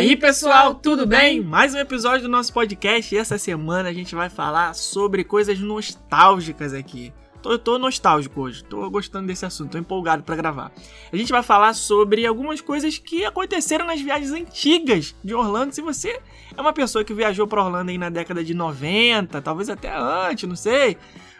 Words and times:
aí, 0.00 0.16
pessoal, 0.16 0.74
tudo 0.74 1.06
bem? 1.06 1.42
Mais 1.42 1.74
um 1.74 1.78
episódio 1.78 2.22
do 2.22 2.28
nosso 2.30 2.54
podcast 2.54 3.14
e 3.14 3.18
essa 3.18 3.36
semana 3.36 3.90
a 3.90 3.92
gente 3.92 4.14
vai 4.14 4.30
falar 4.30 4.74
sobre 4.74 5.22
coisas 5.22 5.60
nostálgicas 5.60 6.72
aqui. 6.72 7.12
Tô, 7.42 7.58
tô 7.58 7.78
nostálgico 7.78 8.40
hoje, 8.40 8.64
tô 8.64 8.88
gostando 8.88 9.26
desse 9.26 9.44
assunto, 9.44 9.72
tô 9.72 9.78
empolgado 9.78 10.22
para 10.22 10.34
gravar. 10.36 10.72
A 11.12 11.16
gente 11.16 11.30
vai 11.30 11.42
falar 11.42 11.74
sobre 11.74 12.24
algumas 12.24 12.62
coisas 12.62 12.96
que 12.96 13.26
aconteceram 13.26 13.84
nas 13.84 14.00
viagens 14.00 14.32
antigas 14.32 15.14
de 15.22 15.34
Orlando. 15.34 15.74
Se 15.74 15.82
você 15.82 16.18
é 16.56 16.60
uma 16.60 16.72
pessoa 16.72 17.04
que 17.04 17.12
viajou 17.12 17.46
para 17.46 17.62
Orlando 17.62 17.90
aí 17.90 17.98
na 17.98 18.08
década 18.08 18.42
de 18.42 18.54
90, 18.54 19.42
talvez 19.42 19.68
até 19.68 19.94
antes, 19.94 20.48
não 20.48 20.56
sei, 20.56 20.96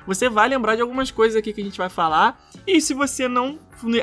você 0.07 0.29
vai 0.29 0.51
lembrar 0.51 0.77
de 0.77 0.83
algumas 0.83 1.11
coisas 1.11 1.35
aqui 1.35 1.55
que 1.55 1.63
a 1.63 1.65
gente 1.65 1.79
vai 1.79 1.89
falar. 1.89 2.39
E 2.67 2.79
se 2.79 2.93
você 2.93 3.27
não, 3.27 3.59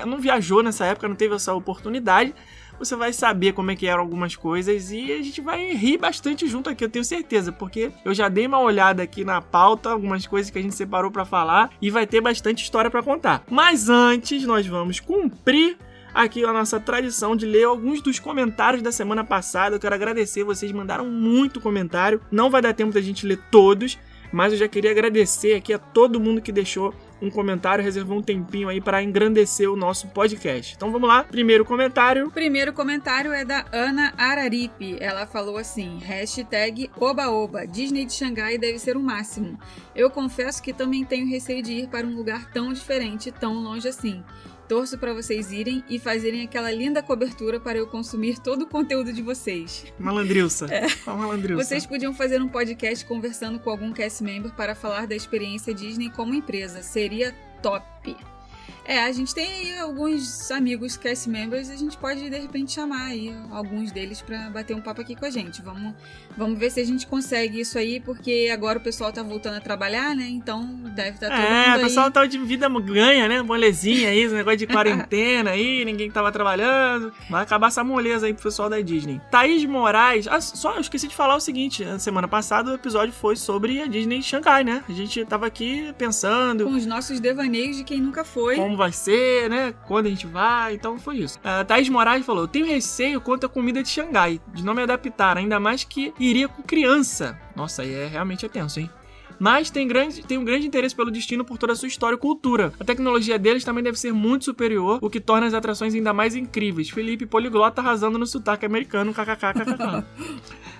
não 0.08 0.18
viajou 0.18 0.64
nessa 0.64 0.84
época, 0.84 1.08
não 1.08 1.16
teve 1.16 1.36
essa 1.36 1.54
oportunidade, 1.54 2.34
você 2.80 2.96
vai 2.96 3.14
saber 3.14 3.54
como 3.54 3.72
é 3.72 3.76
que 3.76 3.88
eram 3.88 4.02
algumas 4.02 4.36
coisas 4.36 4.92
e 4.92 5.12
a 5.12 5.22
gente 5.22 5.42
vai 5.42 5.74
rir 5.74 5.98
bastante 5.98 6.48
junto 6.48 6.70
aqui, 6.70 6.84
eu 6.84 6.90
tenho 6.90 7.06
certeza, 7.06 7.52
porque 7.52 7.92
eu 8.06 8.14
já 8.14 8.30
dei 8.30 8.48
uma 8.48 8.60
olhada 8.60 9.04
aqui 9.04 9.24
na 9.24 9.42
pauta, 9.42 9.90
algumas 9.90 10.26
coisas 10.28 10.50
que 10.50 10.60
a 10.60 10.62
gente 10.62 10.76
separou 10.76 11.12
para 11.12 11.26
falar 11.26 11.72
e 11.82 11.90
vai 11.90 12.06
ter 12.06 12.22
bastante 12.22 12.64
história 12.64 12.90
para 12.90 13.04
contar. 13.04 13.44
Mas 13.50 13.90
antes, 13.90 14.44
nós 14.44 14.66
vamos 14.66 15.00
cumprir 15.00 15.78
aqui 16.14 16.44
a 16.44 16.52
nossa 16.52 16.80
tradição 16.80 17.36
de 17.36 17.46
ler 17.46 17.66
alguns 17.66 18.02
dos 18.02 18.20
comentários 18.20 18.82
da 18.82 18.92
semana 18.92 19.24
passada. 19.24 19.76
Eu 19.76 19.80
quero 19.80 19.94
agradecer, 19.94 20.44
vocês 20.44 20.72
mandaram 20.72 21.06
muito 21.06 21.62
comentário. 21.62 22.22
Não 22.32 22.50
vai 22.50 22.62
dar 22.62 22.74
tempo 22.74 22.92
da 22.92 23.02
gente 23.02 23.26
ler 23.26 23.40
todos, 23.52 24.00
mas 24.32 24.52
eu 24.52 24.60
já 24.60 24.68
queria 24.68 24.92
agradecer 24.92 25.54
aqui 25.54 25.74
a 25.74 25.80
todo 25.80 26.20
mundo 26.20 26.42
que 26.42 26.52
deixou 26.52 26.94
um 27.22 27.30
comentário, 27.30 27.84
reservou 27.84 28.18
um 28.18 28.22
tempinho 28.22 28.70
aí 28.70 28.80
para 28.80 29.04
engrandecer 29.04 29.70
o 29.70 29.76
nosso 29.76 30.08
podcast. 30.08 30.76
Então 30.76 30.92
vamos 30.92 31.08
lá, 31.08 31.24
primeiro 31.24 31.66
comentário. 31.66 32.28
O 32.28 32.32
primeiro 32.32 32.74
comentário 32.74 33.32
é 33.34 33.44
da 33.44 33.66
Ana 33.72 34.14
Araripe. 34.18 34.98
Ela 35.00 35.26
falou 35.26 35.58
assim: 35.58 36.00
hashtag 36.00 36.90
Oba-Oba, 37.00 37.66
Disney 37.66 38.06
de 38.06 38.14
Xangai 38.14 38.58
deve 38.58 38.80
ser 38.80 38.96
o 38.98 39.02
máximo. 39.02 39.58
Eu 39.96 40.10
confesso 40.10 40.62
que 40.62 40.74
também 40.74 41.04
tenho 41.04 41.28
receio 41.28 41.64
de 41.64 41.74
ir 41.74 41.88
para 41.88 42.06
um 42.06 42.16
lugar 42.16 42.52
tão 42.52 42.72
diferente, 42.72 43.32
tão 43.32 43.54
longe 43.56 43.88
assim. 43.88 44.24
Torço 44.68 44.98
para 44.98 45.14
vocês 45.14 45.52
irem 45.52 45.84
e 45.90 45.98
fazerem 45.98 46.44
aquela 46.44 46.72
linda 46.72 47.02
cobertura 47.02 47.60
para 47.60 47.78
eu 47.78 47.88
consumir 47.88 48.38
todo 48.40 48.64
o 48.64 48.68
conteúdo 48.68 49.14
de 49.14 49.22
vocês. 49.22 49.86
Malandrilça. 49.98 50.66
É. 50.66 50.88
Malandrilça. 51.06 51.64
Vocês 51.64 51.86
podiam 51.86 52.14
fazer 52.14 52.42
um 52.42 52.50
podcast 52.50 53.06
conversando 53.06 53.60
com 53.60 53.70
algum 53.70 53.94
cast 53.94 54.22
member 54.24 54.54
para 54.54 54.76
falar 54.76 55.08
da 55.08 55.16
experiência 55.16 55.74
Disney 55.74 56.10
como 56.10 56.34
empresa. 56.34 56.84
Seria 56.84 57.34
top. 57.62 58.16
É, 58.88 59.04
a 59.04 59.12
gente 59.12 59.36
tem 59.36 59.46
aí 59.46 59.80
alguns 59.80 60.50
amigos 60.50 60.96
cast 60.96 61.30
members, 61.30 61.70
a 61.70 61.76
gente 61.76 61.98
pode 61.98 62.30
de 62.30 62.38
repente 62.38 62.72
chamar 62.72 63.08
aí 63.08 63.36
alguns 63.52 63.92
deles 63.92 64.22
para 64.22 64.50
bater 64.50 64.74
um 64.74 64.80
papo 64.80 65.02
aqui 65.02 65.14
com 65.14 65.26
a 65.26 65.30
gente. 65.30 65.62
Vamos, 65.62 65.94
vamos 66.38 66.58
ver 66.58 66.72
se 66.72 66.80
a 66.80 66.86
gente 66.86 67.06
consegue 67.06 67.60
isso 67.60 67.78
aí, 67.78 68.00
porque 68.00 68.50
agora 68.52 68.80
o 68.80 68.82
pessoal 68.82 69.12
tá 69.12 69.22
voltando 69.22 69.58
a 69.58 69.60
trabalhar, 69.60 70.16
né? 70.16 70.26
Então 70.30 70.66
deve 70.96 71.16
estar 71.16 71.28
tá 71.28 71.36
todo 71.36 71.46
É, 71.46 71.78
o 71.78 71.82
pessoal 71.82 72.06
aí... 72.06 72.14
tá 72.14 72.26
de 72.26 72.38
vida 72.38 72.70
ganha, 72.80 73.28
né? 73.28 73.42
Molezinha 73.42 74.10
aí, 74.10 74.20
esse 74.20 74.34
negócio 74.34 74.60
de 74.60 74.68
quarentena 74.68 75.52
aí, 75.52 75.84
ninguém 75.84 76.10
tava 76.10 76.32
trabalhando. 76.32 77.12
Vai 77.30 77.44
acabar 77.44 77.68
essa 77.68 77.84
moleza 77.84 78.28
aí 78.28 78.34
pro 78.34 78.44
pessoal 78.44 78.70
da 78.70 78.80
Disney. 78.80 79.20
Thaís 79.30 79.66
Moraes, 79.66 80.30
ah, 80.30 80.40
só 80.40 80.76
eu 80.76 80.82
esqueci 80.82 81.10
de 81.10 81.16
falar 81.16 81.36
o 81.36 81.42
seguinte, 81.42 81.84
a 81.84 82.00
semana 82.00 82.28
passada 82.28 82.72
o 82.72 82.76
episódio 82.76 83.14
foi 83.14 83.36
sobre 83.36 83.82
a 83.82 83.86
Disney 83.86 84.24
Shanghai, 84.24 84.64
né? 84.64 84.82
A 84.88 84.94
gente 84.94 85.26
tava 85.26 85.46
aqui 85.46 85.94
pensando 85.98 86.64
com 86.64 86.72
os 86.72 86.86
nossos 86.86 87.20
devaneios 87.20 87.76
de 87.76 87.84
quem 87.84 88.00
nunca 88.00 88.24
foi. 88.24 88.56
Como 88.56 88.77
vai 88.78 88.92
ser, 88.92 89.50
né? 89.50 89.74
Quando 89.88 90.06
a 90.06 90.10
gente 90.10 90.28
vai, 90.28 90.76
então 90.76 90.98
foi 90.98 91.18
isso. 91.18 91.40
A 91.44 91.64
Thaís 91.64 91.90
Moraes 91.90 92.26
falou: 92.26 92.48
tenho 92.48 92.66
receio 92.66 93.20
quanto 93.20 93.46
à 93.46 93.50
comida 93.50 93.84
de 93.84 93.90
Xangai, 93.90 94.40
de 94.54 94.64
não 94.64 94.74
me 94.74 94.84
adaptar, 94.84 95.38
ainda 95.38 95.60
mais 95.60 95.84
que 95.84 96.14
iria 96.20 96.48
com 96.48 96.64
criança. 96.64 97.38
Nossa, 97.56 97.82
aí 97.82 97.94
é 97.94 98.08
realmente 98.08 98.46
é 98.46 98.50
tenso, 98.50 98.80
hein? 98.80 98.90
mas 99.40 99.70
tem, 99.70 99.88
grande, 99.88 100.24
tem 100.24 100.38
um 100.38 100.44
grande 100.44 100.68
interesse 100.68 100.96
pelo 100.96 101.12
destino 101.12 101.46
por 101.46 101.58
toda 101.58 101.74
a 101.74 101.76
sua 101.76 101.88
história 101.88 102.16
e 102.16 102.20
cultura. 102.20 102.74
A 102.80 102.84
tecnologia 102.84 103.38
deles 103.38 103.64
também 103.64 103.84
deve 103.84 104.00
ser 104.00 104.12
muito 104.12 104.46
superior, 104.46 105.00
o 105.02 105.10
que 105.10 105.20
torna 105.20 105.48
as 105.48 105.54
atrações 105.54 105.94
ainda 105.94 106.14
mais 106.14 106.36
incríveis. 106.36 106.90
Felipe 106.90 107.26
Poliglota 107.26 107.82
arrasando 107.82 108.18
no 108.18 108.26
sotaque 108.26 108.66
americano, 108.66 109.14
kkkkk. 109.14 109.62
Uh, 109.62 110.04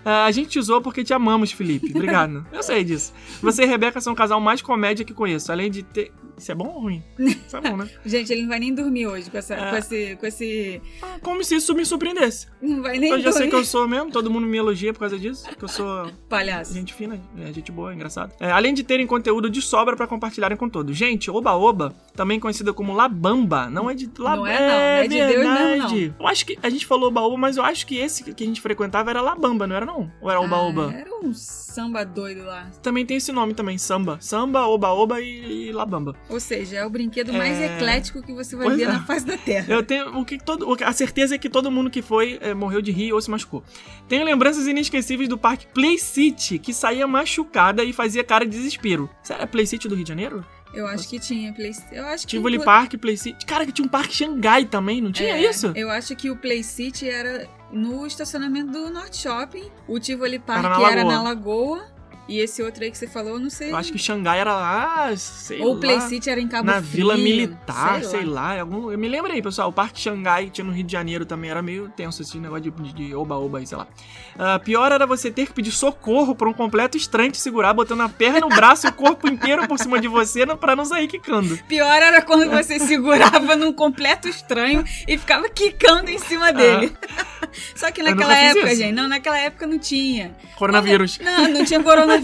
a 0.26 0.32
gente 0.32 0.50
te 0.50 0.60
usou 0.60 0.82
porque 0.82 1.04
te 1.04 1.14
amamos, 1.14 1.52
Felipe. 1.52 1.92
Obrigado. 1.94 2.46
Eu 2.52 2.64
sei 2.64 2.84
disso. 2.84 3.14
Você 3.42 3.64
e 3.64 3.66
Rebeca 3.66 4.02
são 4.02 4.14
o 4.14 4.16
casal 4.16 4.40
mais 4.40 4.62
comédia 4.62 5.06
que 5.06 5.14
conheço. 5.14 5.52
Além 5.52 5.70
de 5.70 5.84
ter. 5.84 6.12
Isso 6.38 6.52
é 6.52 6.56
bom 6.56 6.68
ou 6.68 6.82
ruim? 6.82 7.04
Isso 7.18 7.58
é 7.58 7.62
bom, 7.62 7.78
né? 7.78 7.90
gente, 8.06 8.32
ele 8.32 8.42
não 8.44 8.50
vai 8.50 8.60
nem 8.60 8.74
dormir 8.74 9.08
hoje 9.08 9.30
com, 9.30 9.38
essa, 9.38 9.56
é. 9.56 9.70
com 9.70 9.76
esse. 9.78 10.16
Com 10.18 10.26
esse... 10.28 10.82
Ah, 11.02 11.18
como 11.22 11.44
se 11.44 11.56
isso 11.56 11.74
me 11.74 11.86
surpreendesse. 11.86 12.48
Não 12.62 12.82
vai 12.82 12.98
nem 12.98 13.10
Eu 13.12 13.18
já 13.18 13.30
dormir. 13.30 13.38
sei 13.38 13.50
que 13.50 13.56
eu 13.56 13.66
sou 13.66 13.88
mesmo, 13.88 14.12
todo 14.12 14.30
mundo 14.30 14.46
me 14.46 14.58
elogia 14.58 14.94
por 14.94 15.00
causa 15.00 15.18
disso. 15.18 15.48
Que 15.50 15.64
eu 15.64 15.68
sou. 15.68 16.12
Palhaço. 16.30 16.74
Gente 16.74 16.94
fina, 16.94 17.20
é, 17.40 17.52
gente 17.52 17.72
boa, 17.72 17.94
engraçado. 17.94 18.34
É, 18.40 18.52
além 18.52 18.74
de 18.74 18.84
terem 18.84 19.08
conteúdo 19.08 19.50
de 19.50 19.62
sobra 19.62 19.96
para 19.96 20.06
compartilharem 20.08 20.58
com 20.58 20.70
todos. 20.70 20.96
Gente, 20.96 21.32
Oba 21.32 21.54
Oba, 21.54 21.94
também 22.16 22.40
conhecida 22.40 22.72
como 22.72 22.94
Labamba, 22.94 23.70
não 23.70 23.90
é 23.90 23.96
de 23.96 24.10
Labamba. 24.18 24.38
Não 24.38 24.48
é, 24.48 24.60
não. 24.60 24.76
É, 24.76 25.06
é 25.06 25.08
de 25.08 25.18
Deus 25.18 25.48
mesmo, 25.48 25.90
não. 25.90 26.16
Eu 26.20 26.28
acho 26.28 26.46
que 26.46 26.60
a 26.62 26.70
gente 26.70 26.86
falou 26.86 27.10
Oba 27.10 27.22
Oba, 27.22 27.38
mas 27.38 27.58
eu 27.58 27.64
acho 27.64 27.86
que 27.88 27.98
esse 27.98 28.24
que 28.24 28.44
a 28.44 28.48
gente 28.48 28.62
frequentava 28.62 29.10
era 29.10 29.22
Labamba, 29.22 29.66
não 29.66 29.76
era 29.76 29.86
não? 29.86 30.12
Ou 30.22 30.30
era 30.30 30.40
Oba 30.40 30.56
ah, 30.56 30.62
Oba? 30.62 30.94
Era 30.94 31.10
um 31.24 31.34
samba 31.34 32.04
doido 32.04 32.44
lá. 32.44 32.70
Também 32.82 33.06
tem 33.06 33.18
esse 33.18 33.32
nome 33.32 33.54
também, 33.54 33.78
samba. 33.78 34.18
Samba, 34.20 34.68
Oba 34.68 34.90
Oba 34.90 35.22
e, 35.22 35.68
e 35.68 35.72
Labamba. 35.72 36.16
Ou 36.30 36.40
seja, 36.40 36.78
é 36.78 36.86
o 36.86 36.90
brinquedo 36.90 37.32
mais 37.32 37.58
é... 37.58 37.76
eclético 37.76 38.22
que 38.22 38.34
você 38.34 38.56
vai 38.56 38.68
pois 38.68 38.78
ver 38.78 38.84
é. 38.84 38.88
na 38.88 39.04
face 39.04 39.26
da 39.26 39.38
Terra. 39.38 39.74
Eu 39.74 39.82
tenho 39.82 40.18
o 40.18 40.26
que 40.26 40.38
todo, 40.38 40.68
a 40.84 40.92
certeza 40.92 41.36
é 41.36 41.38
que 41.38 41.50
todo 41.50 41.72
mundo 41.72 41.90
que 41.90 42.02
foi 42.02 42.38
é, 42.42 42.54
morreu 42.54 42.82
de 42.82 42.92
rir 42.92 43.14
ou 43.14 43.22
se 43.22 43.30
machucou. 43.30 43.64
Tenho 44.08 44.26
lembranças 44.26 44.68
inesquecíveis 44.68 45.30
do 45.30 45.38
parque 45.38 45.68
Play 45.68 45.98
City, 45.98 46.60
que 46.60 46.74
saía 46.74 47.08
machucada 47.08 47.84
e 47.84 47.94
fazia 47.94 48.24
cara 48.24 48.46
de 48.46 48.52
desespero. 48.52 49.10
Será 49.24 49.48
Play 49.48 49.66
City 49.66 49.88
do 49.88 49.96
Rio 49.96 50.04
de 50.04 50.10
Janeiro? 50.10 50.46
Eu 50.74 50.86
acho 50.86 51.08
que 51.08 51.18
tinha 51.18 51.54
Play 51.54 51.72
Eu 51.92 52.06
acho 52.06 52.28
tinha 52.28 52.42
que 52.42 52.48
Tivoli 52.50 52.64
Park, 52.64 52.96
Play 52.96 53.18
City. 53.18 53.46
Cara, 53.46 53.66
que 53.66 53.72
tinha 53.72 53.86
um 53.86 53.90
parque 53.90 54.14
Xangai 54.14 54.66
também, 54.66 55.02
não 55.02 55.12
tinha 55.12 55.36
é, 55.36 55.50
isso? 55.50 55.72
Eu 55.76 55.90
acho 55.90 56.16
que 56.16 56.30
o 56.30 56.36
Play 56.36 56.62
City 56.64 57.10
era 57.10 57.48
no 57.72 58.06
estacionamento 58.06 58.72
do 58.72 58.90
Norte 58.90 59.18
Shopping. 59.18 59.72
O 59.88 60.00
Tivoli 60.00 60.40
Park 60.40 60.66
era 60.66 60.78
na, 60.78 60.92
era 60.92 61.04
na 61.04 61.24
Lagoa. 61.24 61.97
E 62.28 62.40
esse 62.40 62.62
outro 62.62 62.84
aí 62.84 62.92
que 62.92 62.98
você 62.98 63.08
falou, 63.08 63.34
eu 63.34 63.40
não 63.40 63.50
sei. 63.50 63.72
Eu 63.72 63.78
acho 63.78 63.92
que 63.92 63.98
Xangai 63.98 64.40
era 64.40 64.54
lá, 64.54 65.16
sei 65.16 65.62
Ou 65.62 65.74
lá. 65.74 65.80
Play 65.80 66.02
City 66.02 66.30
era 66.30 66.42
em 66.42 66.48
Cabo 66.48 66.66
Na 66.66 66.82
Frio, 66.82 66.92
Vila 66.92 67.18
Militar, 67.18 68.02
sei, 68.02 68.20
sei 68.20 68.26
lá. 68.26 68.54
lá 68.54 68.62
algum... 68.62 68.92
Eu 68.92 68.98
me 68.98 69.08
lembro 69.08 69.32
aí, 69.32 69.42
pessoal. 69.42 69.70
O 69.70 69.74
Parque 69.74 70.00
Xangai 70.00 70.50
tinha 70.50 70.66
no 70.66 70.74
Rio 70.74 70.84
de 70.84 70.92
Janeiro 70.92 71.26
também. 71.26 71.50
Era 71.50 71.62
meio 71.62 71.90
tenso 71.96 72.22
esse 72.22 72.38
negócio 72.38 72.70
de 72.72 73.16
oba-oba 73.16 73.60
aí, 73.60 73.68
sei 73.68 73.78
lá. 73.78 73.88
Uh, 74.36 74.60
pior 74.64 74.92
era 74.92 75.08
você 75.08 75.32
ter 75.32 75.48
que 75.48 75.54
pedir 75.54 75.72
socorro 75.72 76.36
pra 76.36 76.50
um 76.50 76.54
completo 76.54 76.98
estranho 76.98 77.32
te 77.32 77.40
segurar, 77.40 77.74
botando 77.74 78.02
a 78.02 78.10
perna 78.10 78.42
no 78.42 78.50
braço 78.50 78.86
e 78.88 78.90
o 78.90 78.94
corpo 78.94 79.28
inteiro 79.28 79.68
por 79.68 79.80
cima 79.80 80.00
de 80.00 80.08
você 80.08 80.46
pra 80.58 80.76
não 80.76 80.86
sair 80.86 81.08
quicando. 81.08 81.58
Pior 81.68 82.02
era 82.02 82.22
quando 82.22 82.50
você 82.50 82.78
segurava 82.80 83.56
num 83.56 83.72
completo 83.72 84.28
estranho 84.28 84.84
e 85.08 85.18
ficava 85.18 85.50
quicando 85.50 86.10
em 86.10 86.20
cima 86.20 86.52
dele. 86.52 86.96
Ah. 87.18 87.48
Só 87.76 87.92
que 87.92 88.04
naquela 88.04 88.36
época, 88.36 88.76
gente, 88.76 88.92
não, 88.92 89.08
naquela 89.08 89.38
época 89.40 89.66
não 89.66 89.80
tinha. 89.80 90.36
Coronavírus. 90.56 91.20
Não, 91.20 91.48
não 91.48 91.66
tinha 91.66 91.82
coronavírus. 91.82 92.17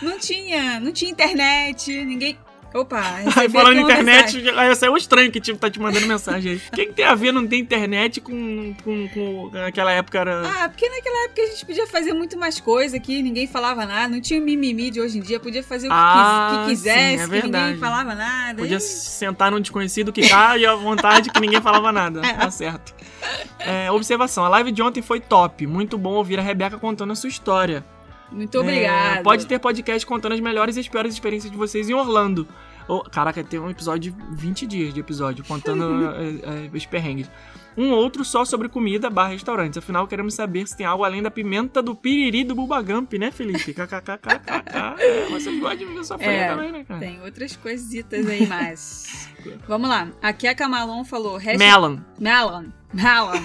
Não 0.00 0.18
tinha, 0.18 0.80
não 0.80 0.92
tinha 0.92 1.10
internet, 1.10 2.04
ninguém. 2.04 2.38
Opa, 2.74 3.02
Falando 3.52 3.76
em 3.76 3.82
internet, 3.82 4.48
aí 4.56 4.74
saiu 4.74 4.96
estranho 4.96 5.30
que 5.30 5.40
tipo, 5.40 5.58
tá 5.58 5.70
te 5.70 5.78
mandando 5.78 6.06
mensagem 6.06 6.52
aí. 6.52 6.56
O 6.56 6.74
que, 6.74 6.86
que, 6.86 6.92
tem 6.94 7.04
a 7.04 7.14
ver 7.14 7.30
não 7.30 7.46
ter 7.46 7.56
internet 7.56 8.20
com, 8.20 8.74
com, 8.82 9.08
com 9.08 9.50
naquela 9.52 9.92
época 9.92 10.18
era. 10.18 10.48
Ah, 10.48 10.68
porque 10.70 10.88
naquela 10.88 11.24
época 11.26 11.42
a 11.42 11.46
gente 11.46 11.66
podia 11.66 11.86
fazer 11.86 12.14
muito 12.14 12.38
mais 12.38 12.58
coisa 12.60 12.96
aqui, 12.96 13.22
ninguém 13.22 13.46
falava 13.46 13.84
nada, 13.84 14.08
não 14.08 14.22
tinha 14.22 14.40
o 14.40 14.42
mimimi 14.42 14.90
de 14.90 15.02
hoje 15.02 15.18
em 15.18 15.20
dia, 15.20 15.38
podia 15.38 15.62
fazer 15.62 15.88
o 15.88 15.90
que, 15.90 15.96
ah, 15.96 16.62
que 16.64 16.70
quisesse, 16.70 17.26
sim, 17.26 17.36
é 17.36 17.40
que 17.40 17.46
ninguém 17.46 17.76
falava 17.76 18.14
nada. 18.14 18.58
Podia 18.58 18.78
e... 18.78 18.80
sentar 18.80 19.50
num 19.50 19.60
desconhecido 19.60 20.10
que 20.10 20.26
cai 20.26 20.60
e 20.60 20.66
à 20.66 20.74
vontade 20.74 21.28
que 21.28 21.40
ninguém 21.40 21.60
falava 21.60 21.92
nada. 21.92 22.22
É. 22.32 22.34
Tá 22.34 22.50
certo. 22.50 22.94
É, 23.58 23.90
observação: 23.90 24.44
a 24.44 24.48
live 24.48 24.72
de 24.72 24.80
ontem 24.80 25.02
foi 25.02 25.20
top. 25.20 25.66
Muito 25.66 25.98
bom 25.98 26.12
ouvir 26.12 26.38
a 26.38 26.42
Rebeca 26.42 26.78
contando 26.78 27.12
a 27.12 27.16
sua 27.16 27.28
história. 27.28 27.84
Muito 28.32 28.58
obrigada. 28.58 29.20
É, 29.20 29.22
pode 29.22 29.46
ter 29.46 29.58
podcast 29.58 30.06
contando 30.06 30.32
as 30.32 30.40
melhores 30.40 30.76
e 30.76 30.80
as 30.80 30.88
piores 30.88 31.12
experiências 31.12 31.50
de 31.50 31.56
vocês 31.56 31.88
em 31.88 31.94
Orlando. 31.94 32.46
Oh, 32.88 33.02
caraca, 33.02 33.42
tem 33.44 33.60
um 33.60 33.70
episódio 33.70 34.12
de 34.12 34.36
20 34.36 34.66
dias 34.66 34.94
de 34.94 35.00
episódio 35.00 35.44
contando 35.44 36.10
é, 36.10 36.66
é, 36.66 36.76
os 36.76 36.86
perrengues. 36.86 37.30
Um 37.76 37.90
outro 37.90 38.24
só 38.24 38.44
sobre 38.44 38.68
comida 38.68 39.08
barra 39.08 39.30
restaurantes. 39.30 39.78
Afinal, 39.78 40.06
queremos 40.06 40.34
saber 40.34 40.66
se 40.66 40.76
tem 40.76 40.84
algo 40.84 41.04
além 41.04 41.22
da 41.22 41.30
pimenta 41.30 41.82
do 41.82 41.94
piriri 41.94 42.44
do 42.44 42.54
Bubagamp, 42.54 43.10
né, 43.14 43.30
Felipe? 43.30 43.72
KKKKK. 43.72 44.96
é, 44.98 45.26
você 45.30 45.50
pode 45.52 45.78
de 45.78 45.86
ver 45.86 46.04
sofrer 46.04 46.28
é, 46.28 46.48
também, 46.48 46.72
né, 46.72 46.84
cara? 46.84 47.00
Tem 47.00 47.22
outras 47.22 47.56
coisitas 47.56 48.26
aí, 48.26 48.46
mas... 48.46 49.28
Vamos 49.66 49.88
lá. 49.88 50.08
Aqui 50.20 50.46
a 50.46 50.54
Camalon 50.54 51.02
falou... 51.04 51.38
Melon. 51.40 51.98
Melon. 52.18 52.66
Melon. 52.92 53.42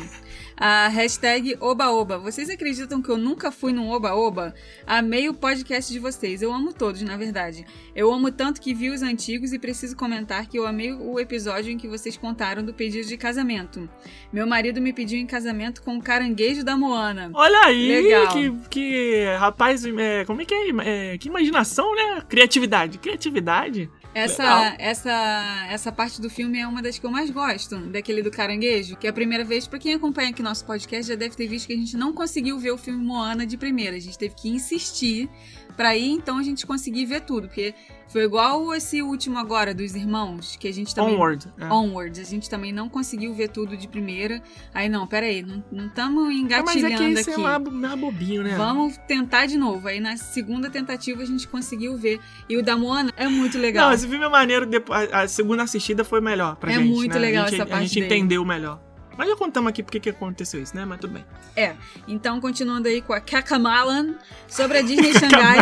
A 0.59 0.87
hashtag 0.87 1.55
Obaoba. 1.59 2.17
Vocês 2.17 2.49
acreditam 2.49 2.99
que 2.99 3.09
eu 3.09 3.17
nunca 3.17 3.51
fui 3.51 3.71
num 3.71 3.91
Oba-Oba? 3.91 4.55
Amei 4.87 5.29
o 5.29 5.33
podcast 5.33 5.93
de 5.93 5.99
vocês. 5.99 6.41
Eu 6.41 6.51
amo 6.51 6.73
todos, 6.73 6.99
na 7.03 7.15
verdade. 7.15 7.63
Eu 7.95 8.11
amo 8.11 8.31
tanto 8.31 8.59
que 8.59 8.73
vi 8.73 8.89
os 8.89 9.03
antigos 9.03 9.53
e 9.53 9.59
preciso 9.59 9.95
comentar 9.95 10.47
que 10.47 10.57
eu 10.57 10.65
amei 10.65 10.91
o 10.93 11.19
episódio 11.19 11.71
em 11.71 11.77
que 11.77 11.87
vocês 11.87 12.17
contaram 12.17 12.63
do 12.63 12.73
pedido 12.73 13.07
de 13.07 13.15
casamento. 13.17 13.87
Meu 14.33 14.47
marido 14.47 14.81
me 14.81 14.91
pediu 14.91 15.19
em 15.19 15.27
casamento 15.27 15.83
com 15.83 15.95
o 15.95 16.01
caranguejo 16.01 16.63
da 16.63 16.75
Moana. 16.75 17.29
Olha 17.35 17.65
aí, 17.65 18.01
Legal. 18.01 18.33
que, 18.33 18.51
que 18.67 19.25
rapaz, 19.37 19.85
é, 19.85 20.25
como 20.25 20.41
é 20.41 20.45
que 20.45 20.55
é? 20.55 21.13
É, 21.13 21.17
Que 21.19 21.27
imaginação, 21.27 21.95
né? 21.95 22.23
Criatividade. 22.27 22.97
Criatividade. 22.97 23.91
Essa, 24.13 24.43
Legal. 24.43 24.75
essa, 24.79 25.67
essa 25.69 25.91
parte 25.91 26.19
do 26.19 26.29
filme 26.29 26.57
é 26.57 26.67
uma 26.67 26.81
das 26.81 26.97
que 26.97 27.05
eu 27.05 27.11
mais 27.11 27.29
gosto, 27.29 27.77
daquele 27.77 28.23
do 28.23 28.31
caranguejo, 28.31 28.95
que 28.95 29.05
é 29.05 29.09
a 29.09 29.13
primeira 29.13 29.43
vez, 29.43 29.67
pra 29.67 29.77
quem 29.77 29.93
acompanha 29.93 30.29
aqui 30.29 30.41
nosso 30.41 30.65
podcast, 30.65 31.07
já 31.07 31.15
deve 31.15 31.35
ter 31.35 31.47
visto 31.47 31.67
que 31.67 31.73
a 31.73 31.77
gente 31.77 31.95
não 31.95 32.11
conseguiu 32.13 32.57
ver 32.57 32.71
o 32.71 32.77
filme 32.77 33.03
Moana 33.03 33.45
de 33.45 33.57
primeira. 33.57 33.95
A 33.95 33.99
gente 33.99 34.17
teve 34.17 34.33
que 34.33 34.49
insistir 34.49 35.29
pra 35.77 35.95
ir, 35.95 36.09
então 36.09 36.37
a 36.39 36.43
gente 36.43 36.65
conseguir 36.65 37.05
ver 37.05 37.21
tudo, 37.21 37.47
porque 37.47 37.73
foi 38.09 38.23
igual 38.23 38.73
esse 38.73 39.01
último 39.01 39.37
agora 39.37 39.73
dos 39.73 39.93
irmãos, 39.93 40.55
que 40.59 40.67
a 40.67 40.73
gente 40.73 40.95
também. 40.95 41.15
Onward. 41.15 41.47
é. 41.59 41.65
Onwards, 41.71 42.19
a 42.19 42.23
gente 42.23 42.49
também 42.49 42.71
não 42.71 42.89
conseguiu 42.89 43.33
ver 43.33 43.49
tudo 43.49 43.77
de 43.77 43.87
primeira. 43.87 44.41
Aí 44.73 44.89
não, 44.89 45.05
peraí, 45.05 45.45
não 45.71 45.85
estamos 45.87 46.23
Ah, 46.23 46.27
mas 46.27 46.35
é 46.35 46.39
engatilhando 46.39 47.13
que 47.15 47.19
aqui. 47.31 47.31
é 47.31 47.37
mais, 47.37 47.63
mais 47.63 47.99
bobinho, 47.99 48.43
né? 48.43 48.55
Vamos 48.57 48.97
tentar 49.07 49.45
de 49.45 49.57
novo. 49.57 49.87
Aí 49.87 49.99
na 49.99 50.17
segunda 50.17 50.69
tentativa 50.69 51.21
a 51.21 51.25
gente 51.25 51.47
conseguiu 51.47 51.95
ver. 51.97 52.19
E 52.49 52.57
o 52.57 52.63
da 52.63 52.75
Moana 52.75 53.13
é 53.15 53.27
muito 53.27 53.57
legal. 53.57 53.87
Não, 53.89 53.93
esse 53.93 54.07
filme 54.07 54.25
é 54.25 54.29
maneiro. 54.29 54.65
depois- 54.65 55.11
A 55.13 55.27
segunda 55.27 55.63
assistida 55.63 56.03
foi 56.03 56.19
melhor 56.21 56.55
pra 56.55 56.71
É 56.71 56.75
gente. 56.75 56.89
muito 56.89 57.13
né? 57.13 57.19
legal 57.19 57.45
gente, 57.45 57.55
essa 57.55 57.65
parte 57.65 57.83
A 57.83 57.87
gente 57.87 57.99
dele. 58.01 58.05
entendeu 58.15 58.43
melhor. 58.43 58.81
Mas 59.17 59.29
já 59.29 59.35
contamos 59.35 59.69
aqui 59.69 59.81
porque 59.81 59.99
que 59.99 60.09
aconteceu 60.09 60.61
isso, 60.61 60.75
né? 60.75 60.85
Mas 60.85 60.99
tudo 60.99 61.13
bem. 61.13 61.25
É. 61.55 61.75
Então, 62.07 62.39
continuando 62.39 62.87
aí 62.87 63.01
com 63.01 63.13
a 63.13 63.19
Kakamalan 63.19 64.15
sobre 64.47 64.77
a 64.77 64.81
Disney 64.81 65.13
Xangai. 65.13 65.57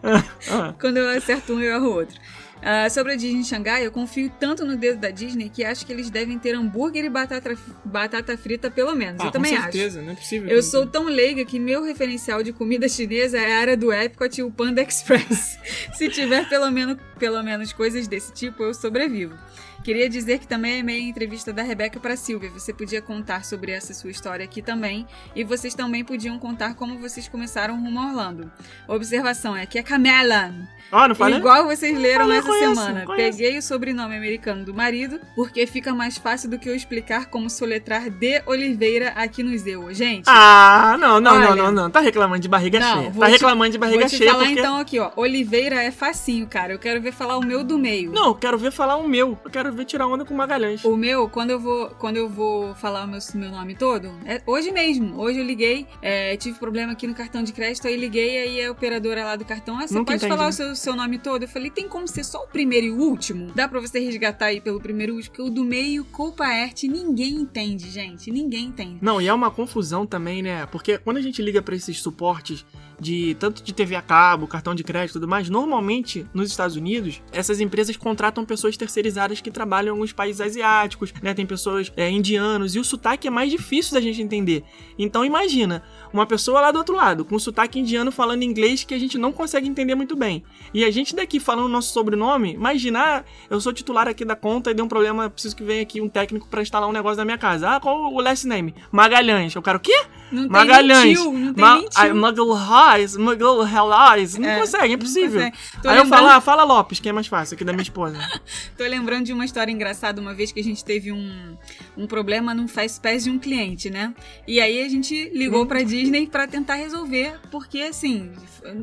Quando 0.80 0.96
eu 0.96 1.08
acerto 1.10 1.54
um, 1.54 1.60
eu 1.60 1.74
erro 1.74 1.90
outro. 1.90 2.18
Ah, 2.64 2.88
sobre 2.88 3.14
a 3.14 3.16
Disney 3.16 3.42
Xangai, 3.42 3.84
eu 3.84 3.90
confio 3.90 4.30
tanto 4.38 4.64
no 4.64 4.76
dedo 4.76 5.00
da 5.00 5.10
Disney 5.10 5.48
que 5.48 5.64
acho 5.64 5.84
que 5.84 5.92
eles 5.92 6.08
devem 6.08 6.38
ter 6.38 6.54
hambúrguer 6.54 7.04
e 7.04 7.08
batata, 7.08 7.58
batata 7.84 8.38
frita, 8.38 8.70
pelo 8.70 8.94
menos. 8.94 9.20
Ah, 9.20 9.26
eu 9.26 9.30
também 9.32 9.50
com 9.50 9.58
acho. 9.58 9.72
certeza, 9.72 10.00
não 10.00 10.12
é 10.12 10.14
possível. 10.14 10.48
Eu 10.48 10.62
sou 10.62 10.86
tão 10.86 11.06
leiga 11.06 11.44
que 11.44 11.58
meu 11.58 11.82
referencial 11.82 12.40
de 12.40 12.52
comida 12.52 12.88
chinesa 12.88 13.36
é 13.36 13.52
a 13.52 13.58
área 13.58 13.76
do 13.76 13.92
Epcot 13.92 14.38
e 14.38 14.44
o 14.44 14.50
Panda 14.50 14.80
Express. 14.80 15.58
Se 15.94 16.08
tiver 16.08 16.48
pelo 16.48 16.70
menos, 16.70 16.98
pelo 17.18 17.42
menos 17.42 17.72
coisas 17.72 18.06
desse 18.06 18.32
tipo, 18.32 18.62
eu 18.62 18.72
sobrevivo. 18.72 19.34
Queria 19.82 20.08
dizer 20.08 20.38
que 20.38 20.46
também 20.46 20.80
amei 20.80 21.00
a 21.00 21.04
entrevista 21.08 21.52
da 21.52 21.62
Rebeca 21.62 21.98
para 21.98 22.16
Silvia. 22.16 22.50
Você 22.50 22.72
podia 22.72 23.02
contar 23.02 23.44
sobre 23.44 23.72
essa 23.72 23.92
sua 23.92 24.10
história 24.10 24.44
aqui 24.44 24.62
também. 24.62 25.06
E 25.34 25.42
vocês 25.44 25.74
também 25.74 26.04
podiam 26.04 26.38
contar 26.38 26.74
como 26.74 26.98
vocês 26.98 27.28
começaram 27.28 27.80
rumo 27.80 27.98
a 28.00 28.06
Orlando. 28.08 28.50
Observação 28.88 29.56
é 29.56 29.66
que 29.66 29.78
é 29.78 29.82
Camela. 29.82 30.52
Ó, 30.90 31.08
não 31.08 31.14
falei? 31.14 31.38
Igual 31.38 31.64
vocês 31.66 31.98
leram 31.98 32.26
Falei, 32.26 32.38
essa 32.38 32.46
conheço, 32.48 32.74
semana. 32.74 33.06
conheço. 33.06 33.38
Peguei 33.38 33.58
o 33.58 33.62
sobrenome 33.62 34.16
americano 34.16 34.64
do 34.64 34.74
marido, 34.74 35.18
porque 35.34 35.66
fica 35.66 35.94
mais 35.94 36.18
fácil 36.18 36.50
do 36.50 36.58
que 36.58 36.68
eu 36.68 36.74
explicar 36.76 37.26
como 37.26 37.48
soletrar 37.48 38.10
de 38.10 38.42
Oliveira 38.46 39.08
aqui 39.16 39.42
no 39.42 39.56
Zeu. 39.56 39.92
Gente, 39.94 40.24
Ah, 40.28 40.96
não, 41.00 41.18
não, 41.20 41.38
não, 41.40 41.50
Olha. 41.52 41.62
não, 41.62 41.72
não. 41.72 41.90
Tá 41.90 42.00
reclamando 42.00 42.40
de 42.42 42.48
barriga 42.48 42.78
Não, 42.78 42.98
cheia. 42.98 43.10
vou 43.10 43.20
Tá 43.20 43.26
te- 43.26 43.32
reclamando 43.32 43.72
de 43.72 43.78
barriga 43.78 44.00
Vou 44.00 44.08
te 44.08 44.16
cheia 44.18 44.30
falar 44.32 44.44
porque. 44.44 44.60
então 44.60 44.76
aqui, 44.78 44.98
ó. 44.98 45.10
Oliveira 45.16 45.82
é 45.82 45.90
facinho, 45.90 46.46
cara. 46.46 46.74
Eu 46.74 46.78
quero 46.78 47.00
ver 47.00 47.12
falar 47.12 47.38
o 47.38 47.44
meu 47.44 47.64
do 47.64 47.78
meio. 47.78 48.12
Não, 48.12 48.26
eu 48.28 48.34
quero 48.34 48.58
ver 48.58 48.70
falar 48.70 48.96
o 48.96 49.08
meu. 49.08 49.38
Eu 49.44 49.50
quero 49.50 49.71
ver 49.74 49.84
tirar 49.84 50.06
onda 50.06 50.24
com 50.24 50.34
o 50.34 50.36
Magalhães. 50.36 50.84
O 50.84 50.96
meu, 50.96 51.28
quando 51.28 51.50
eu 51.50 51.60
vou, 51.60 51.88
quando 51.90 52.16
eu 52.16 52.28
vou 52.28 52.74
falar 52.74 53.04
o 53.04 53.08
meu, 53.08 53.20
meu 53.34 53.50
nome 53.50 53.74
todo, 53.74 54.12
é 54.24 54.42
hoje 54.46 54.70
mesmo. 54.70 55.20
Hoje 55.20 55.38
eu 55.38 55.44
liguei, 55.44 55.86
é, 56.00 56.36
tive 56.36 56.58
problema 56.58 56.92
aqui 56.92 57.06
no 57.06 57.14
cartão 57.14 57.42
de 57.42 57.52
crédito, 57.52 57.86
aí 57.86 57.96
liguei, 57.96 58.38
aí 58.38 58.64
a 58.64 58.70
operadora 58.70 59.24
lá 59.24 59.36
do 59.36 59.44
cartão, 59.44 59.78
ah, 59.78 59.86
você 59.86 59.94
Nunca 59.94 60.12
pode 60.12 60.24
entendi, 60.24 60.36
falar 60.36 60.48
o 60.48 60.52
seu, 60.52 60.74
seu 60.76 60.96
nome 60.96 61.18
todo? 61.18 61.42
Eu 61.42 61.48
falei, 61.48 61.70
tem 61.70 61.88
como 61.88 62.06
ser 62.06 62.24
só 62.24 62.44
o 62.44 62.46
primeiro 62.46 62.86
e 62.86 62.90
o 62.90 62.98
último? 62.98 63.52
Dá 63.54 63.68
pra 63.68 63.80
você 63.80 63.98
resgatar 63.98 64.46
aí 64.46 64.60
pelo 64.60 64.80
primeiro 64.80 65.12
e 65.12 65.16
último, 65.16 65.34
porque 65.34 65.42
o 65.42 65.50
do 65.50 65.64
meio, 65.64 66.04
Culpa 66.06 66.44
Arte, 66.44 66.88
ninguém 66.88 67.34
entende, 67.34 67.88
gente. 67.90 68.30
Ninguém 68.30 68.66
entende. 68.66 68.98
Não, 69.00 69.20
e 69.20 69.28
é 69.28 69.34
uma 69.34 69.50
confusão 69.50 70.06
também, 70.06 70.42
né? 70.42 70.66
Porque 70.66 70.98
quando 70.98 71.16
a 71.16 71.22
gente 71.22 71.40
liga 71.42 71.62
pra 71.62 71.74
esses 71.74 72.00
suportes 72.00 72.64
de 73.02 73.34
tanto 73.34 73.62
de 73.62 73.74
TV 73.74 73.96
a 73.96 74.00
cabo, 74.00 74.46
cartão 74.46 74.74
de 74.74 74.84
crédito 74.84 75.10
e 75.10 75.12
tudo 75.14 75.28
mais, 75.28 75.50
normalmente 75.50 76.24
nos 76.32 76.48
Estados 76.48 76.76
Unidos, 76.76 77.20
essas 77.32 77.60
empresas 77.60 77.96
contratam 77.96 78.44
pessoas 78.44 78.76
terceirizadas 78.76 79.40
que 79.40 79.50
trabalham 79.50 79.88
em 79.88 79.98
alguns 79.98 80.12
países 80.12 80.40
asiáticos, 80.40 81.12
né? 81.20 81.34
Tem 81.34 81.44
pessoas 81.44 81.92
é, 81.96 82.08
indianos, 82.08 82.74
e 82.74 82.78
o 82.78 82.84
sotaque 82.84 83.26
é 83.26 83.30
mais 83.30 83.50
difícil 83.50 83.94
da 83.94 84.00
gente 84.00 84.22
entender. 84.22 84.64
Então 84.98 85.24
imagina, 85.24 85.82
uma 86.12 86.24
pessoa 86.24 86.60
lá 86.60 86.70
do 86.70 86.78
outro 86.78 86.94
lado, 86.94 87.24
com 87.24 87.38
sotaque 87.38 87.80
indiano 87.80 88.12
falando 88.12 88.44
inglês 88.44 88.84
que 88.84 88.94
a 88.94 88.98
gente 88.98 89.18
não 89.18 89.32
consegue 89.32 89.68
entender 89.68 89.94
muito 89.94 90.14
bem. 90.14 90.44
E 90.72 90.84
a 90.84 90.90
gente 90.90 91.16
daqui 91.16 91.40
falando 91.40 91.68
nosso 91.68 91.92
sobrenome, 91.92 92.52
imagina, 92.52 93.00
ah, 93.02 93.24
eu 93.50 93.60
sou 93.60 93.72
titular 93.72 94.06
aqui 94.06 94.24
da 94.24 94.36
conta 94.36 94.70
e 94.70 94.74
deu 94.74 94.84
um 94.84 94.88
problema, 94.88 95.28
preciso 95.28 95.56
que 95.56 95.64
venha 95.64 95.82
aqui 95.82 96.00
um 96.00 96.08
técnico 96.08 96.46
pra 96.48 96.62
instalar 96.62 96.88
um 96.88 96.92
negócio 96.92 97.18
na 97.18 97.24
minha 97.24 97.38
casa. 97.38 97.76
Ah, 97.76 97.80
qual 97.80 98.12
o 98.12 98.20
last 98.20 98.46
name? 98.46 98.74
Magalhães. 98.92 99.54
Eu 99.54 99.62
quero 99.62 99.78
o 99.78 99.80
quê? 99.80 100.06
Não 100.32 100.42
tem 100.42 100.50
Magalhães. 100.50 101.04
nem 101.04 101.14
tio, 101.14 101.32
não 101.32 101.54
tem 101.54 101.62
Ma. 101.64 101.82
Magalhães, 102.04 103.16
Magalhães. 103.16 104.38
Não 104.38 104.48
É, 104.48 104.58
consegue, 104.60 104.84
é 104.92 104.92
impossível. 104.92 105.40
consegue. 105.40 105.56
Aí 105.56 105.80
eu 105.98 106.02
lembrando- 106.04 106.08
falo, 106.08 106.28
ah, 106.28 106.40
fala 106.40 106.64
Lopes, 106.64 107.00
que 107.00 107.08
é 107.08 107.12
mais 107.12 107.26
fácil, 107.26 107.54
aqui 107.54 107.64
da 107.64 107.72
minha 107.72 107.82
esposa. 107.82 108.16
Tô 108.76 108.84
lembrando 108.84 109.26
de 109.26 109.32
uma 109.32 109.44
história 109.44 109.70
engraçada, 109.70 110.20
uma 110.20 110.34
vez 110.34 110.50
que 110.52 110.60
a 110.60 110.64
gente 110.64 110.84
teve 110.84 111.12
um, 111.12 111.56
um 111.96 112.06
problema 112.06 112.54
no 112.54 112.66
Fast 112.68 113.00
Pass 113.00 113.24
de 113.24 113.30
um 113.30 113.38
cliente, 113.38 113.90
né? 113.90 114.14
E 114.46 114.60
aí 114.60 114.82
a 114.82 114.88
gente 114.88 115.30
ligou 115.34 115.66
pra 115.66 115.82
Disney 115.82 116.26
pra 116.26 116.46
tentar 116.46 116.74
resolver, 116.76 117.38
porque 117.50 117.80
assim, 117.82 118.30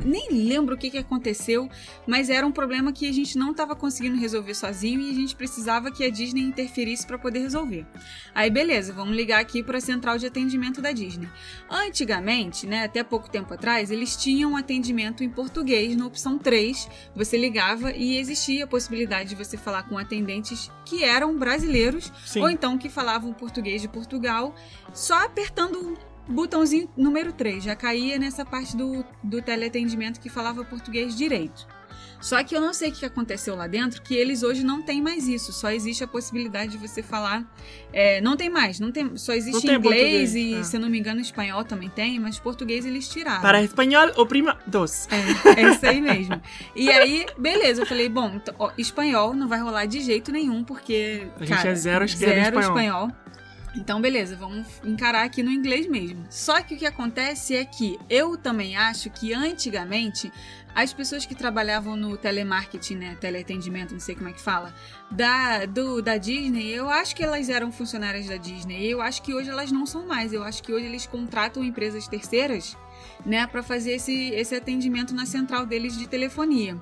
nem 0.06 0.30
lembro 0.32 0.76
o 0.76 0.78
que, 0.78 0.90
que 0.90 0.98
aconteceu, 0.98 1.68
mas 2.08 2.30
era 2.30 2.46
um 2.46 2.52
problema 2.52 2.92
que 2.92 3.08
a 3.08 3.12
gente 3.14 3.38
não 3.38 3.54
tava 3.54 3.76
conseguindo 3.76 4.18
resolver 4.20 4.54
sozinho 4.54 5.02
e 5.02 5.10
a 5.10 5.14
gente 5.14 5.36
precisava 5.36 5.92
que 5.92 6.04
a 6.04 6.10
Disney 6.10 6.42
interferisse 6.44 7.06
pra 7.08 7.18
poder 7.18 7.40
resolver. 7.40 7.86
Aí 8.36 8.50
beleza, 8.50 8.94
vamos 8.94 9.16
ligar 9.16 9.40
aqui 9.40 9.64
pra 9.64 9.80
central 9.82 10.18
de 10.18 10.26
atendimento 10.28 10.82
da 10.82 10.92
Disney. 10.92 11.28
Antigamente, 11.70 12.66
né, 12.66 12.86
até 12.86 13.04
pouco 13.04 13.30
tempo 13.30 13.54
atrás, 13.54 13.92
eles 13.92 14.16
tinham 14.16 14.56
atendimento 14.56 15.24
em 15.24 15.30
português 15.30 15.96
na 15.96 16.06
opção 16.06 16.38
3. 16.38 16.90
Você 17.16 17.38
ligava 17.38 17.92
e 17.92 18.18
existia 18.18 18.64
a 18.64 18.68
possibilidade 18.68 19.30
de 19.30 19.36
você 19.36 19.58
falar 19.58 19.84
com 19.84 19.98
atendentes 19.98 20.72
que 20.86 21.04
eram 21.04 21.38
brasileiros 21.38 22.12
Sim. 22.26 22.42
ou 22.42 22.50
então 22.50 22.78
que 22.78 22.90
falavam 22.90 23.34
português 23.34 23.82
de 23.82 23.88
Portugal, 23.88 24.56
só 24.94 25.26
apertando 25.26 25.98
o 26.28 26.34
botãozinho 26.34 26.90
número 26.96 27.34
3. 27.34 27.64
Já 27.64 27.76
caía 27.76 28.18
nessa 28.20 28.46
parte 28.46 28.76
do, 28.76 29.06
do 29.24 29.42
teleatendimento 29.42 30.20
que 30.20 30.30
falava 30.30 30.64
português 30.64 31.16
direito. 31.16 31.68
Só 32.20 32.44
que 32.44 32.56
eu 32.56 32.60
não 32.60 32.74
sei 32.74 32.90
o 32.90 32.92
que 32.92 33.06
aconteceu 33.06 33.56
lá 33.56 33.66
dentro, 33.66 34.02
que 34.02 34.14
eles 34.14 34.44
hoje 34.44 34.64
não 34.64 34.82
tem 34.82 35.02
mais 35.02 35.28
isso. 35.28 35.54
Só 35.54 35.72
existe 35.72 36.04
a 36.04 36.08
possibilidade 36.08 36.72
de 36.72 36.78
você 36.78 37.02
falar. 37.02 37.46
é, 37.94 38.20
não 38.22 38.36
tem 38.36 38.50
mais, 38.50 38.80
não 38.80 38.92
tem. 38.92 39.16
Só 39.18 39.34
existe 39.34 39.66
tem 39.66 39.76
inglês 39.76 40.36
e, 40.36 40.56
é. 40.56 40.64
se 40.64 40.76
eu 40.76 40.82
não 40.82 40.90
me 40.90 41.00
engano, 41.00 41.22
espanhol 41.22 41.64
também 41.64 41.90
tem, 41.90 42.20
mas 42.20 42.38
português 42.40 42.86
eles 42.86 43.08
tiraram. 43.08 43.42
Para 43.42 43.64
espanhol, 43.64 44.10
o 44.18 44.26
prima 44.26 44.58
dos. 44.68 45.08
É, 45.08 45.62
é 45.62 45.72
isso 45.72 45.86
aí 45.86 46.02
mesmo. 46.02 46.42
E 46.76 46.90
aí, 46.90 47.26
beleza, 47.38 47.82
eu 47.82 47.86
falei, 47.86 48.10
bom, 48.10 48.34
então, 48.36 48.54
ó, 48.60 48.72
espanhol 48.78 49.34
não 49.34 49.48
vai 49.48 49.60
rolar 49.60 49.86
de 49.86 50.02
jeito 50.02 50.32
nenhum, 50.32 50.64
porque. 50.64 51.28
A 51.38 51.46
gente 51.46 51.56
cara, 51.56 51.70
é 51.70 51.76
zero 51.76 52.06
esquerda 52.06 52.44
zero 52.44 52.60
espanhol. 52.60 53.10
Então, 53.76 54.02
beleza, 54.02 54.36
vamos 54.36 54.68
encarar 54.84 55.24
aqui 55.24 55.44
no 55.44 55.52
inglês 55.52 55.88
mesmo. 55.88 56.26
Só 56.30 56.62
que 56.62 56.76
o 56.76 56.78
que 56.78 56.86
acontece 56.86 57.56
é 57.56 57.64
que 57.64 58.00
eu 58.10 58.36
também 58.36 58.76
acho 58.76 59.10
que 59.10 59.34
antigamente 59.34 60.32
as 60.76 60.94
pessoas 60.94 61.26
que 61.26 61.36
trabalhavam 61.36 61.96
no 61.96 62.16
telemarketing, 62.18 62.96
né, 62.96 63.18
teleatendimento, 63.20 63.94
não 63.94 64.00
sei 64.00 64.16
como 64.16 64.30
é 64.30 64.34
que 64.34 64.42
fala, 64.42 64.74
da, 65.12 65.66
do, 65.66 66.02
da 66.02 66.18
Disney, 66.18 66.70
eu 66.70 66.90
acho 66.90 67.16
que 67.16 67.24
elas 67.24 67.50
eram 67.50 67.72
funcionárias 67.72 68.28
da 68.28 68.38
Disney. 68.38 68.86
Eu 68.86 69.02
acho 69.02 69.22
que 69.22 69.34
hoje 69.34 69.50
elas 69.50 69.72
não 69.72 69.86
são 69.86 70.06
mais. 70.06 70.32
Eu 70.32 70.44
acho 70.44 70.62
que 70.64 70.72
hoje 70.72 70.86
eles 70.86 71.06
contratam 71.06 71.64
empresas 71.64 72.08
terceiras, 72.08 72.78
né, 73.26 73.46
para 73.48 73.64
fazer 73.64 73.92
esse, 73.92 74.30
esse 74.30 74.56
atendimento 74.56 75.14
na 75.14 75.26
central 75.26 75.66
deles 75.66 75.98
de 75.98 76.08
telefonia. 76.08 76.80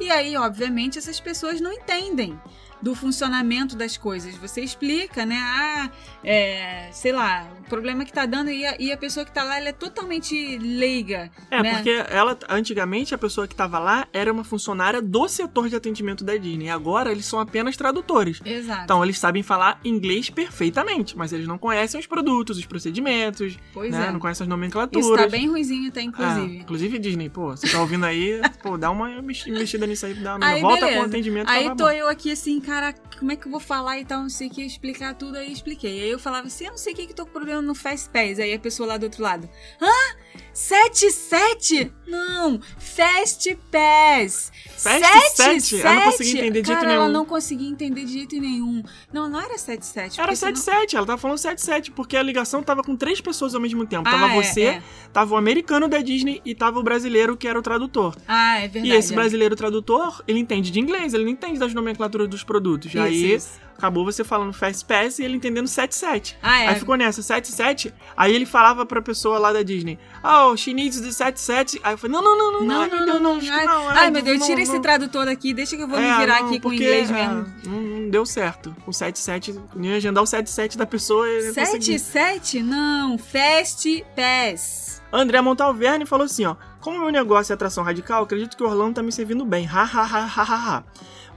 E 0.00 0.10
aí, 0.10 0.36
obviamente, 0.36 0.98
essas 0.98 1.20
pessoas 1.20 1.60
não 1.60 1.72
entendem 1.72 2.38
do 2.80 2.94
funcionamento 2.94 3.76
das 3.76 3.96
coisas. 3.96 4.34
Você 4.36 4.60
explica, 4.60 5.24
né? 5.24 5.38
Ah, 5.38 5.90
é, 6.24 6.88
sei 6.92 7.12
lá, 7.12 7.46
problema 7.72 8.04
que 8.04 8.12
tá 8.12 8.26
dando 8.26 8.50
e 8.50 8.66
a, 8.66 8.76
e 8.78 8.92
a 8.92 8.96
pessoa 8.98 9.24
que 9.24 9.32
tá 9.32 9.42
lá, 9.42 9.56
ela 9.56 9.70
é 9.70 9.72
totalmente 9.72 10.58
leiga. 10.58 11.30
É, 11.50 11.62
né? 11.62 11.74
porque 11.74 12.04
ela, 12.10 12.38
antigamente, 12.50 13.14
a 13.14 13.18
pessoa 13.18 13.48
que 13.48 13.54
tava 13.54 13.78
lá 13.78 14.06
era 14.12 14.30
uma 14.30 14.44
funcionária 14.44 15.00
do 15.00 15.26
setor 15.26 15.70
de 15.70 15.76
atendimento 15.76 16.22
da 16.22 16.36
Disney. 16.36 16.68
Agora 16.68 17.10
eles 17.10 17.24
são 17.24 17.40
apenas 17.40 17.74
tradutores. 17.74 18.42
Exato. 18.44 18.82
Então 18.84 19.02
eles 19.02 19.18
sabem 19.18 19.42
falar 19.42 19.80
inglês 19.82 20.28
perfeitamente, 20.28 21.16
mas 21.16 21.32
eles 21.32 21.46
não 21.46 21.56
conhecem 21.56 21.98
os 21.98 22.06
produtos, 22.06 22.58
os 22.58 22.66
procedimentos, 22.66 23.58
pois 23.72 23.90
né? 23.90 24.08
é. 24.08 24.12
Não 24.12 24.20
conhecem 24.20 24.44
as 24.44 24.48
nomenclaturas. 24.48 25.06
Isso 25.06 25.16
tá 25.16 25.26
bem 25.28 25.48
ruizinho 25.48 25.88
até, 25.88 26.00
Ah, 26.00 26.04
inclusive. 26.04 26.56
inclusive 26.58 26.98
Disney, 26.98 27.30
pô, 27.30 27.56
você 27.56 27.68
tá 27.68 27.80
ouvindo 27.80 28.04
aí, 28.04 28.38
pô, 28.62 28.76
dá 28.76 28.90
uma 28.90 29.10
investida 29.10 29.86
nisso 29.86 30.04
aí, 30.04 30.14
dá 30.14 30.36
uma 30.36 30.46
Aí, 30.46 30.60
volta 30.60 30.80
beleza. 30.80 30.98
com 30.98 31.02
o 31.04 31.06
atendimento. 31.06 31.48
Aí 31.48 31.64
tava 31.64 31.76
tô 31.76 31.84
bom. 31.84 31.90
eu 31.90 32.08
aqui 32.08 32.30
assim, 32.30 32.60
cara, 32.60 32.92
como 33.18 33.32
é 33.32 33.36
que 33.36 33.46
eu 33.46 33.50
vou 33.50 33.60
falar 33.60 33.98
e 33.98 34.04
tal, 34.04 34.20
não 34.20 34.28
sei 34.28 34.48
o 34.48 34.50
que, 34.50 34.62
explicar 34.62 35.14
tudo, 35.14 35.38
aí 35.38 35.50
expliquei. 35.50 36.02
Aí 36.02 36.10
eu 36.10 36.18
falava 36.18 36.48
assim, 36.48 36.66
eu 36.66 36.72
não 36.72 36.78
sei 36.78 36.92
o 36.92 36.96
que 36.96 37.06
que 37.06 37.14
tô 37.14 37.24
com 37.24 37.32
problema 37.32 37.61
falando 37.62 37.66
no 37.66 37.74
Fast 37.74 38.08
Pass. 38.10 38.38
Aí 38.38 38.52
a 38.52 38.58
pessoa 38.58 38.86
lá 38.88 38.96
do 38.96 39.04
outro 39.04 39.22
lado. 39.22 39.48
Hã? 39.80 40.16
77? 40.52 41.92
Não, 42.06 42.60
Fast 42.78 43.56
Pass. 43.70 44.52
Fast 44.76 45.36
7, 45.36 45.60
7? 45.62 45.80
Ela 45.80 45.94
não 45.94 46.02
conseguia 46.10 46.32
entender 46.32 46.62
de 46.62 46.66
jeito 46.66 46.80
Cara, 46.80 46.92
ela 46.92 47.04
nenhum. 47.04 47.12
não 47.12 47.24
conseguia 47.24 47.68
entender 47.68 48.04
de 48.04 48.12
jeito 48.12 48.40
nenhum. 48.40 48.82
Não, 49.12 49.28
não 49.28 49.40
era 49.40 49.56
77. 49.56 50.20
Era 50.20 50.28
porque 50.28 50.36
senão- 50.36 50.56
77, 50.56 50.96
ela 50.96 51.06
tava 51.06 51.18
falando 51.18 51.38
77, 51.38 51.90
porque 51.92 52.16
a 52.16 52.22
ligação 52.22 52.62
tava 52.62 52.82
com 52.82 52.96
três 52.96 53.20
pessoas 53.20 53.54
ao 53.54 53.60
mesmo 53.60 53.86
tempo. 53.86 54.08
Ah, 54.08 54.12
tava 54.12 54.32
é, 54.32 54.42
você, 54.42 54.62
é. 54.62 54.82
tava 55.12 55.34
o 55.34 55.36
americano 55.36 55.88
da 55.88 55.98
Disney 55.98 56.42
e 56.44 56.54
tava 56.54 56.78
o 56.78 56.82
brasileiro 56.82 57.36
que 57.36 57.48
era 57.48 57.58
o 57.58 57.62
tradutor. 57.62 58.14
Ah, 58.26 58.58
é 58.58 58.68
verdade. 58.68 58.88
e 58.88 58.92
esse 58.92 59.12
é. 59.12 59.16
brasileiro 59.16 59.56
tradutor, 59.56 60.22
ele 60.26 60.38
entende 60.38 60.70
de 60.70 60.80
inglês, 60.80 61.14
ele 61.14 61.24
não 61.24 61.30
entende 61.30 61.58
das 61.58 61.72
nomenclaturas 61.72 62.28
dos 62.28 62.44
produtos. 62.44 62.88
Isso, 62.88 63.00
aí 63.00 63.34
isso. 63.34 63.60
Acabou 63.82 64.04
você 64.04 64.22
falando 64.22 64.52
Fast 64.52 64.84
Pass 64.84 65.18
e 65.18 65.24
ele 65.24 65.36
entendendo 65.36 65.66
77. 65.66 66.38
Ah, 66.40 66.62
é. 66.62 66.68
Aí 66.68 66.78
ficou 66.78 66.94
nessa, 66.94 67.20
77. 67.20 67.92
Aí 68.16 68.32
ele 68.32 68.46
falava 68.46 68.86
pra 68.86 69.02
pessoa 69.02 69.40
lá 69.40 69.52
da 69.52 69.62
Disney, 69.64 69.98
oh, 70.22 70.56
she 70.56 70.72
needs 70.72 71.00
the 71.00 71.10
77. 71.10 71.80
Aí 71.82 71.94
eu 71.94 71.98
falei, 71.98 72.16
não, 72.16 72.22
não, 72.22 72.36
não, 72.36 72.52
não, 72.52 72.60
Não, 72.62 72.86
não, 72.86 73.06
não, 73.06 73.20
não. 73.20 73.40
não, 73.40 73.88
ai, 73.88 74.10
meu 74.10 74.22
Deus, 74.22 74.46
tira 74.46 74.60
esse 74.60 74.78
tradutor 74.78 75.26
daqui, 75.26 75.52
deixa 75.52 75.76
que 75.76 75.82
eu 75.82 75.88
vou 75.88 75.98
me 75.98 76.06
É, 76.06 76.16
virar 76.16 76.38
aqui 76.38 76.60
com 76.60 76.68
o 76.68 76.72
inglês 76.72 77.10
é, 77.10 77.12
mesmo. 77.12 77.52
Não, 77.64 77.80
não 77.82 78.10
deu 78.10 78.24
certo. 78.24 78.74
O 78.86 78.92
77, 78.92 79.52
não 79.74 79.84
ia 79.84 79.96
agendar 79.96 80.22
o 80.22 80.26
77 80.26 80.78
da 80.78 80.86
pessoa 80.86 81.28
e 81.28 81.48
eu 81.48 81.54
consegui. 81.54 81.98
77? 81.98 82.62
Não, 82.62 83.18
Fast 83.18 84.04
Pass. 84.14 85.02
André 85.12 85.40
Montalverne 85.40 86.06
falou 86.06 86.24
assim, 86.26 86.44
ó. 86.44 86.54
Como 86.80 86.98
meu 86.98 87.10
negócio 87.10 87.52
é 87.52 87.54
atração 87.54 87.84
radical, 87.84 88.24
acredito 88.24 88.56
que 88.56 88.62
o 88.62 88.66
Orlando 88.66 88.94
tá 88.94 89.02
me 89.02 89.12
servindo 89.12 89.44
bem. 89.44 89.68
Ha, 89.68 89.82
ha, 89.82 90.02
ha, 90.02 90.24
ha, 90.24 90.42
ha, 90.42 90.76
ha. 90.76 90.84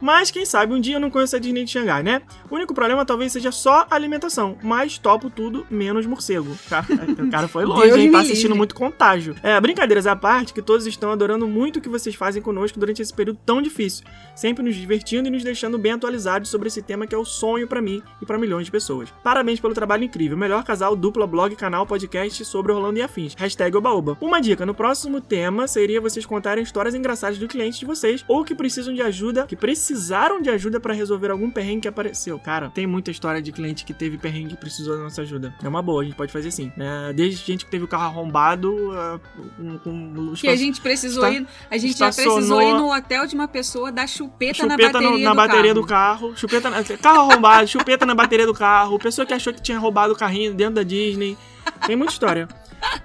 Mas, 0.01 0.31
quem 0.31 0.45
sabe, 0.45 0.73
um 0.73 0.79
dia 0.79 0.95
eu 0.95 0.99
não 0.99 1.09
conheço 1.09 1.35
a 1.35 1.39
Disney 1.39 1.63
de 1.63 1.71
Xangai, 1.71 2.03
né? 2.03 2.21
O 2.49 2.55
único 2.55 2.73
problema 2.73 3.05
talvez 3.05 3.31
seja 3.31 3.51
só 3.51 3.87
a 3.89 3.95
alimentação. 3.95 4.57
Mas 4.61 4.97
topo 4.97 5.29
tudo, 5.29 5.65
menos 5.69 6.05
morcego. 6.05 6.55
Cara, 6.69 6.85
o 7.19 7.29
cara 7.29 7.47
foi 7.47 7.65
longe, 7.65 7.87
hein? 7.87 7.89
Tá 7.89 7.97
livre. 7.97 8.17
assistindo 8.17 8.55
muito 8.55 8.75
contágio. 8.75 9.35
É, 9.41 9.59
brincadeiras 9.59 10.07
à 10.07 10.15
parte, 10.15 10.53
que 10.53 10.61
todos 10.61 10.85
estão 10.85 11.11
adorando 11.11 11.47
muito 11.47 11.77
o 11.77 11.81
que 11.81 11.89
vocês 11.89 12.15
fazem 12.15 12.41
conosco 12.41 12.79
durante 12.79 13.01
esse 13.01 13.13
período 13.13 13.39
tão 13.45 13.61
difícil. 13.61 14.05
Sempre 14.35 14.63
nos 14.63 14.75
divertindo 14.75 15.27
e 15.27 15.31
nos 15.31 15.43
deixando 15.43 15.77
bem 15.77 15.93
atualizados 15.93 16.49
sobre 16.49 16.67
esse 16.67 16.81
tema 16.81 17.07
que 17.07 17.15
é 17.15 17.17
o 17.17 17.25
sonho 17.25 17.67
pra 17.67 17.81
mim 17.81 18.01
e 18.21 18.25
pra 18.25 18.37
milhões 18.37 18.65
de 18.65 18.71
pessoas. 18.71 19.13
Parabéns 19.23 19.59
pelo 19.59 19.73
trabalho 19.73 20.03
incrível. 20.03 20.37
Melhor 20.37 20.63
casal, 20.63 20.95
dupla, 20.95 21.25
blog, 21.25 21.55
canal, 21.55 21.85
podcast 21.85 22.43
sobre 22.45 22.71
Orlando 22.71 22.99
e 22.99 23.01
afins. 23.01 23.33
Hashtag 23.35 23.75
Obaoba. 23.75 24.17
Uma 24.21 24.39
dica, 24.39 24.65
no 24.65 24.73
próximo 24.73 25.21
tema 25.21 25.67
seria 25.67 26.01
vocês 26.01 26.25
contarem 26.25 26.63
histórias 26.63 26.95
engraçadas 26.95 27.37
do 27.37 27.47
cliente 27.47 27.79
de 27.79 27.85
vocês 27.85 28.23
ou 28.27 28.43
que 28.43 28.55
precisam 28.55 28.93
de 28.93 29.01
ajuda, 29.01 29.45
que 29.45 29.55
precisaram 29.85 30.41
de 30.41 30.49
ajuda 30.49 30.79
pra 30.79 30.93
resolver 30.93 31.29
algum 31.29 31.49
perrengue 31.51 31.81
que 31.81 31.87
apareceu. 31.87 32.39
Cara, 32.39 32.69
tem 32.73 32.87
muita 32.87 33.11
história 33.11 33.41
de 33.41 33.51
cliente 33.51 33.85
que 33.85 33.93
teve 33.93 34.17
perrengue 34.17 34.53
e 34.53 34.57
precisou 34.57 34.97
da 34.97 35.03
nossa 35.03 35.21
ajuda. 35.21 35.53
É 35.63 35.67
uma 35.67 35.81
boa, 35.81 36.01
a 36.01 36.05
gente 36.05 36.15
pode 36.15 36.31
fazer 36.31 36.47
assim. 36.47 36.71
né? 36.75 37.13
desde 37.13 37.45
gente 37.45 37.65
que 37.65 37.71
teve 37.71 37.85
o 37.85 37.87
carro 37.87 38.05
arrombado, 38.05 38.91
ah, 38.93 39.19
com, 39.57 39.77
com 39.79 40.33
Que 40.33 40.47
a 40.47 40.55
gente 40.55 40.81
precisou 40.81 41.25
Está- 41.27 41.39
ir. 41.39 41.47
A 41.69 41.77
gente 41.77 41.97
já 41.97 42.11
precisou 42.11 42.61
ir 42.61 42.73
no 42.73 42.91
hotel 42.91 43.27
de 43.27 43.35
uma 43.35 43.47
pessoa 43.47 43.91
dar 43.91 44.07
chupeta, 44.07 44.65
na 44.65 44.73
chupeta 44.73 44.93
bateria, 44.93 45.11
no- 45.11 45.23
na 45.23 45.29
do, 45.31 45.35
bateria 45.35 45.61
carro. 45.73 45.81
do 45.81 45.87
carro, 45.87 46.33
chupeta 46.37 46.69
na, 46.69 46.83
carro 46.83 47.31
arrombado, 47.31 47.67
chupeta 47.69 48.05
na 48.05 48.15
bateria 48.15 48.45
do 48.47 48.53
carro, 48.53 48.97
pessoa 48.97 49.25
que 49.25 49.33
achou 49.33 49.53
que 49.53 49.61
tinha 49.61 49.77
roubado 49.77 50.13
o 50.13 50.15
carrinho 50.15 50.53
dentro 50.53 50.75
da 50.75 50.83
Disney. 50.83 51.37
Tem 51.85 51.95
muita 51.95 52.13
história. 52.13 52.47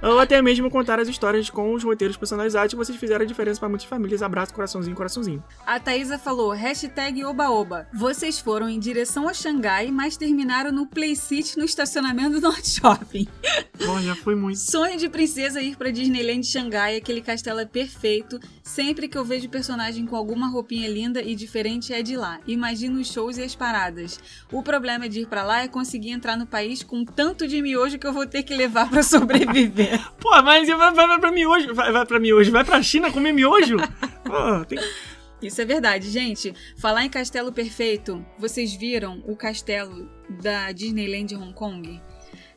Ou 0.03 0.19
até 0.19 0.41
mesmo 0.41 0.71
contar 0.71 0.99
as 0.99 1.09
histórias 1.09 1.51
com 1.51 1.75
os 1.75 1.85
roteiros 1.85 2.17
personalizados 2.17 2.73
que 2.73 2.77
vocês 2.77 2.99
fizeram 2.99 3.23
a 3.23 3.27
diferença 3.27 3.61
para 3.61 3.69
muitas 3.69 3.87
famílias. 3.87 4.23
Abraço, 4.23 4.55
coraçãozinho, 4.55 4.97
coraçãozinho. 4.97 5.43
A 5.67 5.79
Thaisa 5.79 6.19
falou, 6.19 6.51
hashtag 6.51 7.25
obaoba. 7.25 7.87
Vocês 7.93 8.39
foram 8.39 8.69
em 8.69 8.79
direção 8.79 9.29
a 9.29 9.35
Xangai, 9.35 9.91
mas 9.91 10.17
terminaram 10.17 10.73
no 10.73 10.87
Play 10.87 11.15
City 11.15 11.59
no 11.59 11.65
estacionamento 11.65 12.41
do 12.41 12.41
Norte 12.41 12.81
Shopping. 12.81 13.27
Bom, 13.85 14.01
já 14.01 14.15
foi 14.15 14.35
muito. 14.35 14.59
Sonho 14.59 14.97
de 14.97 15.09
princesa 15.09 15.61
ir 15.61 15.77
pra 15.77 15.91
Disneyland 15.91 16.47
Xangai, 16.47 16.97
aquele 16.97 17.21
castelo 17.21 17.61
é 17.61 17.67
perfeito. 17.67 18.39
Sempre 18.63 19.09
que 19.09 19.19
eu 19.19 19.25
vejo 19.25 19.49
personagem 19.49 20.07
com 20.07 20.17
alguma 20.17 20.49
roupinha 20.49 20.89
linda 20.89 21.21
e 21.21 21.35
diferente 21.35 21.93
é 21.93 22.03
de 22.03 22.17
lá. 22.17 22.39
Imagino 22.47 23.01
os 23.01 23.13
shows 23.13 23.37
e 23.37 23.43
as 23.43 23.55
paradas. 23.55 24.21
O 24.53 24.63
problema 24.63 25.09
de 25.09 25.21
ir 25.21 25.27
pra 25.27 25.43
lá 25.43 25.63
é 25.63 25.69
conseguir 25.69 26.11
entrar 26.11 26.37
no 26.37 26.47
país 26.47 26.83
com 26.83 27.05
tanto 27.05 27.47
de 27.49 27.61
miojo 27.61 27.99
que 27.99 28.07
eu 28.07 28.13
vou 28.13 28.27
ter 28.27 28.43
que 28.43 28.55
levar 28.55 28.89
pra 28.89 29.03
sobreviver. 29.05 29.90
Pô, 30.19 30.31
mas 30.43 30.69
vai, 30.69 30.93
vai, 30.93 31.07
vai 31.07 31.19
pra 31.19 31.33
miojo, 31.33 31.75
vai, 31.75 31.93
vai 31.93 32.07
pra 32.07 32.21
miojo, 32.21 32.53
vai 32.53 32.65
pra 32.65 32.83
China 32.83 33.11
comer 33.11 33.33
miojo? 33.33 33.77
Pô, 34.25 34.65
tem... 34.67 34.79
Isso 35.43 35.61
é 35.61 35.65
verdade, 35.65 36.11
gente. 36.11 36.55
Falar 36.77 37.05
em 37.05 37.09
castelo 37.09 37.53
perfeito, 37.53 38.25
vocês 38.39 38.75
viram 38.75 39.23
o 39.27 39.35
castelo 39.35 40.09
da 40.43 40.71
Disneyland 40.71 41.35
Hong 41.35 41.55
Kong? 41.55 42.01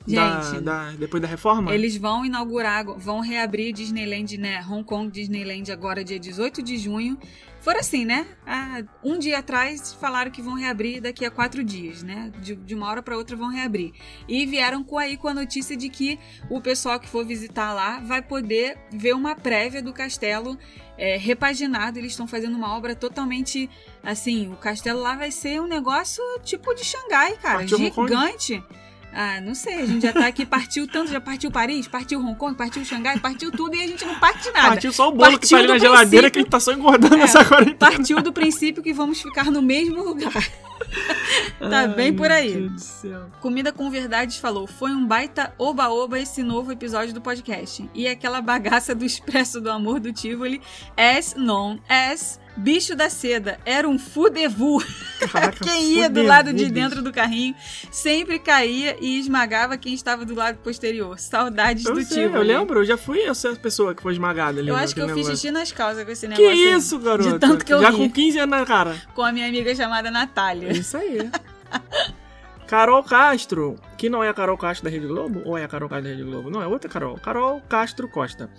Da, 0.05 0.41
Gente, 0.41 0.61
da- 0.61 0.91
depois 0.91 1.21
da 1.21 1.27
reforma? 1.27 1.73
Eles 1.73 1.95
vão 1.95 2.25
inaugurar, 2.25 2.83
vão 2.85 3.21
reabrir 3.21 3.71
Disneyland, 3.73 4.37
né? 4.37 4.65
Hong 4.69 4.83
Kong 4.83 5.09
Disneyland 5.09 5.71
agora 5.71 6.03
dia 6.03 6.19
18 6.19 6.61
de 6.61 6.77
junho. 6.77 7.17
Foram 7.61 7.79
assim, 7.79 8.03
né? 8.03 8.27
Ah, 8.45 8.83
um 9.01 9.17
dia 9.17 9.37
atrás 9.39 9.93
falaram 9.93 10.29
que 10.29 10.41
vão 10.41 10.55
reabrir 10.55 10.99
daqui 10.99 11.23
a 11.23 11.31
quatro 11.31 11.63
dias, 11.63 12.03
né? 12.03 12.29
De, 12.41 12.53
de 12.53 12.75
uma 12.75 12.89
hora 12.89 13.01
para 13.01 13.15
outra 13.15 13.37
vão 13.37 13.47
reabrir. 13.47 13.93
E 14.27 14.45
vieram 14.45 14.83
com 14.83 14.97
aí 14.97 15.15
com 15.15 15.29
a 15.29 15.33
notícia 15.33 15.77
de 15.77 15.87
que 15.87 16.19
o 16.49 16.59
pessoal 16.59 16.99
que 16.99 17.07
for 17.07 17.25
visitar 17.25 17.71
lá 17.71 18.01
vai 18.01 18.21
poder 18.21 18.77
ver 18.91 19.15
uma 19.15 19.33
prévia 19.33 19.81
do 19.81 19.93
castelo 19.93 20.57
é, 20.97 21.15
repaginado. 21.15 21.97
Eles 21.97 22.11
estão 22.11 22.27
fazendo 22.27 22.57
uma 22.57 22.75
obra 22.75 22.93
totalmente 22.93 23.69
assim. 24.03 24.51
O 24.51 24.57
castelo 24.57 24.99
lá 24.99 25.15
vai 25.15 25.31
ser 25.31 25.61
um 25.61 25.67
negócio 25.67 26.21
tipo 26.43 26.73
de 26.75 26.83
Xangai, 26.83 27.37
cara, 27.37 27.59
Partiu 27.59 27.77
Hong 27.77 27.91
Kong? 27.91 28.11
Ah, 29.15 29.39
não 29.41 29.53
sei, 29.53 29.75
a 29.75 29.85
gente 29.85 30.01
já 30.01 30.11
tá 30.11 30.25
aqui, 30.25 30.45
partiu 30.45 30.87
tanto, 30.87 31.11
já 31.11 31.21
partiu 31.21 31.51
Paris, 31.51 31.87
partiu 31.87 32.19
Hong 32.19 32.35
Kong, 32.35 32.55
partiu 32.57 32.83
Xangai, 32.83 33.19
partiu 33.19 33.51
tudo 33.51 33.75
e 33.75 33.83
a 33.83 33.87
gente 33.87 34.03
não 34.05 34.15
parte 34.19 34.51
nada. 34.51 34.69
Partiu 34.69 34.91
só 34.91 35.09
o 35.09 35.11
bolo 35.11 35.31
que 35.37 35.47
Partiu 35.47 35.57
tá 35.57 35.63
ali 35.63 35.67
na 35.67 35.77
geladeira 35.77 36.29
que 36.31 36.39
a 36.39 36.41
gente 36.41 36.49
tá 36.49 36.59
só 36.59 36.71
engordando 36.73 37.17
É. 37.17 37.21
essa 37.21 37.45
quarentena. 37.45 37.77
Partiu 37.77 38.21
do 38.21 38.33
princípio 38.33 38.81
que 38.81 38.91
vamos 38.93 39.21
ficar 39.21 39.45
no 39.51 39.61
mesmo 39.61 40.03
lugar. 40.03 40.33
tá 41.59 41.79
Ai, 41.81 41.87
bem 41.89 42.13
por 42.13 42.31
aí. 42.31 42.51
Meu 42.51 42.69
Deus 42.69 42.73
do 42.73 42.79
céu. 42.81 43.31
Comida 43.39 43.71
com 43.71 43.89
Verdades 43.89 44.37
falou: 44.37 44.65
foi 44.67 44.91
um 44.91 45.05
baita 45.05 45.53
oba-oba 45.57 46.19
esse 46.19 46.41
novo 46.43 46.71
episódio 46.71 47.13
do 47.13 47.21
podcast. 47.21 47.89
E 47.93 48.07
aquela 48.07 48.41
bagaça 48.41 48.93
do 48.95 49.05
Expresso 49.05 49.61
do 49.61 49.69
Amor 49.71 49.99
do 49.99 50.11
Tivoli, 50.11 50.61
as 50.97 51.35
known 51.35 51.77
as 51.87 52.39
Bicho 52.55 52.95
da 52.95 53.09
Seda, 53.09 53.59
era 53.65 53.87
um 53.89 53.97
fudevu. 53.97 54.83
Caraca, 55.31 55.57
Quem 55.65 55.93
ia 55.93 56.07
do 56.09 56.21
lado 56.21 56.53
de 56.53 56.69
dentro 56.69 57.01
do 57.01 57.11
carrinho 57.11 57.55
sempre 57.91 58.37
caía 58.37 58.95
e 59.01 59.17
esmagava 59.19 59.75
quem 59.77 59.93
estava 59.93 60.23
do 60.23 60.35
lado 60.35 60.57
posterior. 60.59 61.17
Saudades 61.19 61.83
Eu 61.85 61.95
do 61.95 62.03
sei, 62.03 62.23
Tivoli. 62.25 62.35
eu 62.51 62.59
lembro, 62.59 62.79
eu 62.81 62.85
já 62.85 62.95
fui 62.97 63.21
essa 63.23 63.55
pessoa 63.55 63.95
que 63.95 64.03
foi 64.03 64.13
esmagada 64.13 64.59
ali. 64.59 64.69
Eu 64.69 64.75
acho 64.75 64.93
que 64.93 65.01
eu 65.01 65.07
naquele 65.07 65.21
fiz 65.25 65.27
negócio. 65.29 65.41
xixi 65.49 65.51
nas 65.51 65.71
calças 65.71 66.03
com 66.05 66.11
esse 66.11 66.27
Que 66.27 66.41
negócio. 66.41 66.51
aí. 66.69 66.77
isso, 66.77 66.99
garoto? 66.99 67.33
De 67.33 67.39
tanto 67.39 67.65
que 67.65 67.73
eu 67.73 67.81
Já 67.81 67.89
ri. 67.89 67.97
com 67.97 68.09
15 68.11 68.37
anos 68.39 68.59
na 68.59 68.65
cara. 68.65 69.01
Com 69.15 69.23
a 69.23 69.31
minha 69.31 69.47
amiga 69.47 69.73
chamada 69.75 70.11
Natália. 70.11 70.71
Isso 70.71 70.95
aí. 70.95 71.29
Carol 72.67 73.03
Castro, 73.03 73.79
que 73.97 74.09
não 74.09 74.23
é 74.23 74.29
a 74.29 74.33
Carol 74.33 74.57
Castro 74.57 74.85
da 74.85 74.89
Rede 74.89 75.05
Globo, 75.07 75.41
ou 75.45 75.57
é 75.57 75.63
a 75.63 75.67
Carol 75.67 75.87
Castro 75.89 76.09
da 76.09 76.15
Rede 76.15 76.23
Globo? 76.23 76.49
Não, 76.49 76.61
é 76.61 76.67
outra 76.67 76.89
Carol. 76.89 77.17
Carol 77.17 77.61
Castro 77.69 78.07
Costa. 78.07 78.49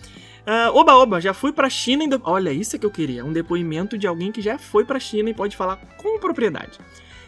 Ah, 0.46 0.70
oba, 0.74 0.94
oba, 0.94 1.20
já 1.20 1.32
fui 1.32 1.52
pra 1.52 1.70
China 1.70 2.04
e... 2.04 2.08
de- 2.08 2.20
Olha, 2.22 2.52
isso 2.52 2.76
é 2.76 2.78
que 2.78 2.84
eu 2.86 2.90
queria. 2.90 3.24
Um 3.24 3.32
depoimento 3.32 3.96
de 3.96 4.06
alguém 4.06 4.30
que 4.30 4.42
já 4.42 4.58
foi 4.58 4.84
pra 4.84 5.00
China 5.00 5.30
e 5.30 5.34
pode 5.34 5.56
falar 5.56 5.76
com 5.96 6.18
propriedade. 6.18 6.78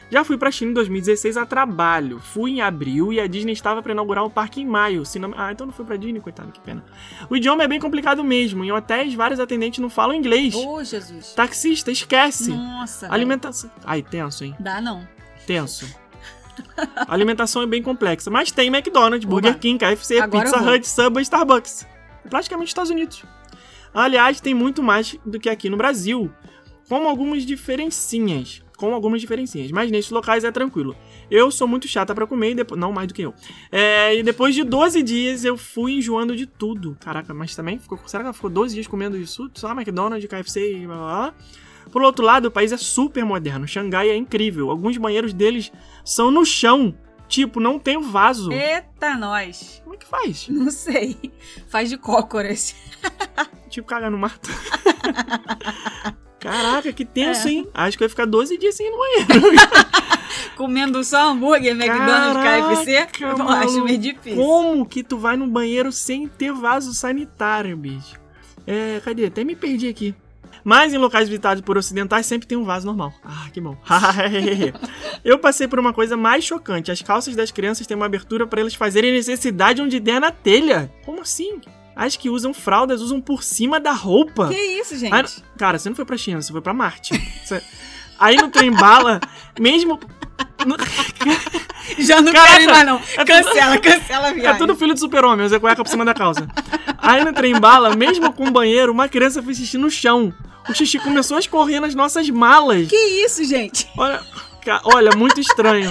Já 0.09 0.23
fui 0.23 0.37
pra 0.39 0.53
China 0.53 0.71
em 0.71 0.75
2016 0.75 1.37
a 1.37 1.45
trabalho. 1.45 2.21
Fui 2.21 2.53
em 2.53 2.61
abril 2.61 3.13
e 3.13 3.19
a 3.19 3.27
Disney 3.27 3.53
estava 3.53 3.83
para 3.83 3.91
inaugurar 3.93 4.23
o 4.25 4.31
parque 4.31 4.61
em 4.61 4.67
maio. 4.67 5.05
Se 5.05 5.19
não- 5.19 5.33
Ah, 5.37 5.51
então 5.51 5.67
não 5.67 5.73
fui 5.75 5.85
pra 5.85 5.97
Disney, 5.97 6.21
coitado, 6.21 6.53
que 6.53 6.61
pena. 6.61 6.85
O 7.29 7.37
idioma 7.37 7.65
é 7.65 7.69
bem 7.69 7.81
complicado 7.81 8.23
mesmo. 8.23 8.63
Em 8.63 8.71
hotéis, 8.71 9.15
vários 9.15 9.41
atendentes 9.41 9.81
não 9.81 9.91
falam 9.91 10.15
inglês. 10.15 10.55
Ô, 10.55 10.85
Jesus. 10.85 11.33
Taxista, 11.35 11.91
esquece. 11.91 12.51
Nossa. 12.53 13.13
Alimentação. 13.13 13.69
Ai, 13.85 14.01
tenso, 14.03 14.45
hein? 14.45 14.55
Dá 14.61 14.81
não. 14.81 15.09
Tenso. 15.45 15.87
A 16.97 17.13
alimentação 17.13 17.63
é 17.63 17.67
bem 17.67 17.83
complexa. 17.83 18.31
Mas 18.31 18.53
tem 18.53 18.69
McDonald's, 18.69 19.25
Burger 19.25 19.51
Oba. 19.53 19.59
King, 19.61 19.79
KFC, 19.79 20.21
Agora 20.21 20.45
Pizza. 20.45 20.71
Hut, 20.71 20.89
Subway, 20.89 21.23
Starbucks. 21.23 21.87
Praticamente 22.29 22.69
Estados 22.69 22.91
Unidos. 22.91 23.25
Aliás, 23.93 24.41
tem 24.41 24.55
muito 24.55 24.83
mais 24.83 25.17
do 25.25 25.41
que 25.41 25.49
aqui 25.49 25.71
no 25.71 25.77
Brasil. 25.77 26.31
Com 26.89 27.09
algumas 27.09 27.45
diferencinhas. 27.45 28.63
Com 28.77 28.95
algumas 28.95 29.21
diferencinhas. 29.21 29.71
Mas 29.71 29.91
nesses 29.91 30.11
locais 30.11 30.45
é 30.45 30.53
tranquilo. 30.53 30.95
Eu 31.31 31.51
sou 31.51 31.67
muito 31.67 31.89
chata 31.89 32.15
pra 32.15 32.27
comer, 32.27 32.51
e 32.51 32.55
depois... 32.57 32.81
não 32.81 32.93
mais 32.93 33.09
do 33.09 33.15
que 33.15 33.23
eu. 33.23 33.35
É, 33.73 34.15
e 34.15 34.23
depois 34.23 34.55
de 34.55 34.63
12 34.63 35.03
dias 35.03 35.45
eu 35.45 35.57
fui 35.57 35.95
enjoando 35.95 36.37
de 36.37 36.47
tudo. 36.47 36.97
Caraca, 37.01 37.33
mas 37.35 37.57
também 37.57 37.79
ficou. 37.79 37.99
Será 38.07 38.23
que 38.23 38.27
ela 38.27 38.35
ficou 38.35 38.51
12 38.51 38.75
dias 38.75 38.87
comendo 38.87 39.17
isso? 39.17 39.51
Só 39.55 39.73
McDonald's, 39.73 40.29
KFC 40.29 40.83
e 40.83 40.87
blá 40.87 40.97
blá 40.97 41.07
blá. 41.07 41.35
Por 41.91 42.03
outro 42.03 42.25
lado, 42.25 42.47
o 42.47 42.51
país 42.51 42.73
é 42.73 42.77
super 42.77 43.25
moderno. 43.25 43.67
Xangai 43.67 44.11
é 44.11 44.17
incrível. 44.17 44.71
Alguns 44.71 44.97
banheiros 44.97 45.33
deles 45.33 45.73
são 46.05 46.31
no 46.31 46.45
chão. 46.45 46.95
Tipo, 47.29 47.59
não 47.61 47.79
tem 47.79 47.97
o 47.97 48.03
vaso. 48.03 48.53
Eita, 48.53 49.15
nós. 49.17 49.81
Como 49.83 49.95
é 49.97 49.99
que 49.99 50.07
faz? 50.07 50.47
Não 50.51 50.71
sei. 50.71 51.17
Faz 51.69 51.89
de 51.91 51.97
cócoras. 51.99 52.75
Tipo, 53.69 53.89
cagar 53.89 54.11
no 54.11 54.17
mato. 54.19 54.49
Caraca, 56.39 56.93
que 56.93 57.05
tenso, 57.05 57.49
É. 57.49 57.51
hein? 57.51 57.69
Acho 57.75 57.97
que 57.97 58.05
vai 58.05 58.09
ficar 58.09 58.27
12 58.27 58.57
dias 58.59 58.75
sem 58.77 58.87
ir 58.87 58.91
no 58.91 58.99
banheiro. 58.99 59.59
comendo 60.57 61.03
só 61.03 61.31
hambúrguer, 61.31 61.73
McDonald's, 61.75 62.43
KFC, 62.43 62.95
Caraca, 62.95 63.25
eu 63.25 63.29
acho 63.31 63.45
maluco. 63.45 63.85
meio 63.85 63.99
difícil. 63.99 64.37
Como 64.43 64.87
que 64.87 65.03
tu 65.03 65.19
vai 65.19 65.37
no 65.37 65.47
banheiro 65.49 65.91
sem 65.91 66.29
ter 66.29 66.53
vaso 66.53 66.95
sanitário, 66.95 67.77
bicho? 67.77 68.19
É, 68.67 69.01
cadê? 69.05 69.27
Até 69.27 69.43
me 69.45 69.57
perdi 69.57 69.89
aqui. 69.89 70.15
Mas 70.69 70.93
em 70.93 70.97
locais 70.99 71.29
visitados 71.29 71.63
por 71.63 71.79
ocidentais 71.79 72.27
sempre 72.27 72.49
tem 72.49 72.59
um 72.59 72.65
vaso 72.65 72.85
normal. 72.85 73.15
Ah, 73.25 73.47
que 73.53 73.61
bom. 73.61 73.77
Eu 75.25 75.39
passei 75.39 75.69
por 75.69 75.79
uma 75.79 75.93
coisa 75.93 76.17
mais 76.17 76.43
chocante. 76.45 76.91
As 76.91 77.01
calças 77.01 77.37
das 77.37 77.53
crianças 77.53 77.87
têm 77.87 77.97
uma 77.97 78.07
abertura 78.07 78.49
para 78.49 78.61
eles 78.61 78.75
fazerem 78.75 79.13
necessidade 79.13 79.81
onde 79.81 80.01
der 80.01 80.21
na 80.21 80.33
telha. 80.33 80.93
Como 81.05 81.21
assim? 81.21 81.61
As 81.95 82.17
que 82.17 82.29
usam 82.29 82.53
fraldas 82.53 83.01
usam 83.01 83.21
por 83.21 83.45
cima 83.45 83.79
da 83.79 83.93
roupa. 83.93 84.49
Que 84.49 84.57
isso, 84.61 84.97
gente? 84.99 85.13
Cara, 85.57 85.79
você 85.79 85.89
não 85.89 85.95
foi 85.95 86.05
pra 86.05 86.17
China, 86.17 86.43
você 86.43 86.51
foi 86.51 86.61
pra 86.61 86.75
Marte. 86.75 87.15
Você- 87.45 87.63
Aí 88.19 88.35
no 88.37 88.49
trem 88.49 88.73
bala, 88.73 89.21
mesmo. 89.61 90.01
Já 91.99 92.21
não 92.21 92.33
Caraca, 92.33 92.53
quero 92.53 92.63
ir 92.65 92.67
mais, 92.67 92.87
não. 92.87 92.97
é 92.97 93.01
tudo- 93.01 93.27
Cancela, 93.27 93.79
cancela 93.79 94.27
a 94.27 94.31
É 94.31 94.35
viagem. 94.35 94.59
tudo 94.59 94.75
filho 94.77 94.93
do 94.95 95.01
super-homem, 95.01 95.47
usa 95.47 95.61
cueca 95.61 95.83
por 95.85 95.89
cima 95.91 96.05
da 96.05 96.13
calça. 96.13 96.47
Aí 96.99 97.25
no 97.25 97.33
trem 97.33 97.59
bala, 97.61 97.95
mesmo 97.95 98.33
com 98.33 98.49
o 98.49 98.51
banheiro, 98.51 98.91
uma 98.93 99.09
criança 99.09 99.43
fez 99.43 99.57
xixi 99.59 99.79
no 99.79 99.91
chão. 99.91 100.35
O 100.69 100.75
xixi 100.75 100.99
começou 100.99 101.37
a 101.37 101.41
escorrer 101.41 101.81
nas 101.81 101.95
nossas 101.95 102.29
malas. 102.29 102.89
Que 102.89 102.97
isso, 103.25 103.45
gente? 103.45 103.89
Olha, 103.97 104.21
olha, 104.85 105.11
muito 105.17 105.41
estranho. 105.41 105.91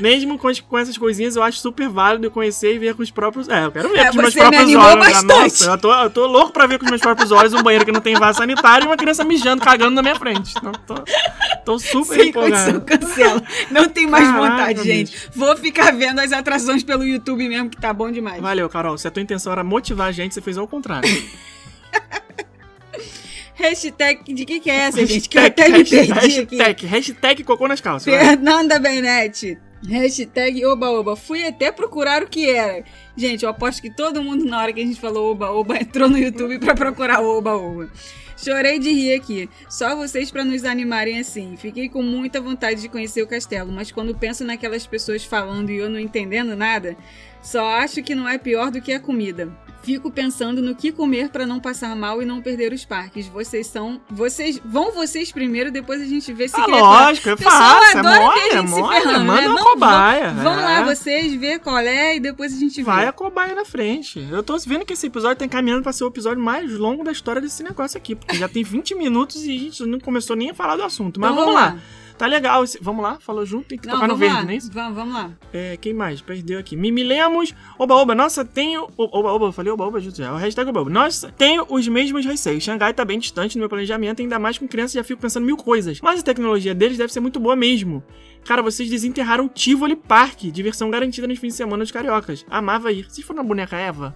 Mesmo 0.00 0.38
com, 0.38 0.48
com 0.68 0.78
essas 0.78 0.96
coisinhas, 0.96 1.34
eu 1.34 1.42
acho 1.42 1.58
super 1.58 1.88
válido 1.88 2.30
conhecer 2.30 2.74
e 2.74 2.78
ver 2.78 2.94
com 2.94 3.02
os 3.02 3.10
próprios. 3.10 3.48
É, 3.48 3.64
eu 3.64 3.72
quero 3.72 3.88
ver 3.88 3.98
É, 3.98 4.02
com 4.04 4.08
os 4.10 4.14
meus 4.16 4.34
me 4.34 4.40
próprios 4.40 4.62
animou 4.62 4.84
olhos. 4.84 5.06
bastante. 5.06 5.26
Nossa, 5.26 5.70
eu 5.70 5.78
tô, 5.78 5.92
eu 5.92 6.10
tô 6.10 6.26
louco 6.26 6.52
pra 6.52 6.66
ver 6.66 6.78
com 6.78 6.84
os 6.84 6.90
meus 6.90 7.00
próprios 7.02 7.32
olhos 7.32 7.52
um 7.52 7.62
banheiro 7.62 7.84
que 7.84 7.90
não 7.92 8.00
tem 8.00 8.14
vaso 8.14 8.38
sanitário 8.38 8.84
e 8.84 8.86
uma 8.88 8.96
criança 8.96 9.24
mijando, 9.24 9.62
cagando 9.62 9.90
na 9.96 10.02
minha 10.02 10.14
frente. 10.16 10.54
Então, 10.56 10.72
tô, 10.86 10.94
tô 11.64 11.78
super 11.78 12.14
Sem 12.20 12.28
empolgado. 12.28 12.80
cancela. 12.82 13.42
Não 13.70 13.88
tem 13.88 14.06
mais 14.06 14.26
Caraca, 14.28 14.50
vontade, 14.50 14.82
gente. 14.84 15.16
Vou 15.34 15.56
ficar 15.56 15.92
vendo 15.92 16.20
as 16.20 16.30
atrações 16.32 16.84
pelo 16.84 17.04
YouTube 17.04 17.48
mesmo, 17.48 17.68
que 17.70 17.76
tá 17.80 17.92
bom 17.92 18.10
demais. 18.10 18.40
Valeu, 18.40 18.68
Carol. 18.68 18.96
Se 18.96 19.08
a 19.08 19.10
tua 19.10 19.22
intenção 19.22 19.52
era 19.52 19.64
motivar 19.64 20.08
a 20.08 20.12
gente, 20.12 20.32
você 20.34 20.40
fez 20.40 20.56
ao 20.56 20.68
contrário. 20.68 21.08
Hashtag 23.54 24.32
de 24.32 24.44
que 24.44 24.60
que 24.60 24.70
é 24.70 24.74
essa, 24.82 25.04
gente? 25.04 25.28
Que 25.28 25.36
eu 25.36 25.44
até 25.46 25.68
me 25.68 25.78
hashtag, 25.78 26.12
perdi 26.14 26.40
aqui. 26.40 26.56
hashtag, 26.56 26.86
hashtag 26.86 27.44
cocô 27.44 27.66
nas 27.66 27.80
calças. 27.80 28.12
vai. 28.12 28.24
Fernanda 28.24 28.78
Benetti. 28.78 29.58
Hashtag 29.86 30.64
Oba 30.66 30.90
Oba. 30.90 31.16
Fui 31.16 31.46
até 31.46 31.70
procurar 31.70 32.22
o 32.22 32.28
que 32.28 32.50
era. 32.50 32.84
Gente, 33.16 33.44
eu 33.44 33.50
aposto 33.50 33.82
que 33.82 33.90
todo 33.90 34.22
mundo, 34.22 34.44
na 34.44 34.60
hora 34.60 34.72
que 34.72 34.80
a 34.80 34.86
gente 34.86 35.00
falou 35.00 35.32
Oba 35.32 35.50
Oba, 35.50 35.76
entrou 35.80 36.08
no 36.08 36.18
YouTube 36.18 36.58
pra 36.58 36.74
procurar 36.74 37.20
o 37.20 37.38
Oba 37.38 37.54
Oba. 37.54 37.90
Chorei 38.36 38.78
de 38.78 38.92
rir 38.92 39.14
aqui. 39.14 39.50
Só 39.68 39.96
vocês 39.96 40.30
pra 40.30 40.44
nos 40.44 40.64
animarem 40.64 41.18
assim. 41.18 41.56
Fiquei 41.56 41.88
com 41.88 42.02
muita 42.02 42.40
vontade 42.40 42.80
de 42.80 42.88
conhecer 42.88 43.20
o 43.22 43.26
castelo, 43.26 43.72
mas 43.72 43.90
quando 43.90 44.16
penso 44.16 44.44
naquelas 44.44 44.86
pessoas 44.86 45.24
falando 45.24 45.70
e 45.70 45.76
eu 45.76 45.90
não 45.90 45.98
entendendo 45.98 46.54
nada, 46.54 46.96
só 47.42 47.64
acho 47.78 48.02
que 48.02 48.14
não 48.14 48.28
é 48.28 48.38
pior 48.38 48.70
do 48.70 48.80
que 48.80 48.92
a 48.92 49.00
comida. 49.00 49.52
Fico 49.82 50.10
pensando 50.10 50.60
no 50.60 50.74
que 50.74 50.92
comer 50.92 51.30
pra 51.30 51.46
não 51.46 51.60
passar 51.60 51.94
mal 51.96 52.20
e 52.20 52.24
não 52.26 52.42
perder 52.42 52.72
os 52.74 52.84
parques. 52.84 53.26
Vocês 53.26 53.66
são, 53.68 54.00
vocês 54.10 54.60
vão 54.62 54.92
vocês 54.92 55.32
primeiro, 55.32 55.70
depois 55.70 56.02
a 56.02 56.04
gente 56.04 56.30
vê 56.32 56.46
se 56.48 56.56
Ah, 56.60 56.66
lógico, 56.66 57.30
é 57.30 57.36
fácil, 57.36 57.96
é 57.96 58.00
adora 58.00 58.18
ver 58.18 58.24
mole, 58.24 58.40
a 58.40 58.46
é 58.46 58.50
gente 58.60 58.68
se 58.70 58.80
mole, 58.80 59.00
ferrando, 59.00 59.24
manda 59.24 59.40
né? 59.40 59.46
uma 59.48 59.54
Vamos- 59.56 59.70
cobaia. 59.72 60.30
Vão 60.34 60.52
é. 60.60 60.62
lá 60.62 60.82
vocês 60.82 61.32
ver 61.34 61.60
qual 61.60 61.78
é 61.78 62.16
e 62.16 62.20
depois 62.20 62.52
a 62.54 62.58
gente 62.58 62.76
vê. 62.76 62.82
Vai 62.82 63.06
a 63.06 63.12
cobaia 63.12 63.54
na 63.54 63.64
frente. 63.64 64.26
Eu 64.30 64.42
tô 64.42 64.58
vendo 64.58 64.84
que 64.84 64.92
esse 64.92 65.06
episódio 65.06 65.36
tá 65.36 65.44
encaminhando 65.46 65.82
pra 65.82 65.92
ser 65.92 66.04
o 66.04 66.08
episódio 66.08 66.42
mais 66.42 66.70
longo 66.74 67.02
da 67.02 67.12
história 67.12 67.40
desse 67.40 67.62
negócio 67.62 67.96
aqui. 67.96 68.14
Porque 68.14 68.36
já 68.36 68.48
tem 68.48 68.62
20 68.62 68.94
minutos 68.94 69.44
e 69.46 69.54
a 69.56 69.58
gente 69.58 69.86
não 69.86 70.00
começou 70.00 70.36
nem 70.36 70.50
a 70.50 70.54
falar 70.54 70.76
do 70.76 70.82
assunto. 70.82 71.18
Mas 71.18 71.30
Então 71.30 71.44
vamos 71.44 71.54
lá. 71.58 71.78
Tá 72.18 72.26
legal. 72.26 72.64
esse- 72.64 72.78
Vamos 72.82 73.02
lá? 73.02 73.18
Falou 73.20 73.46
junto, 73.46 73.68
tem 73.68 73.78
que 73.78 73.86
Não, 73.86 73.94
tocar 73.94 74.08
no 74.08 74.14
vamos 74.14 74.20
verde, 74.20 74.34
lá. 74.36 74.42
não 74.44 74.50
é 74.50 74.56
isso? 74.56 74.72
Vamos, 74.72 74.94
vamos 74.96 75.14
lá. 75.14 75.30
É, 75.52 75.76
quem 75.76 75.94
mais? 75.94 76.20
Perdeu 76.20 76.58
aqui. 76.58 76.74
Mimi 76.76 77.04
Lemos. 77.04 77.54
Oba, 77.78 77.94
oba. 77.94 78.14
Nossa, 78.14 78.44
tenho. 78.44 78.88
Oba, 78.96 79.32
oba. 79.32 79.52
Falei 79.52 79.72
oba, 79.72 79.86
oba, 79.86 80.00
junto 80.00 80.16
já. 80.18 80.32
O 80.34 80.36
hashtag 80.36 80.68
oba, 80.68 80.80
oba. 80.80 80.90
Nossa, 80.90 81.30
tenho 81.30 81.64
os 81.68 81.86
mesmos 81.86 82.24
receios. 82.26 82.64
Xangai 82.64 82.92
tá 82.92 83.04
bem 83.04 83.18
distante 83.18 83.56
no 83.56 83.60
meu 83.60 83.68
planejamento, 83.68 84.20
ainda 84.20 84.38
mais 84.38 84.58
com 84.58 84.66
crianças 84.66 84.92
já 84.94 85.04
fico 85.04 85.20
pensando 85.22 85.46
mil 85.46 85.56
coisas. 85.56 86.00
Mas 86.00 86.20
a 86.20 86.22
tecnologia 86.22 86.74
deles 86.74 86.98
deve 86.98 87.12
ser 87.12 87.20
muito 87.20 87.38
boa 87.38 87.54
mesmo. 87.54 88.02
Cara, 88.44 88.62
vocês 88.62 88.90
desenterraram 88.90 89.46
o 89.46 89.48
Tivoli 89.48 89.94
Park, 89.94 90.42
diversão 90.44 90.90
garantida 90.90 91.26
nos 91.28 91.38
fins 91.38 91.48
de 91.52 91.54
semana 91.54 91.84
dos 91.84 91.92
cariocas. 91.92 92.44
Amava 92.50 92.90
ir. 92.90 93.06
Vocês 93.08 93.26
foram 93.26 93.42
na 93.42 93.48
boneca 93.48 93.76
Eva? 93.76 94.14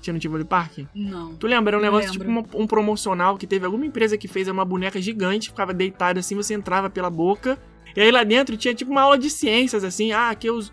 Tinha 0.00 0.14
no 0.14 0.20
Tivoli 0.20 0.44
Park? 0.44 0.78
Não. 0.94 1.34
Tu 1.36 1.46
lembra? 1.46 1.70
Era 1.70 1.78
um 1.78 1.80
negócio 1.82 2.10
tipo 2.12 2.24
uma- 2.28 2.44
um 2.54 2.66
promocional 2.66 3.36
que 3.36 3.46
teve 3.46 3.66
alguma 3.66 3.84
empresa 3.84 4.16
que 4.16 4.26
fez 4.28 4.48
uma 4.48 4.64
boneca 4.64 5.00
gigante, 5.00 5.48
ficava 5.50 5.74
deitada 5.74 6.20
assim, 6.20 6.34
você 6.34 6.54
entrava 6.54 6.88
pela 6.88 7.10
boca. 7.10 7.58
E 7.96 8.00
aí 8.00 8.10
lá 8.10 8.22
dentro 8.24 8.56
tinha 8.56 8.72
tipo 8.74 8.90
uma 8.90 9.02
aula 9.02 9.18
de 9.18 9.28
ciências, 9.28 9.82
assim. 9.84 10.12
Ah, 10.12 10.30
aqui 10.30 10.46
é 10.48 10.52
os. 10.52 10.72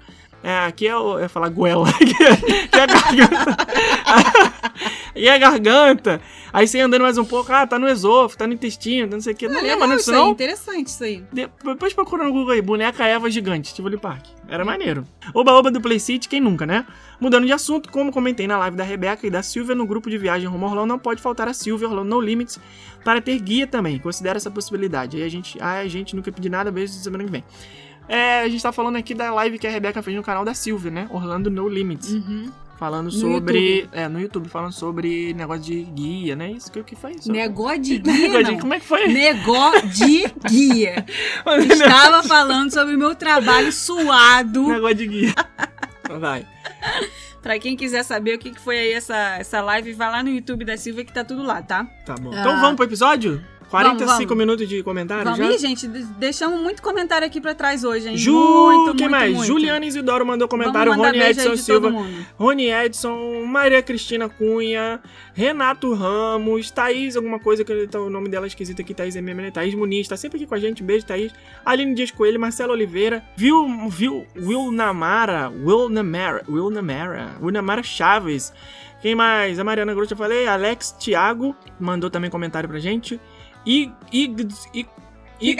É, 0.49 0.59
aqui 0.65 0.87
é 0.87 0.95
o. 0.95 1.15
Eu 1.15 1.19
ia 1.23 1.29
falar 1.29 1.49
goela. 1.49 1.89
Aqui 1.91 2.23
é, 2.23 2.31
aqui 2.31 2.77
é 2.77 2.81
a 2.81 2.87
garganta. 2.87 3.57
e 5.15 5.27
a 5.29 5.37
garganta. 5.37 6.21
Aí 6.53 6.65
você 6.65 6.79
andando 6.79 7.01
mais 7.01 7.17
um 7.17 7.25
pouco, 7.25 7.51
ah, 7.51 7.67
tá 7.67 7.77
no 7.77 7.85
esôfago, 7.89 8.37
tá 8.37 8.47
no 8.47 8.53
intestino, 8.53 9.09
tá 9.09 9.15
não 9.17 9.21
sei 9.21 9.33
o 9.33 9.35
que. 9.35 9.45
Não, 9.47 9.55
Não, 9.55 9.61
lembra 9.61 9.87
disso 9.89 9.99
isso 9.99 10.11
não? 10.13 10.31
interessante 10.31 10.87
isso 10.87 11.03
aí. 11.03 11.23
De- 11.33 11.49
Depois 11.65 11.93
procura 11.93 12.23
no 12.23 12.31
Google 12.31 12.53
aí, 12.53 12.61
boneca 12.61 13.03
Eva 13.05 13.29
gigante, 13.29 13.73
Tivoli 13.73 13.97
Park. 13.97 14.25
Era 14.47 14.63
maneiro. 14.63 15.03
Oba-oba 15.33 15.69
do 15.69 15.81
Play 15.81 15.99
City, 15.99 16.29
quem 16.29 16.39
nunca, 16.39 16.65
né? 16.65 16.85
Mudando 17.19 17.45
de 17.45 17.51
assunto, 17.51 17.91
como 17.91 18.09
comentei 18.11 18.47
na 18.47 18.57
live 18.57 18.77
da 18.77 18.83
Rebeca 18.85 19.27
e 19.27 19.29
da 19.29 19.43
Silvia, 19.43 19.75
no 19.75 19.85
grupo 19.85 20.09
de 20.09 20.17
viagem 20.17 20.47
rumo 20.47 20.65
Orlando, 20.65 20.87
não 20.87 20.99
pode 20.99 21.21
faltar 21.21 21.49
a 21.49 21.53
Silvia 21.53 21.89
Orlando 21.89 22.09
No 22.09 22.21
Limits 22.21 22.57
para 23.03 23.19
ter 23.19 23.37
guia 23.39 23.67
também. 23.67 23.99
Considera 23.99 24.37
essa 24.37 24.49
possibilidade. 24.49 25.17
Aí 25.17 25.23
a 25.23 25.29
gente, 25.29 25.57
ah, 25.59 25.79
a 25.79 25.87
gente 25.87 26.15
nunca 26.15 26.31
pedi 26.31 26.47
nada, 26.49 26.71
beijo 26.71 26.93
semana 26.93 27.25
que 27.25 27.31
vem. 27.31 27.43
É, 28.07 28.41
a 28.41 28.47
gente 28.49 28.61
tá 28.61 28.71
falando 28.71 28.95
aqui 28.95 29.13
da 29.13 29.33
live 29.33 29.59
que 29.59 29.67
a 29.67 29.69
Rebeca 29.69 30.01
fez 30.01 30.15
no 30.15 30.23
canal 30.23 30.45
da 30.45 30.53
Silvia, 30.53 30.89
né? 30.91 31.07
Orlando 31.11 31.49
No 31.49 31.67
Limits. 31.67 32.11
Uhum. 32.13 32.51
Falando 32.77 33.05
No 33.05 33.11
sobre. 33.11 33.79
YouTube. 33.79 33.89
É, 33.91 34.07
no 34.07 34.19
YouTube, 34.21 34.49
falando 34.49 34.71
sobre 34.71 35.33
negócio 35.33 35.63
de 35.63 35.81
guia, 35.83 36.35
né? 36.35 36.51
Isso 36.51 36.71
que, 36.71 36.83
que 36.83 36.95
foi 36.95 37.13
isso? 37.13 37.31
Negócio 37.31 37.81
de 37.81 37.97
guia, 37.99 38.13
Negócio 38.29 38.55
de-. 38.55 38.61
Como 38.61 38.73
é 38.73 38.79
que 38.79 38.85
foi? 38.85 39.07
Negócio 39.07 39.87
de 39.89 40.25
guia. 40.47 41.05
Estava 41.73 42.23
falando 42.23 42.71
sobre 42.71 42.95
o 42.95 42.97
meu 42.97 43.15
trabalho 43.15 43.71
suado. 43.71 44.67
Negócio 44.67 44.95
de 44.95 45.07
guia. 45.07 45.33
Vai. 46.19 46.45
Pra 47.41 47.57
quem 47.59 47.75
quiser 47.75 48.03
saber 48.03 48.35
o 48.35 48.39
que 48.39 48.51
que 48.51 48.59
foi 48.59 48.77
aí 48.77 48.91
essa, 48.91 49.37
essa 49.39 49.61
live, 49.61 49.93
vai 49.93 50.09
lá 50.09 50.23
no 50.23 50.29
YouTube 50.29 50.65
da 50.65 50.77
Silvia 50.77 51.03
que 51.05 51.13
tá 51.13 51.23
tudo 51.23 51.43
lá, 51.43 51.61
tá? 51.61 51.85
Tá 52.05 52.15
bom. 52.15 52.31
Ah. 52.33 52.39
Então 52.39 52.59
vamos 52.59 52.75
pro 52.75 52.85
episódio? 52.85 53.43
45 53.69 54.05
Vamos, 54.07 54.27
vamos. 54.27 54.37
minutos 54.37 54.67
de 54.69 54.81
comentário 54.83 55.23
Vamos, 55.25 55.37
já? 55.39 55.51
Ih, 55.51 55.57
gente, 55.57 55.87
de- 55.87 56.03
deixamos 56.03 56.59
muito 56.61 56.81
comentário 56.81 57.27
aqui 57.27 57.41
pra 57.41 57.53
trás 57.53 57.83
hoje, 57.83 58.09
hein? 58.09 58.17
Ju, 58.17 58.31
muito, 58.33 58.95
quem 58.95 59.07
muito, 59.07 59.11
mais? 59.11 59.33
muito. 59.33 59.45
Juliana 59.47 59.85
Isidoro 59.85 60.25
mandou 60.25 60.47
comentário, 60.47 60.93
Rony 60.93 61.19
Edson 61.19 61.55
Silva. 61.57 61.91
Rony 62.37 62.71
Edson, 62.71 63.43
Maria 63.45 63.81
Cristina 63.81 64.29
Cunha, 64.29 64.99
Renato 65.33 65.93
Ramos, 65.93 66.71
Thaís, 66.71 67.15
alguma 67.15 67.39
coisa 67.39 67.63
que 67.63 67.87
tá- 67.87 67.99
o 67.99 68.09
nome 68.09 68.29
dela 68.29 68.45
é 68.45 68.47
esquisito 68.47 68.81
aqui, 68.81 68.93
Thaís 68.93 69.15
é 69.15 69.21
mesmo, 69.21 69.41
né? 69.41 69.51
Thaís 69.51 69.75
Muniz, 69.75 70.07
tá 70.07 70.15
sempre 70.15 70.37
aqui 70.37 70.47
com 70.47 70.55
a 70.55 70.59
gente, 70.59 70.81
beijo 70.81 71.05
Thaís. 71.05 71.31
Aline 71.65 71.93
Dias 71.93 72.11
Coelho, 72.11 72.39
Marcelo 72.39 72.71
Oliveira, 72.73 73.23
viu, 73.35 73.67
viu 73.89 74.25
Will 74.35 74.71
Namara, 74.71 75.49
Will 75.49 75.89
Namara, 75.89 76.43
Will 76.47 76.69
Namara, 76.69 77.35
Will 77.41 77.51
Namara 77.51 77.83
Chaves. 77.83 78.53
Quem 79.01 79.13
mais? 79.13 79.59
A 79.59 79.63
Mariana 79.63 79.93
Grosso, 79.93 80.13
eu 80.13 80.17
falei, 80.17 80.47
Alex 80.47 80.91
Thiago, 80.99 81.55
mandou 81.79 82.09
também 82.09 82.31
comentário 82.31 82.67
pra 82.67 82.79
gente. 82.79 83.19
E, 83.67 83.91
e, 84.13 84.33
e, 84.73 84.85
e, 85.39 85.57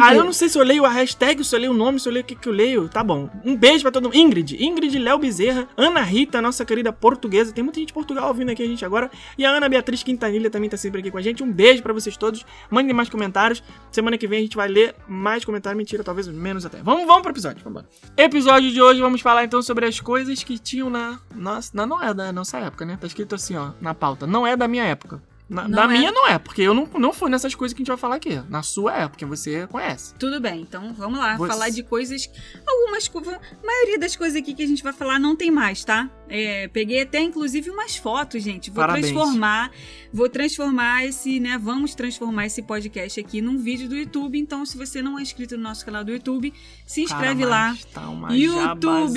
ah, 0.00 0.14
eu 0.14 0.24
não 0.24 0.32
sei 0.32 0.48
se 0.48 0.56
eu 0.56 0.62
leio 0.62 0.86
a 0.86 0.88
hashtag, 0.88 1.44
se 1.44 1.54
eu 1.54 1.58
leio 1.58 1.72
o 1.72 1.74
nome, 1.74 1.98
se 1.98 2.08
eu 2.08 2.12
leio 2.12 2.22
o 2.22 2.26
que, 2.26 2.36
que 2.36 2.48
eu 2.48 2.52
leio. 2.52 2.88
Tá 2.88 3.02
bom. 3.02 3.28
Um 3.44 3.56
beijo 3.56 3.82
pra 3.82 3.90
todo 3.90 4.04
mundo. 4.04 4.16
Ingrid, 4.16 4.56
Ingrid, 4.62 4.96
Léo 4.96 5.18
Bezerra, 5.18 5.68
Ana 5.76 6.02
Rita, 6.02 6.40
nossa 6.40 6.64
querida 6.64 6.92
portuguesa. 6.92 7.52
Tem 7.52 7.64
muita 7.64 7.80
gente 7.80 7.88
de 7.88 7.94
Portugal 7.94 8.28
ouvindo 8.28 8.50
aqui 8.50 8.62
a 8.62 8.66
gente 8.66 8.84
agora. 8.84 9.10
E 9.36 9.44
a 9.44 9.50
Ana 9.50 9.68
Beatriz 9.68 10.04
Quintanilha 10.04 10.48
também 10.48 10.70
tá 10.70 10.76
sempre 10.76 11.00
aqui 11.00 11.10
com 11.10 11.18
a 11.18 11.22
gente. 11.22 11.42
Um 11.42 11.52
beijo 11.52 11.82
pra 11.82 11.92
vocês 11.92 12.16
todos. 12.16 12.46
Mandem 12.70 12.94
mais 12.94 13.08
comentários. 13.08 13.60
Semana 13.90 14.16
que 14.16 14.28
vem 14.28 14.38
a 14.38 14.42
gente 14.42 14.56
vai 14.56 14.68
ler 14.68 14.94
mais 15.08 15.44
comentários. 15.44 15.76
Mentira, 15.76 16.04
talvez 16.04 16.28
menos 16.28 16.64
até. 16.64 16.78
Vamos, 16.78 17.04
vamos 17.04 17.22
pro 17.22 17.32
episódio. 17.32 17.60
Vamos. 17.64 17.84
Episódio 18.16 18.70
de 18.70 18.80
hoje, 18.80 19.00
vamos 19.00 19.20
falar 19.20 19.44
então 19.44 19.60
sobre 19.60 19.84
as 19.84 19.98
coisas 20.00 20.44
que 20.44 20.58
tinham 20.58 20.88
na. 20.88 21.18
Nossa, 21.34 21.70
na 21.74 21.84
não 21.84 22.00
é 22.02 22.14
da 22.14 22.32
nossa 22.32 22.58
época, 22.58 22.86
né? 22.86 22.96
Tá 22.98 23.06
escrito 23.06 23.34
assim, 23.34 23.56
ó, 23.56 23.72
na 23.80 23.92
pauta. 23.92 24.26
Não 24.26 24.46
é 24.46 24.56
da 24.56 24.68
minha 24.68 24.84
época. 24.84 25.20
Na, 25.52 25.68
da 25.68 25.84
é. 25.84 25.98
minha 25.98 26.10
não 26.10 26.26
é, 26.28 26.38
porque 26.38 26.62
eu 26.62 26.72
não, 26.72 26.88
não 26.98 27.12
fui 27.12 27.30
nessas 27.30 27.54
coisas 27.54 27.74
que 27.74 27.80
a 27.80 27.82
gente 27.82 27.88
vai 27.88 27.96
falar 27.98 28.16
aqui. 28.16 28.40
Na 28.48 28.62
sua 28.62 28.96
é, 28.96 29.08
porque 29.08 29.24
você 29.26 29.66
conhece. 29.66 30.14
Tudo 30.14 30.40
bem, 30.40 30.62
então 30.62 30.94
vamos 30.94 31.18
lá, 31.18 31.36
Você- 31.36 31.52
falar 31.52 31.68
de 31.68 31.82
coisas. 31.82 32.30
Algumas. 32.66 33.10
A 33.12 33.66
maioria 33.66 33.98
das 33.98 34.16
coisas 34.16 34.36
aqui 34.36 34.54
que 34.54 34.62
a 34.62 34.66
gente 34.66 34.82
vai 34.82 34.92
falar 34.92 35.18
não 35.18 35.36
tem 35.36 35.50
mais, 35.50 35.84
tá? 35.84 36.08
É, 36.28 36.66
peguei 36.68 37.02
até 37.02 37.20
inclusive 37.20 37.68
umas 37.68 37.96
fotos, 37.96 38.42
gente. 38.42 38.70
Vou 38.70 38.76
Parabéns. 38.82 39.08
transformar. 39.12 39.70
Vou 40.12 40.28
transformar 40.28 41.04
esse, 41.04 41.38
né? 41.40 41.58
Vamos 41.58 41.94
transformar 41.94 42.46
esse 42.46 42.62
podcast 42.62 43.20
aqui 43.20 43.42
num 43.42 43.58
vídeo 43.58 43.88
do 43.88 43.94
YouTube. 43.96 44.38
Então, 44.38 44.64
se 44.64 44.76
você 44.78 45.02
não 45.02 45.18
é 45.18 45.22
inscrito 45.22 45.56
no 45.56 45.62
nosso 45.62 45.84
canal 45.84 46.02
do 46.04 46.10
YouTube, 46.12 46.52
se 46.86 47.02
inscreve 47.02 47.42
Cara, 47.42 47.50
lá. 47.50 47.76
Tá 47.92 48.08
uma 48.08 48.34
YouTube, 48.34 49.12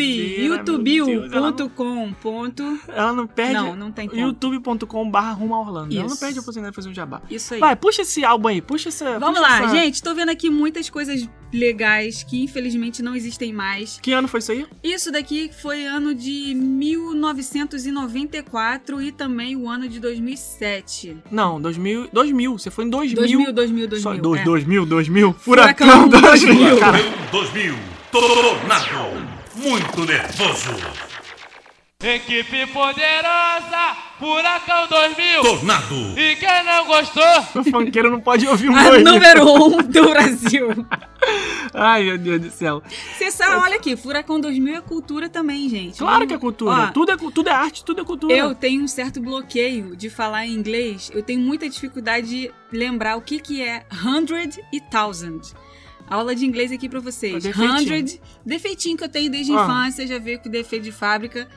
Deus, 0.84 1.32
ela 1.32 1.40
não- 1.40 1.46
youtube.com. 1.48 2.14
Ela 2.88 3.14
não 3.14 3.28
perde. 3.28 3.54
Não, 3.54 3.76
não 3.76 3.92
tem 3.92 4.08
como. 4.10 4.22
youtube.com 4.22 5.10
barra 5.10 5.32
rumo 5.34 5.56
a 5.56 5.60
Orlando. 5.62 5.94
Ela 5.94 6.04
não 6.04 6.14
Isso. 6.14 6.20
Perde 6.26 6.40
a 6.40 6.42
oportunidade 6.42 6.72
de 6.72 6.76
fazer 6.76 6.90
um 6.90 6.94
jabá. 6.94 7.22
Isso 7.30 7.54
aí. 7.54 7.60
Vai, 7.60 7.76
puxa 7.76 8.02
esse 8.04 8.24
álbum 8.26 8.48
aí, 8.50 8.62
puxa 8.62 8.90
essa. 8.90 9.18
Vamos 9.20 9.40
puxa 9.40 9.50
lá, 9.50 9.64
essa- 9.64 9.76
gente. 9.76 10.02
Tô 10.04 10.14
vendo 10.14 10.30
aqui 10.30 10.50
muitas 10.50 10.90
coisas 10.90 11.28
legais 11.54 12.24
que 12.24 12.44
infelizmente 12.44 13.02
não 13.02 13.16
existem 13.16 13.54
mais. 13.54 13.98
Que 14.02 14.12
ano 14.12 14.28
foi 14.28 14.40
isso 14.40 14.52
aí? 14.52 14.66
Isso 14.84 15.10
daqui 15.12 15.50
foi 15.62 15.86
ano 15.86 16.14
de 16.14 16.54
1994 16.56 19.02
e 19.02 19.12
também 19.12 19.56
o 19.56 19.70
ano 19.70 19.88
de 19.88 20.00
2007. 20.00 21.18
Não, 21.32 21.62
2000. 21.62 22.10
2000. 22.12 22.58
Você 22.58 22.70
foi 22.72 22.86
em 22.86 22.90
2000. 22.90 23.16
2000, 23.16 23.54
2000, 23.54 23.88
2000. 23.88 24.16
Só 24.16 24.22
dois, 24.22 24.42
é. 24.42 24.44
2000, 24.44 24.86
2000. 24.86 25.34
Furacão 25.34 25.88
Furacão 25.88 26.10
2000. 26.10 26.56
2000. 26.56 26.80
Cara, 26.80 26.98
2000. 27.32 27.76
Tornado. 28.12 29.26
Muito 29.56 30.06
nervoso. 30.06 30.70
Equipe 32.08 32.68
poderosa, 32.68 33.96
Furacão 34.20 34.88
2000. 34.88 35.42
Tornado. 35.42 35.96
E 36.20 36.36
quem 36.36 36.64
não 36.64 36.86
gostou? 36.86 37.24
o 37.56 37.64
funkeiro 37.64 38.12
não 38.12 38.20
pode 38.22 38.46
ouvir 38.48 38.70
um 38.70 38.76
A 38.76 38.84
2000. 38.90 39.12
número 39.12 39.44
1 39.44 39.66
um 39.66 39.78
do 39.82 40.10
Brasil. 40.12 40.68
Ai, 41.74 42.04
meu 42.04 42.18
Deus 42.20 42.42
do 42.42 42.50
céu. 42.52 42.84
Você 43.18 43.32
sabe, 43.32 43.56
olha 43.56 43.78
aqui, 43.78 43.98
Furacão 43.98 44.40
2000 44.40 44.76
é 44.76 44.82
cultura 44.82 45.28
também, 45.30 45.68
gente. 45.68 45.98
Claro 45.98 46.28
que 46.28 46.34
é 46.36 46.38
cultura. 46.38 46.72
Ó, 46.76 46.88
tudo, 46.92 47.12
é, 47.12 47.18
tudo 47.18 47.50
é 47.50 47.52
arte, 47.52 47.84
tudo 47.84 48.02
é 48.02 48.06
cultura. 48.06 48.36
Eu 48.36 48.54
tenho 48.54 48.84
um 48.84 48.88
certo 48.88 49.20
bloqueio 49.20 49.96
de 49.96 50.08
falar 50.08 50.46
em 50.46 50.54
inglês. 50.54 51.10
Eu 51.12 51.24
tenho 51.24 51.40
muita 51.40 51.68
dificuldade 51.68 52.28
de 52.28 52.52
lembrar 52.72 53.16
o 53.16 53.22
que, 53.22 53.40
que 53.40 53.64
é 53.64 53.84
hundred 54.06 54.64
e 54.72 54.80
thousand. 54.80 55.42
Aula 56.08 56.36
de 56.36 56.46
inglês 56.46 56.72
aqui 56.72 56.88
pra 56.88 57.00
vocês. 57.00 57.44
Defeitinho. 57.44 57.80
Hundred, 57.82 58.22
defeitinho 58.46 58.96
que 58.96 59.04
eu 59.04 59.10
tenho 59.10 59.32
desde 59.32 59.52
a 59.52 59.60
Ah. 59.60 59.64
infância, 59.64 60.06
já 60.06 60.20
veio 60.20 60.40
com 60.40 60.52
defeito 60.52 60.84
de 60.84 60.92
fábrica. 60.92 61.48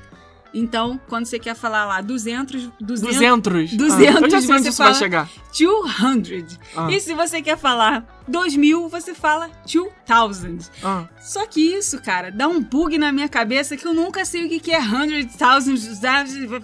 Então, 0.52 0.98
quando 1.08 1.26
você 1.26 1.38
quer 1.38 1.54
falar 1.54 1.84
lá 1.84 2.00
200, 2.00 2.70
200, 2.80 3.16
200. 3.16 3.76
200, 3.76 4.16
Ah, 4.22 4.24
eu 4.26 4.30
já 4.30 4.40
sei 4.40 4.54
onde 4.54 4.62
você 4.62 4.68
isso 4.70 4.78
vai 4.78 4.86
fala- 4.88 4.98
chegar. 4.98 5.28
200. 5.58 6.58
Ah. 6.76 6.90
E 6.90 7.00
se 7.00 7.12
você 7.14 7.42
quer 7.42 7.58
falar 7.58 8.04
2000, 8.26 8.88
você 8.88 9.14
fala 9.14 9.50
2000. 9.66 10.58
Ah. 10.82 11.04
Só 11.20 11.46
que 11.46 11.60
isso, 11.60 12.00
cara, 12.00 12.30
dá 12.30 12.48
um 12.48 12.60
bug 12.62 12.96
na 12.98 13.12
minha 13.12 13.28
cabeça 13.28 13.76
que 13.76 13.86
eu 13.86 13.92
nunca 13.94 14.24
sei 14.24 14.46
o 14.46 14.48
que 14.48 14.58
que 14.60 14.72
é 14.72 14.80
hundred, 14.80 15.26
thousands, 15.36 16.00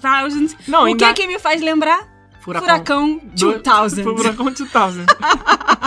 thousands. 0.00 0.56
Não, 0.66 0.84
o 0.90 0.96
que 0.96 1.12
que 1.14 1.26
me 1.26 1.38
faz 1.38 1.60
lembrar? 1.60 2.12
Furacão 2.40 3.18
Do- 3.34 3.58
2000. 3.62 4.04
Foi 4.04 4.16
Furacão 4.16 4.44
2000. 4.46 5.06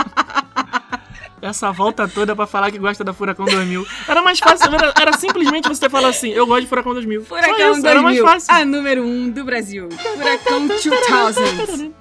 Essa 1.40 1.72
volta 1.72 2.08
toda 2.08 2.34
pra 2.34 2.46
falar 2.46 2.70
que 2.70 2.78
gosta 2.78 3.04
da 3.04 3.12
Furacão 3.12 3.46
2000. 3.46 3.86
Era 4.06 4.22
mais 4.22 4.38
fácil, 4.38 4.74
era, 4.74 4.92
era 5.00 5.12
simplesmente 5.12 5.68
você 5.68 5.88
falar 5.88 6.08
assim, 6.08 6.30
eu 6.30 6.46
gosto 6.46 6.62
de 6.62 6.68
Furacão 6.68 6.94
2000. 6.94 7.20
Só 7.20 7.26
Furacão 7.28 7.72
isso, 7.72 7.82
2000, 7.82 7.90
era 7.90 8.02
mais 8.02 8.18
fácil. 8.20 8.54
a 8.54 8.64
número 8.64 9.02
1 9.02 9.06
um 9.06 9.30
do 9.30 9.44
Brasil. 9.44 9.88
Furacão 9.90 10.66
2000. 10.66 11.94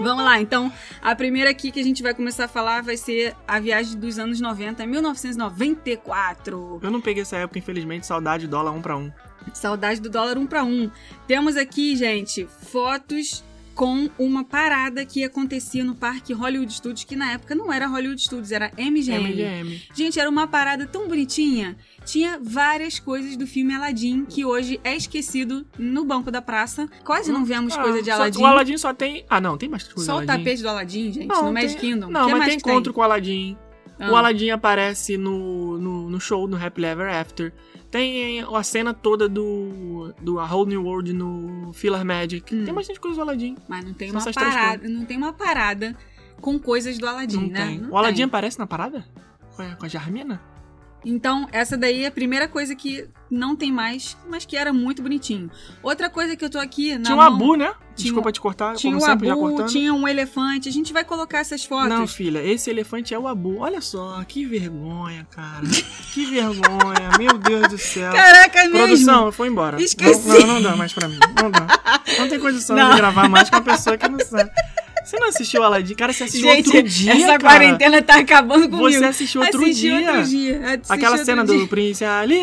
Vamos 0.00 0.24
lá, 0.24 0.40
então, 0.40 0.72
a 1.00 1.14
primeira 1.14 1.50
aqui 1.50 1.70
que 1.70 1.80
a 1.80 1.84
gente 1.84 2.02
vai 2.02 2.12
começar 2.14 2.46
a 2.46 2.48
falar 2.48 2.82
vai 2.82 2.96
ser 2.96 3.34
a 3.46 3.60
viagem 3.60 3.98
dos 3.98 4.18
anos 4.18 4.40
90, 4.40 4.84
1994. 4.86 6.80
Eu 6.82 6.90
não 6.90 7.00
peguei 7.00 7.22
essa 7.22 7.36
época, 7.36 7.58
infelizmente, 7.58 8.06
saudade 8.06 8.46
dólar 8.46 8.72
um 8.72 8.82
pra 8.82 8.96
um. 8.96 9.12
Saudade 9.52 10.00
do 10.00 10.08
dólar 10.10 10.38
um 10.38 10.46
para 10.46 10.64
um. 10.64 10.90
Temos 11.26 11.56
aqui, 11.56 11.94
gente, 11.96 12.48
fotos 12.70 13.44
com 13.74 14.08
uma 14.18 14.44
parada 14.44 15.04
que 15.04 15.24
acontecia 15.24 15.82
no 15.84 15.94
Parque 15.94 16.32
Hollywood 16.32 16.72
Studios, 16.72 17.04
que 17.04 17.16
na 17.16 17.32
época 17.32 17.54
não 17.54 17.72
era 17.72 17.86
Hollywood 17.86 18.22
Studios, 18.22 18.52
era 18.52 18.70
MGM. 18.78 19.28
MGM. 19.32 19.82
Gente, 19.94 20.18
era 20.20 20.30
uma 20.30 20.46
parada 20.46 20.86
tão 20.86 21.08
bonitinha. 21.08 21.76
Tinha 22.04 22.38
várias 22.42 22.98
coisas 22.98 23.36
do 23.36 23.46
filme 23.46 23.74
Aladdin, 23.74 24.24
que 24.24 24.44
hoje 24.44 24.78
é 24.84 24.94
esquecido 24.96 25.66
no 25.78 26.04
banco 26.04 26.30
da 26.30 26.40
praça. 26.40 26.88
Quase 27.04 27.32
não 27.32 27.44
vemos 27.44 27.74
Ah, 27.76 27.82
coisa 27.82 28.00
de 28.02 28.08
só- 28.10 28.14
Aladdin. 28.16 28.42
O 28.42 28.46
Aladdin 28.46 28.78
só 28.78 28.94
tem. 28.94 29.24
Ah, 29.28 29.40
não, 29.40 29.56
tem 29.58 29.68
mais 29.68 29.84
coisa 29.84 30.04
Só 30.12 30.18
o 30.18 30.26
tapete 30.26 30.62
do 30.62 30.68
Aladdin, 30.68 31.12
gente, 31.12 31.26
Não, 31.26 31.46
no 31.46 31.52
Magic 31.52 31.80
tem- 31.80 31.92
Kingdom. 31.92 32.10
Não, 32.10 32.26
que 32.26 32.34
mas 32.34 32.46
tem 32.48 32.56
encontro 32.56 32.92
com 32.92 33.00
o 33.00 33.04
Aladdin. 33.04 33.56
Ah. 33.98 34.10
O 34.10 34.16
Aladdin 34.16 34.50
aparece 34.50 35.16
no, 35.16 35.78
no, 35.78 36.10
no 36.10 36.20
show, 36.20 36.48
no 36.48 36.56
Happy 36.56 36.84
Ever 36.84 37.08
After. 37.14 37.52
Tem 37.90 38.40
a 38.42 38.62
cena 38.62 38.92
toda 38.92 39.28
do, 39.28 40.12
do 40.20 40.40
A 40.40 40.52
Whole 40.52 40.68
New 40.68 40.82
World 40.84 41.12
no 41.12 41.72
Filler 41.72 42.04
Magic. 42.04 42.52
Hum. 42.54 42.64
Tem 42.64 42.74
bastante 42.74 42.98
coisa 42.98 43.16
do 43.16 43.22
Aladdin. 43.22 43.56
Mas 43.68 43.84
não 43.84 43.92
tem 43.94 44.10
São 44.10 44.20
uma 44.20 44.32
parada, 44.32 44.88
não 44.88 45.04
tem 45.04 45.16
uma 45.16 45.32
parada 45.32 45.96
com 46.40 46.58
coisas 46.58 46.98
do 46.98 47.06
Aladdin, 47.06 47.36
Não 47.36 47.48
né? 47.48 47.66
tem. 47.66 47.78
Não 47.78 47.90
o 47.90 47.96
Aladdin 47.96 48.16
tem. 48.16 48.24
aparece 48.24 48.58
na 48.58 48.66
parada? 48.66 49.04
Com 49.54 49.62
a, 49.62 49.76
com 49.76 49.86
a 49.86 49.88
Jarmina? 49.88 50.40
Então, 51.04 51.48
essa 51.52 51.76
daí 51.76 52.04
é 52.04 52.06
a 52.06 52.10
primeira 52.10 52.48
coisa 52.48 52.74
que 52.74 53.06
não 53.30 53.56
tem 53.56 53.72
mais, 53.72 54.16
mas 54.28 54.44
que 54.44 54.56
era 54.56 54.72
muito 54.72 55.02
bonitinho. 55.02 55.50
Outra 55.82 56.08
coisa 56.08 56.36
que 56.36 56.44
eu 56.44 56.50
tô 56.50 56.58
aqui 56.58 56.96
na 56.96 57.04
Tinha 57.04 57.14
um 57.14 57.18
mão, 57.18 57.26
Abu, 57.26 57.56
né? 57.56 57.74
Tinha 57.94 58.06
Desculpa 58.06 58.32
te 58.32 58.40
cortar, 58.40 58.74
tinha 58.74 58.92
como 58.92 59.04
um 59.04 59.06
sempre, 59.06 59.30
Abu, 59.30 59.66
tinha 59.66 59.94
um 59.94 60.06
elefante. 60.08 60.68
A 60.68 60.72
gente 60.72 60.92
vai 60.92 61.04
colocar 61.04 61.38
essas 61.38 61.64
fotos. 61.64 61.88
Não, 61.88 62.06
filha, 62.06 62.44
esse 62.44 62.70
elefante 62.70 63.14
é 63.14 63.18
o 63.18 63.28
Abu. 63.28 63.58
Olha 63.58 63.80
só, 63.80 64.22
que 64.24 64.44
vergonha, 64.44 65.26
cara. 65.30 65.66
que 66.12 66.26
vergonha, 66.26 67.10
meu 67.18 67.38
Deus 67.38 67.68
do 67.68 67.78
céu. 67.78 68.12
Caraca, 68.12 68.62
mesmo. 68.64 68.78
Produção, 68.78 69.32
foi 69.32 69.48
embora. 69.48 69.80
Esqueci. 69.80 70.28
Não, 70.28 70.40
não, 70.40 70.46
não 70.54 70.62
dá 70.62 70.76
mais 70.76 70.92
pra 70.92 71.08
mim. 71.08 71.18
Não 71.40 71.50
dá. 71.50 71.66
Não 72.18 72.28
tem 72.28 72.40
condição 72.40 72.76
Não. 72.76 72.90
de 72.90 72.96
gravar 72.96 73.28
mais 73.28 73.48
com 73.50 73.56
uma 73.56 73.62
pessoa 73.62 73.96
que 73.96 74.08
não 74.08 74.18
sabe. 74.20 74.50
Você 75.04 75.18
não 75.18 75.28
assistiu 75.28 75.62
Aladdin? 75.62 75.94
Cara, 75.94 76.12
você 76.12 76.24
assistiu 76.24 76.48
Gente, 76.50 76.66
outro 76.68 76.82
dia, 76.82 77.12
essa 77.12 77.26
cara. 77.26 77.40
quarentena 77.40 78.00
tá 78.02 78.16
acabando 78.18 78.68
comigo. 78.68 78.90
Você 78.90 79.04
assistiu 79.04 79.42
outro 79.42 79.62
Assisti 79.62 79.80
dia. 79.82 79.96
outro 80.10 80.24
dia. 80.24 80.58
assisti 80.66 80.92
Aquela 80.92 81.10
outro 81.12 81.26
cena 81.26 81.44
dia. 81.44 81.58
do 81.58 81.68
príncipe 81.68 82.04
ali, 82.06 82.40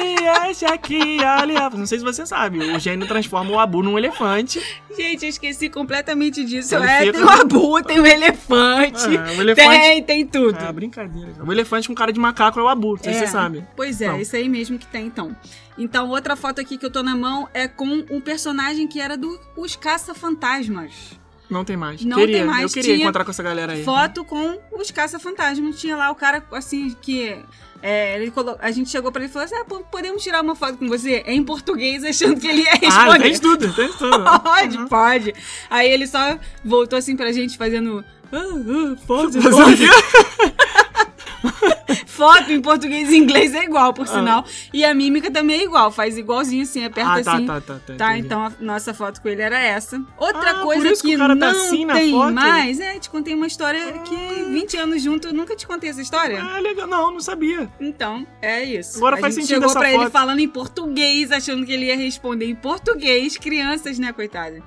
esse 0.49 0.65
aqui, 0.65 1.23
ali. 1.23 1.53
Não 1.75 1.85
sei 1.87 1.97
se 1.99 2.03
você 2.05 2.25
sabe. 2.25 2.59
O 2.59 2.79
gênio 2.79 3.07
transforma 3.07 3.51
o 3.51 3.59
Abu 3.59 3.81
num 3.81 3.97
elefante. 3.97 4.61
Gente, 4.95 5.23
eu 5.23 5.29
esqueci 5.29 5.69
completamente 5.69 6.43
disso. 6.45 6.75
Ele 6.75 6.85
É, 6.85 6.99
fica- 6.99 7.13
tem 7.13 7.23
o 7.23 7.29
Abu, 7.29 7.81
tem 7.83 7.99
o 7.99 8.05
elefante. 8.05 9.07
É, 9.17 9.37
o 9.37 9.41
elefante. 9.41 9.79
Tem, 9.79 10.03
tem 10.03 10.25
tudo. 10.27 10.57
É, 10.59 10.71
brincadeira. 10.71 11.33
O 11.45 11.51
elefante 11.51 11.87
com 11.87 11.95
cara 11.95 12.11
de 12.13 12.19
macaco 12.19 12.59
é 12.59 12.63
o 12.63 12.67
Abu, 12.67 12.97
É. 13.03 13.11
você 13.13 13.25
sabe. 13.27 13.65
Pois 13.75 14.01
é, 14.01 14.21
isso 14.21 14.35
aí 14.35 14.47
mesmo 14.47 14.77
que 14.77 14.85
tem, 14.85 15.07
então. 15.07 15.35
Então, 15.77 16.09
outra 16.09 16.35
foto 16.35 16.61
aqui 16.61 16.77
que 16.77 16.85
eu 16.85 16.91
tô 16.91 17.01
na 17.01 17.15
mão 17.15 17.47
é 17.53 17.67
com 17.67 18.03
um 18.11 18.19
personagem 18.21 18.87
que 18.87 18.99
era 18.99 19.17
do 19.17 19.39
Os 19.57 19.75
Caça-Fantasmas. 19.75 21.19
Não 21.51 21.65
tem 21.65 21.75
mais. 21.77 22.03
Não 22.05 22.17
queria, 22.17 22.37
tem 22.37 22.45
mais, 22.45 22.63
Eu 22.63 22.69
queria 22.69 22.83
tinha 22.95 22.95
encontrar 23.03 23.25
com 23.25 23.31
essa 23.31 23.43
galera 23.43 23.73
aí. 23.73 23.83
Foto 23.83 24.23
com 24.23 24.57
os 24.71 24.89
Caça-Fantasmas. 24.89 25.79
Tinha 25.79 25.95
lá 25.97 26.09
o 26.09 26.15
cara, 26.15 26.43
assim, 26.53 26.95
que... 27.01 27.37
é, 27.81 28.15
ele 28.15 28.31
colo... 28.31 28.55
A 28.59 28.71
gente 28.71 28.89
chegou 28.89 29.11
pra 29.11 29.21
ele 29.21 29.29
e 29.29 29.33
falou 29.33 29.45
assim, 29.45 29.55
ah, 29.55 29.65
podemos 29.91 30.23
tirar 30.23 30.41
uma 30.41 30.55
foto 30.55 30.77
com 30.77 30.87
você? 30.87 31.23
Em 31.27 31.43
português, 31.43 32.03
achando 32.03 32.39
que 32.39 32.47
ele 32.47 32.61
ia 32.61 32.71
Ah, 32.71 32.77
responder. 32.79 33.23
tem 33.23 33.39
tudo, 33.39 33.73
tem 33.73 33.91
tudo. 33.93 34.23
Pode, 34.41 34.77
Uhum. 34.77 34.87
pode. 34.87 35.33
Aí 35.69 35.89
ele 35.91 36.07
só 36.07 36.37
voltou 36.63 36.97
assim 36.97 37.15
pra 37.15 37.31
gente 37.31 37.57
fazendo... 37.57 38.03
Ah, 38.31 38.37
ah, 38.37 38.95
foto, 39.05 39.33
Fazer 39.41 39.89
foto. 42.07 42.51
em 42.51 42.61
português 42.61 43.09
e 43.11 43.17
inglês 43.17 43.53
é 43.53 43.63
igual, 43.63 43.93
por 43.93 44.03
Ah. 44.03 44.07
sinal. 44.13 44.45
E 44.73 44.83
a 44.85 44.93
mímica 44.93 45.29
também 45.31 45.59
é 45.59 45.63
igual, 45.63 45.91
faz 45.91 46.17
igualzinho 46.17 46.63
assim, 46.63 46.83
aperta 46.83 47.11
Ah, 47.19 47.23
tá, 47.23 47.33
assim. 47.35 47.45
tá, 47.45 47.61
tá, 47.61 47.79
tá. 47.85 47.93
Tá, 47.95 48.17
então 48.17 48.45
a 48.45 48.51
nossa 48.59 48.93
foto 48.93 49.21
com 49.21 49.27
ele 49.29 49.41
era 49.41 49.59
essa. 49.59 50.01
Outra 50.17 50.51
Ah, 50.51 50.63
coisa 50.63 50.93
que 51.01 51.17
cara 51.17 51.35
não 51.35 51.39
tá 51.39 51.51
assim 51.51 51.87
tem? 51.87 52.21
Ah. 52.21 52.31
mais, 52.31 52.79
é, 52.79 52.99
te 52.99 53.09
contei 53.09 53.33
uma 53.33 53.47
história 53.47 53.93
que 53.99 54.15
20 54.49 54.77
anos 54.77 55.01
junto, 55.01 55.27
eu 55.29 55.33
nunca 55.33 55.55
te 55.55 55.65
contei 55.67 55.89
essa 55.89 56.01
história. 56.01 56.41
Ah, 56.43 56.59
legal. 56.59 56.87
Não, 56.87 57.11
não 57.11 57.19
sabia. 57.19 57.69
Então, 57.79 58.25
é 58.41 58.63
isso. 58.63 58.97
Agora 58.97 59.15
a 59.17 59.19
faz 59.19 59.35
gente 59.35 59.45
sentido 59.47 59.61
chegou 59.67 59.73
pra 59.79 59.89
ele 59.89 60.03
foto. 60.03 60.11
falando 60.11 60.39
em 60.39 60.47
português, 60.47 61.31
achando 61.31 61.65
que 61.65 61.71
ele 61.71 61.85
ia 61.85 61.97
responder 61.97 62.45
em 62.45 62.55
português. 62.55 63.37
Crianças, 63.37 63.97
né, 63.99 64.11
coitada. 64.13 64.61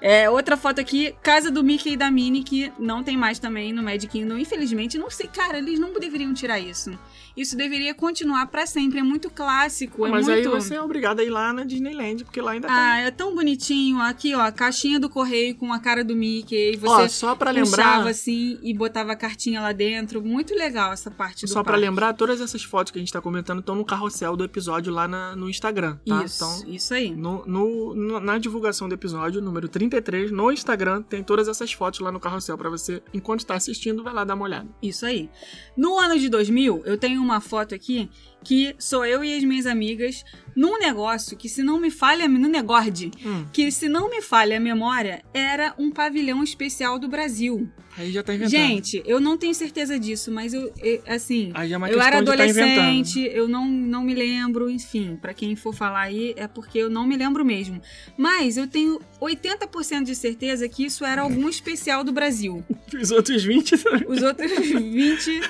É, 0.00 0.28
outra 0.28 0.56
foto 0.56 0.80
aqui, 0.80 1.14
casa 1.22 1.50
do 1.50 1.64
Mickey 1.64 1.92
e 1.92 1.96
da 1.96 2.10
Minnie, 2.10 2.42
que 2.42 2.72
não 2.78 3.02
tem 3.02 3.16
mais 3.16 3.38
também 3.38 3.72
no 3.72 3.82
Magic 3.82 4.08
Kingdom. 4.08 4.36
Infelizmente, 4.36 4.98
não 4.98 5.10
sei, 5.10 5.26
cara, 5.26 5.58
eles 5.58 5.78
não 5.78 5.92
deveriam 5.98 6.34
tirar 6.34 6.58
isso. 6.58 6.98
Isso 7.36 7.56
deveria 7.56 7.94
continuar 7.94 8.46
pra 8.46 8.66
sempre, 8.66 8.98
é 8.98 9.02
muito 9.02 9.28
clássico, 9.28 10.06
é 10.06 10.10
Mas 10.10 10.26
muito... 10.26 10.38
aí 10.38 10.46
você 10.48 10.74
é 10.76 10.80
obrigado 10.82 11.20
a 11.20 11.24
ir 11.24 11.28
lá 11.30 11.52
na 11.52 11.64
Disneyland, 11.64 12.24
porque 12.24 12.40
lá 12.40 12.52
ainda 12.52 12.68
Ah, 12.70 12.98
é 13.00 13.10
tão 13.10 13.34
bonitinho. 13.34 14.00
Aqui, 14.00 14.34
ó, 14.34 14.40
a 14.40 14.50
caixinha 14.52 14.98
do 14.98 15.08
correio 15.10 15.54
com 15.54 15.72
a 15.72 15.78
cara 15.78 16.02
do 16.02 16.14
Mickey. 16.16 16.72
tem. 16.72 16.76
Você 16.78 16.86
Ó, 17.02 17.08
só 17.08 17.34
pra 17.34 17.50
lembrar. 17.50 18.06
assim 18.06 18.58
e 18.62 18.72
botava 18.72 19.12
a 19.12 19.16
cartinha 19.16 19.60
lá 19.60 19.72
dentro. 19.72 20.22
Muito 20.22 20.54
legal 20.54 20.92
essa 20.92 21.10
parte 21.10 21.44
do 21.44 21.48
Só 21.48 21.62
pra 21.62 21.72
parque. 21.74 21.86
lembrar, 21.86 22.12
todas 22.14 22.40
essas 22.40 22.62
fotos 22.62 22.90
que 22.90 22.98
a 22.98 23.02
gente 23.02 23.12
tá 23.12 23.20
comentando 23.20 23.60
estão 23.60 23.74
no 23.74 23.84
carrossel 23.84 24.36
do 24.36 24.44
episódio 24.44 24.92
lá 24.92 25.06
na- 25.06 25.36
no 25.36 25.48
Instagram, 25.50 25.98
tá? 26.06 26.24
Isso, 26.24 26.36
Então, 26.62 26.74
isso 26.74 26.94
aí. 26.94 27.14
no, 27.14 27.44
no- 27.46 27.94
no- 27.94 28.20
na 28.20 28.38
divulgação 28.38 28.88
do 28.88 28.94
episódio, 28.94 29.40
número 29.42 29.68
33, 29.68 30.30
no 30.30 30.50
Instagram, 30.50 31.02
tem 31.02 31.22
todas 31.22 31.48
essas 31.48 31.72
fotos 31.72 32.00
lá 32.00 32.10
no 32.10 32.18
carrossel 32.20 32.56
pra 32.56 32.70
você, 32.70 33.02
enquanto 33.12 33.44
tá 33.44 33.54
assistindo, 33.54 34.02
vai 34.02 34.14
lá 34.14 34.24
dar 34.24 34.34
uma 34.34 34.44
olhada. 34.44 34.68
Isso 34.82 35.04
aí. 35.04 35.28
No 35.76 35.98
ano 35.98 36.18
de 36.18 36.28
2000, 36.28 36.82
eu 36.86 36.96
tenho 36.96 37.25
uma 37.26 37.40
foto 37.40 37.74
aqui 37.74 38.08
que 38.44 38.74
sou 38.78 39.04
eu 39.04 39.24
e 39.24 39.36
as 39.36 39.42
minhas 39.42 39.66
amigas 39.66 40.24
num 40.54 40.78
negócio 40.78 41.36
que, 41.36 41.48
se 41.48 41.62
não 41.62 41.78
me 41.80 41.90
falha, 41.90 42.26
no 42.28 42.48
negócio, 42.48 43.10
Hum, 43.24 43.44
que 43.52 43.70
se 43.70 43.88
não 43.88 44.08
me 44.08 44.22
falha 44.22 44.56
a 44.56 44.60
memória, 44.60 45.22
era 45.34 45.74
um 45.78 45.90
pavilhão 45.90 46.42
especial 46.42 46.98
do 46.98 47.08
Brasil. 47.08 47.68
aí 47.98 48.12
já 48.12 48.22
tá 48.22 48.34
inventando. 48.34 48.50
Gente, 48.50 49.02
eu 49.06 49.18
não 49.20 49.36
tenho 49.38 49.54
certeza 49.54 49.98
disso, 49.98 50.30
mas 50.30 50.52
eu, 50.54 50.72
eu- 50.82 51.02
assim, 51.06 51.50
é 51.54 51.94
eu 51.94 52.00
era 52.00 52.10
tá 52.12 52.18
adolescente, 52.18 53.20
eu 53.32 53.48
não, 53.48 53.66
não 53.66 54.04
me 54.04 54.14
lembro, 54.14 54.68
enfim, 54.70 55.16
pra 55.20 55.32
quem 55.34 55.56
for 55.56 55.74
falar 55.74 56.02
aí 56.02 56.34
é 56.36 56.46
porque 56.46 56.78
eu 56.78 56.88
não 56.90 57.06
me 57.06 57.16
lembro 57.16 57.44
mesmo. 57.44 57.80
Mas 58.16 58.56
eu 58.56 58.66
tenho 58.66 59.00
80% 59.20 60.04
de 60.04 60.14
certeza 60.14 60.68
que 60.68 60.84
isso 60.84 61.04
era 61.04 61.22
algum 61.22 61.48
especial 61.48 62.04
do 62.04 62.12
Brasil. 62.12 62.62
Os 63.00 63.10
outros 63.10 63.42
20. 63.44 63.74
Os 64.08 64.22
outros 64.22 64.52
20 64.70 65.40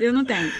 eu 0.00 0.12
não 0.12 0.24
tenho. 0.24 0.50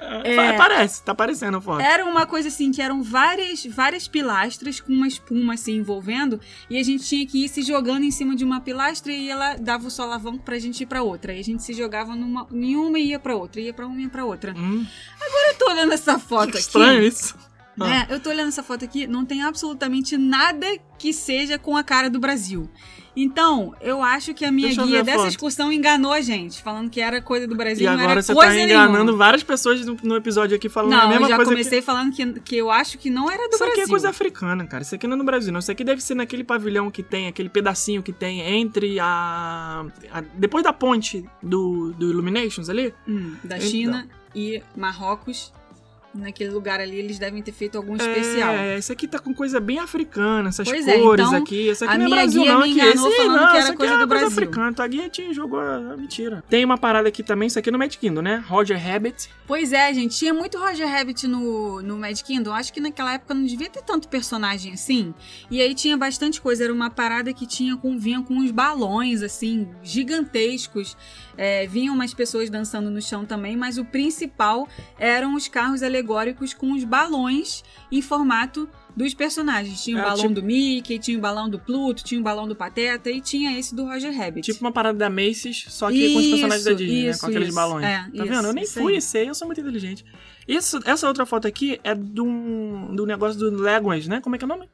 É, 0.00 0.52
Parece, 0.52 1.02
tá 1.02 1.14
parecendo 1.14 1.56
a 1.56 1.60
foto. 1.60 1.80
Era 1.80 2.04
uma 2.04 2.24
coisa 2.26 2.48
assim 2.48 2.70
que 2.70 2.80
eram 2.80 3.02
várias 3.02 3.66
várias 3.66 4.06
pilastras 4.06 4.80
com 4.80 4.92
uma 4.92 5.08
espuma 5.08 5.54
assim 5.54 5.76
envolvendo 5.76 6.40
e 6.70 6.78
a 6.78 6.82
gente 6.82 7.04
tinha 7.04 7.26
que 7.26 7.44
ir 7.44 7.48
se 7.48 7.62
jogando 7.62 8.04
em 8.04 8.10
cima 8.10 8.36
de 8.36 8.44
uma 8.44 8.60
pilastra 8.60 9.12
e 9.12 9.28
ela 9.28 9.56
dava 9.56 9.88
o 9.88 9.90
solavanco 9.90 10.42
pra 10.44 10.58
gente 10.58 10.82
ir 10.82 10.86
pra 10.86 11.02
outra. 11.02 11.32
E 11.34 11.40
a 11.40 11.44
gente 11.44 11.62
se 11.62 11.72
jogava 11.74 12.14
numa 12.14 12.46
em 12.52 12.76
uma 12.76 12.98
e 12.98 13.08
ia 13.08 13.18
pra 13.18 13.34
outra, 13.34 13.60
ia 13.60 13.74
pra 13.74 13.86
uma 13.86 13.98
e 14.00 14.04
ia 14.04 14.08
pra 14.08 14.24
outra. 14.24 14.54
Hum, 14.56 14.86
Eu 15.48 15.54
tô 15.58 15.70
olhando 15.70 15.92
essa 15.92 16.18
foto 16.18 16.44
que 16.52 16.58
aqui. 16.58 16.60
estranho 16.60 17.02
isso. 17.02 17.34
né? 17.76 18.06
Eu 18.08 18.20
tô 18.20 18.30
olhando 18.30 18.48
essa 18.48 18.62
foto 18.62 18.84
aqui, 18.84 19.06
não 19.06 19.24
tem 19.24 19.42
absolutamente 19.42 20.16
nada 20.16 20.66
que 20.98 21.12
seja 21.12 21.58
com 21.58 21.76
a 21.76 21.82
cara 21.84 22.08
do 22.08 22.18
Brasil. 22.20 22.68
Então, 23.16 23.74
eu 23.80 24.02
acho 24.02 24.32
que 24.32 24.44
a 24.44 24.52
minha 24.52 24.68
Deixa 24.68 24.84
guia 24.84 25.00
a 25.00 25.02
dessa 25.02 25.26
excursão 25.26 25.72
enganou 25.72 26.12
a 26.12 26.20
gente, 26.20 26.62
falando 26.62 26.88
que 26.88 27.00
era 27.00 27.20
coisa 27.20 27.46
do 27.48 27.56
Brasil, 27.56 27.82
E 27.82 27.86
não 27.86 27.94
agora 27.94 28.10
era 28.12 28.22
você 28.22 28.32
coisa 28.32 28.52
tá 28.54 28.60
enganando 28.60 28.92
nenhuma. 29.04 29.12
várias 29.18 29.42
pessoas 29.42 29.84
no, 29.84 29.96
no 30.02 30.16
episódio 30.16 30.54
aqui 30.56 30.68
falando 30.68 30.92
a 30.92 30.96
Não, 31.02 31.08
mesma 31.08 31.24
eu 31.26 31.28
já 31.30 31.36
coisa 31.36 31.50
comecei 31.50 31.82
falando 31.82 32.12
que, 32.14 32.40
que 32.40 32.56
eu 32.56 32.70
acho 32.70 32.96
que 32.98 33.10
não 33.10 33.28
era 33.28 33.42
do 33.44 33.48
que... 33.48 33.54
Isso 33.56 33.58
Brasil. 33.64 33.72
aqui 33.72 33.80
é 33.82 33.86
coisa 33.90 34.08
africana, 34.10 34.66
cara. 34.66 34.82
Isso 34.82 34.94
aqui 34.94 35.06
não 35.06 35.14
é 35.14 35.18
no 35.18 35.24
Brasil, 35.24 35.52
não. 35.52 35.58
Isso 35.58 35.70
aqui 35.72 35.82
deve 35.82 36.00
ser 36.00 36.14
naquele 36.14 36.44
pavilhão 36.44 36.90
que 36.90 37.02
tem, 37.02 37.26
aquele 37.26 37.48
pedacinho 37.48 38.02
que 38.02 38.12
tem 38.12 38.40
entre 38.40 39.00
a. 39.00 39.84
a- 40.12 40.20
depois 40.34 40.62
da 40.62 40.72
ponte 40.72 41.24
do, 41.42 41.92
do 41.92 42.10
Illuminations 42.10 42.68
ali. 42.68 42.94
Hum, 43.08 43.34
da 43.42 43.56
Então. 43.56 43.68
China 43.68 44.08
e 44.34 44.62
Marrocos. 44.76 45.52
Naquele 46.18 46.50
lugar 46.50 46.80
ali, 46.80 46.96
eles 46.96 47.18
devem 47.18 47.42
ter 47.42 47.52
feito 47.52 47.76
algum 47.76 47.96
especial. 47.96 48.54
É, 48.54 48.78
isso 48.78 48.92
aqui 48.92 49.06
tá 49.06 49.18
com 49.18 49.32
coisa 49.32 49.60
bem 49.60 49.78
africana, 49.78 50.48
essas 50.48 50.68
Pois 50.68 50.86
é, 50.86 50.98
cores 50.98 51.26
então, 51.26 51.38
aqui. 51.42 51.68
Isso 51.70 51.84
aqui 51.84 51.94
a 51.94 51.98
não 51.98 52.06
é 52.06 52.10
Brasil, 52.10 52.42
guia 52.42 52.52
não. 52.52 52.60
me 52.62 52.80
Aqui, 52.80 52.80
esse, 52.80 53.16
falando 53.16 53.40
não, 53.40 53.50
que 53.52 53.56
era 53.56 53.76
coisa 53.76 53.94
é 53.94 53.98
do 53.98 54.06
Brasil. 54.06 54.28
africana. 54.28 54.72
Tua 54.72 54.86
guia 54.88 55.08
te 55.08 55.32
jogou. 55.32 55.62
é 55.62 55.96
mentira. 55.96 56.44
Tem 56.48 56.64
uma 56.64 56.76
parada 56.76 57.08
aqui 57.08 57.22
também, 57.22 57.46
isso 57.46 57.58
aqui 57.58 57.70
no 57.70 57.78
Mad 57.78 57.94
Kingdom, 57.94 58.22
né? 58.22 58.44
Roger 58.46 58.78
Rabbit. 58.78 59.30
Pois 59.46 59.72
é, 59.72 59.92
gente, 59.94 60.16
tinha 60.16 60.34
muito 60.34 60.58
Roger 60.58 60.86
Rabbit 60.88 61.26
no, 61.26 61.80
no 61.82 61.98
Mad 61.98 62.20
Kingdom. 62.20 62.52
Acho 62.52 62.72
que 62.72 62.80
naquela 62.80 63.14
época 63.14 63.32
não 63.34 63.44
devia 63.44 63.70
ter 63.70 63.82
tanto 63.82 64.08
personagem 64.08 64.72
assim. 64.72 65.14
E 65.50 65.60
aí 65.62 65.74
tinha 65.74 65.96
bastante 65.96 66.40
coisa. 66.40 66.64
Era 66.64 66.72
uma 66.72 66.90
parada 66.90 67.32
que 67.32 67.46
tinha 67.46 67.76
com, 67.76 67.98
vinha 67.98 68.20
com 68.22 68.34
uns 68.34 68.50
balões, 68.50 69.22
assim, 69.22 69.68
gigantescos. 69.82 70.96
É, 71.40 71.66
vinham 71.68 71.94
umas 71.94 72.12
pessoas 72.12 72.50
dançando 72.50 72.90
no 72.90 73.00
chão 73.00 73.24
também, 73.24 73.56
mas 73.56 73.78
o 73.78 73.84
principal 73.84 74.66
eram 74.98 75.36
os 75.36 75.46
carros 75.46 75.84
alegóricos 75.84 76.52
com 76.52 76.72
os 76.72 76.82
balões 76.82 77.62
em 77.92 78.02
formato 78.02 78.68
dos 78.96 79.14
personagens. 79.14 79.84
Tinha 79.84 79.98
o 79.98 80.00
É, 80.00 80.02
balão 80.02 80.16
tipo- 80.22 80.34
do 80.34 80.42
Mickey, 80.42 80.98
tinha 80.98 81.16
o 81.16 81.20
balão 81.20 81.48
do 81.48 81.56
Pluto, 81.56 82.02
tinha 82.02 82.20
o 82.20 82.24
balão 82.24 82.48
do 82.48 82.56
Pateta 82.56 83.08
e 83.08 83.20
tinha 83.20 83.56
esse 83.56 83.72
do 83.72 83.84
Roger 83.84 84.12
Rabbit. 84.12 84.50
Tipo 84.50 84.64
uma 84.64 84.72
parada 84.72 84.98
da 84.98 85.08
Macy's, 85.08 85.66
só 85.68 85.88
que 85.92 86.12
com 86.12 86.18
os 86.18 86.26
personagens 86.26 86.64
da 86.64 86.70
Isso, 86.72 86.76
Disney, 86.78 87.02
né? 87.04 87.10
isso, 87.10 87.20
Com 87.20 87.26
aqueles 87.26 87.48
isso. 87.48 87.54
balões. 87.56 87.84
É, 87.86 87.98
tá 87.98 88.10
isso, 88.12 88.24
vendo? 88.26 88.46
Eu 88.48 88.52
nem 88.52 88.64
isso 88.64 88.80
fui 88.80 89.00
sei, 89.00 89.28
eu 89.28 89.34
sou 89.34 89.46
muito 89.46 89.60
inteligente. 89.60 90.04
Isso, 90.48 90.80
essa 90.84 91.06
outra 91.06 91.24
foto 91.24 91.46
aqui 91.46 91.78
é 91.84 91.94
do, 91.94 92.24
do 92.96 93.06
negócio 93.06 93.38
do 93.38 93.62
Legolas, 93.62 94.08
né? 94.08 94.20
Como 94.20 94.34
é 94.34 94.38
que 94.38 94.44
é 94.44 94.46
o 94.46 94.48
nome? 94.48 94.68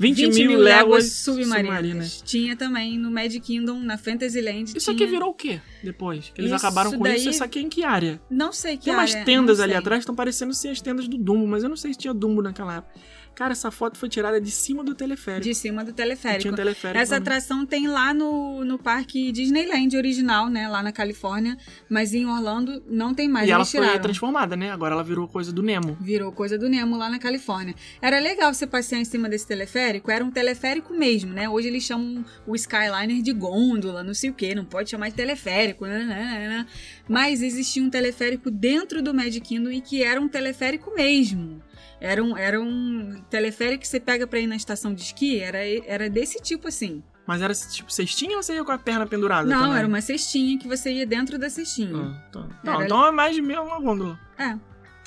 20, 0.00 0.30
mil, 0.32 0.58
léguas 0.58 1.12
submarinas. 1.12 1.56
submarinas. 1.66 2.22
Tinha 2.24 2.56
também 2.56 2.96
no 2.98 3.10
Mad 3.10 3.34
Kingdom, 3.38 3.80
na 3.80 3.98
Fantasyland. 3.98 4.72
Isso 4.74 4.90
tinha... 4.90 4.94
aqui 4.94 5.06
virou 5.06 5.28
o 5.28 5.34
quê 5.34 5.60
depois? 5.84 6.32
Eles 6.38 6.50
Isso 6.50 6.56
acabaram 6.66 6.90
com 6.92 7.04
daí- 7.04 7.16
isso. 7.16 7.28
Isso 7.28 7.44
aqui 7.44 7.58
é 7.58 7.62
em 7.62 7.68
que 7.68 7.84
área? 7.84 8.18
Não 8.30 8.50
sei 8.50 8.78
que 8.78 8.84
Tem 8.84 8.94
umas 8.94 9.12
área, 9.14 9.24
tendas 9.26 9.58
não 9.58 9.64
ali 9.64 9.72
sei. 9.74 9.78
atrás, 9.78 10.00
estão 10.00 10.14
parecendo 10.14 10.54
ser 10.54 10.68
as 10.68 10.80
tendas 10.80 11.06
do 11.06 11.18
Dumbo, 11.18 11.46
mas 11.46 11.62
eu 11.62 11.68
não 11.68 11.76
sei 11.76 11.92
se 11.92 11.98
tinha 11.98 12.14
Dumbo 12.14 12.40
naquela 12.40 12.76
época. 12.78 12.98
Cara, 13.40 13.52
essa 13.52 13.70
foto 13.70 13.96
foi 13.96 14.10
tirada 14.10 14.38
de 14.38 14.50
cima 14.50 14.84
do 14.84 14.94
teleférico. 14.94 15.44
De 15.44 15.54
cima 15.54 15.82
do 15.82 15.94
Tinha 15.94 15.96
teleférico. 15.96 16.52
um 16.52 16.54
teleférico. 16.54 17.00
Essa 17.00 17.16
atração 17.16 17.64
tem 17.64 17.88
lá 17.88 18.12
no, 18.12 18.66
no 18.66 18.78
parque 18.78 19.32
Disneyland 19.32 19.96
original, 19.96 20.50
né? 20.50 20.68
Lá 20.68 20.82
na 20.82 20.92
Califórnia. 20.92 21.56
Mas 21.88 22.12
em 22.12 22.26
Orlando 22.26 22.82
não 22.86 23.14
tem 23.14 23.30
mais. 23.30 23.48
E 23.48 23.50
ela 23.50 23.62
eles 23.62 23.70
foi 23.70 23.80
tiraram. 23.80 24.02
transformada, 24.02 24.56
né? 24.58 24.70
Agora 24.70 24.92
ela 24.92 25.02
virou 25.02 25.26
coisa 25.26 25.50
do 25.54 25.62
Nemo. 25.62 25.96
Virou 25.98 26.30
coisa 26.30 26.58
do 26.58 26.68
Nemo 26.68 26.98
lá 26.98 27.08
na 27.08 27.18
Califórnia. 27.18 27.74
Era 28.02 28.18
legal 28.18 28.52
você 28.52 28.66
passear 28.66 29.00
em 29.00 29.06
cima 29.06 29.26
desse 29.26 29.46
teleférico, 29.46 30.10
era 30.10 30.22
um 30.22 30.30
teleférico 30.30 30.92
mesmo, 30.92 31.32
né? 31.32 31.48
Hoje 31.48 31.68
eles 31.68 31.82
chamam 31.82 32.22
o 32.46 32.54
Skyliner 32.54 33.22
de 33.22 33.32
gôndola, 33.32 34.04
não 34.04 34.12
sei 34.12 34.28
o 34.28 34.34
que, 34.34 34.54
não 34.54 34.66
pode 34.66 34.90
chamar 34.90 35.08
de 35.08 35.14
teleférico, 35.14 35.86
né, 35.86 36.00
né, 36.00 36.06
né, 36.06 36.48
né. 36.48 36.66
Mas 37.08 37.40
existia 37.40 37.82
um 37.82 37.88
teleférico 37.88 38.50
dentro 38.50 39.02
do 39.02 39.14
Magic 39.14 39.40
Kingdom 39.40 39.70
e 39.70 39.80
que 39.80 40.02
era 40.02 40.20
um 40.20 40.28
teleférico 40.28 40.94
mesmo. 40.94 41.62
Era 42.00 42.22
um, 42.24 42.36
era 42.36 42.60
um 42.60 43.22
teleférico 43.28 43.82
que 43.82 43.88
você 43.88 44.00
pega 44.00 44.26
pra 44.26 44.38
ir 44.38 44.46
na 44.46 44.56
estação 44.56 44.94
de 44.94 45.02
esqui, 45.02 45.38
era, 45.40 45.58
era 45.86 46.08
desse 46.08 46.40
tipo 46.40 46.68
assim. 46.68 47.02
Mas 47.26 47.42
era 47.42 47.54
tipo 47.54 47.92
cestinha 47.92 48.36
ou 48.36 48.42
você 48.42 48.54
ia 48.54 48.64
com 48.64 48.72
a 48.72 48.78
perna 48.78 49.06
pendurada? 49.06 49.48
Não, 49.48 49.60
também? 49.62 49.78
era 49.78 49.86
uma 49.86 50.00
cestinha 50.00 50.58
que 50.58 50.66
você 50.66 50.90
ia 50.92 51.06
dentro 51.06 51.38
da 51.38 51.48
cestinha. 51.50 51.94
Ah, 51.94 52.30
tá. 52.32 52.48
Não, 52.64 52.74
Era- 52.74 52.84
então 52.86 53.06
é 53.06 53.10
mais 53.10 53.34
de 53.36 53.42
meio 53.42 53.62
uma 53.62 53.78
gôndola. 53.78 54.18
É. 54.38 54.56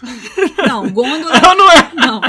Não, 0.67 0.89
gôndola. 0.89 1.39
Não, 1.41 1.55
não 1.55 1.71
é? 1.71 1.91
Não. 1.95 2.21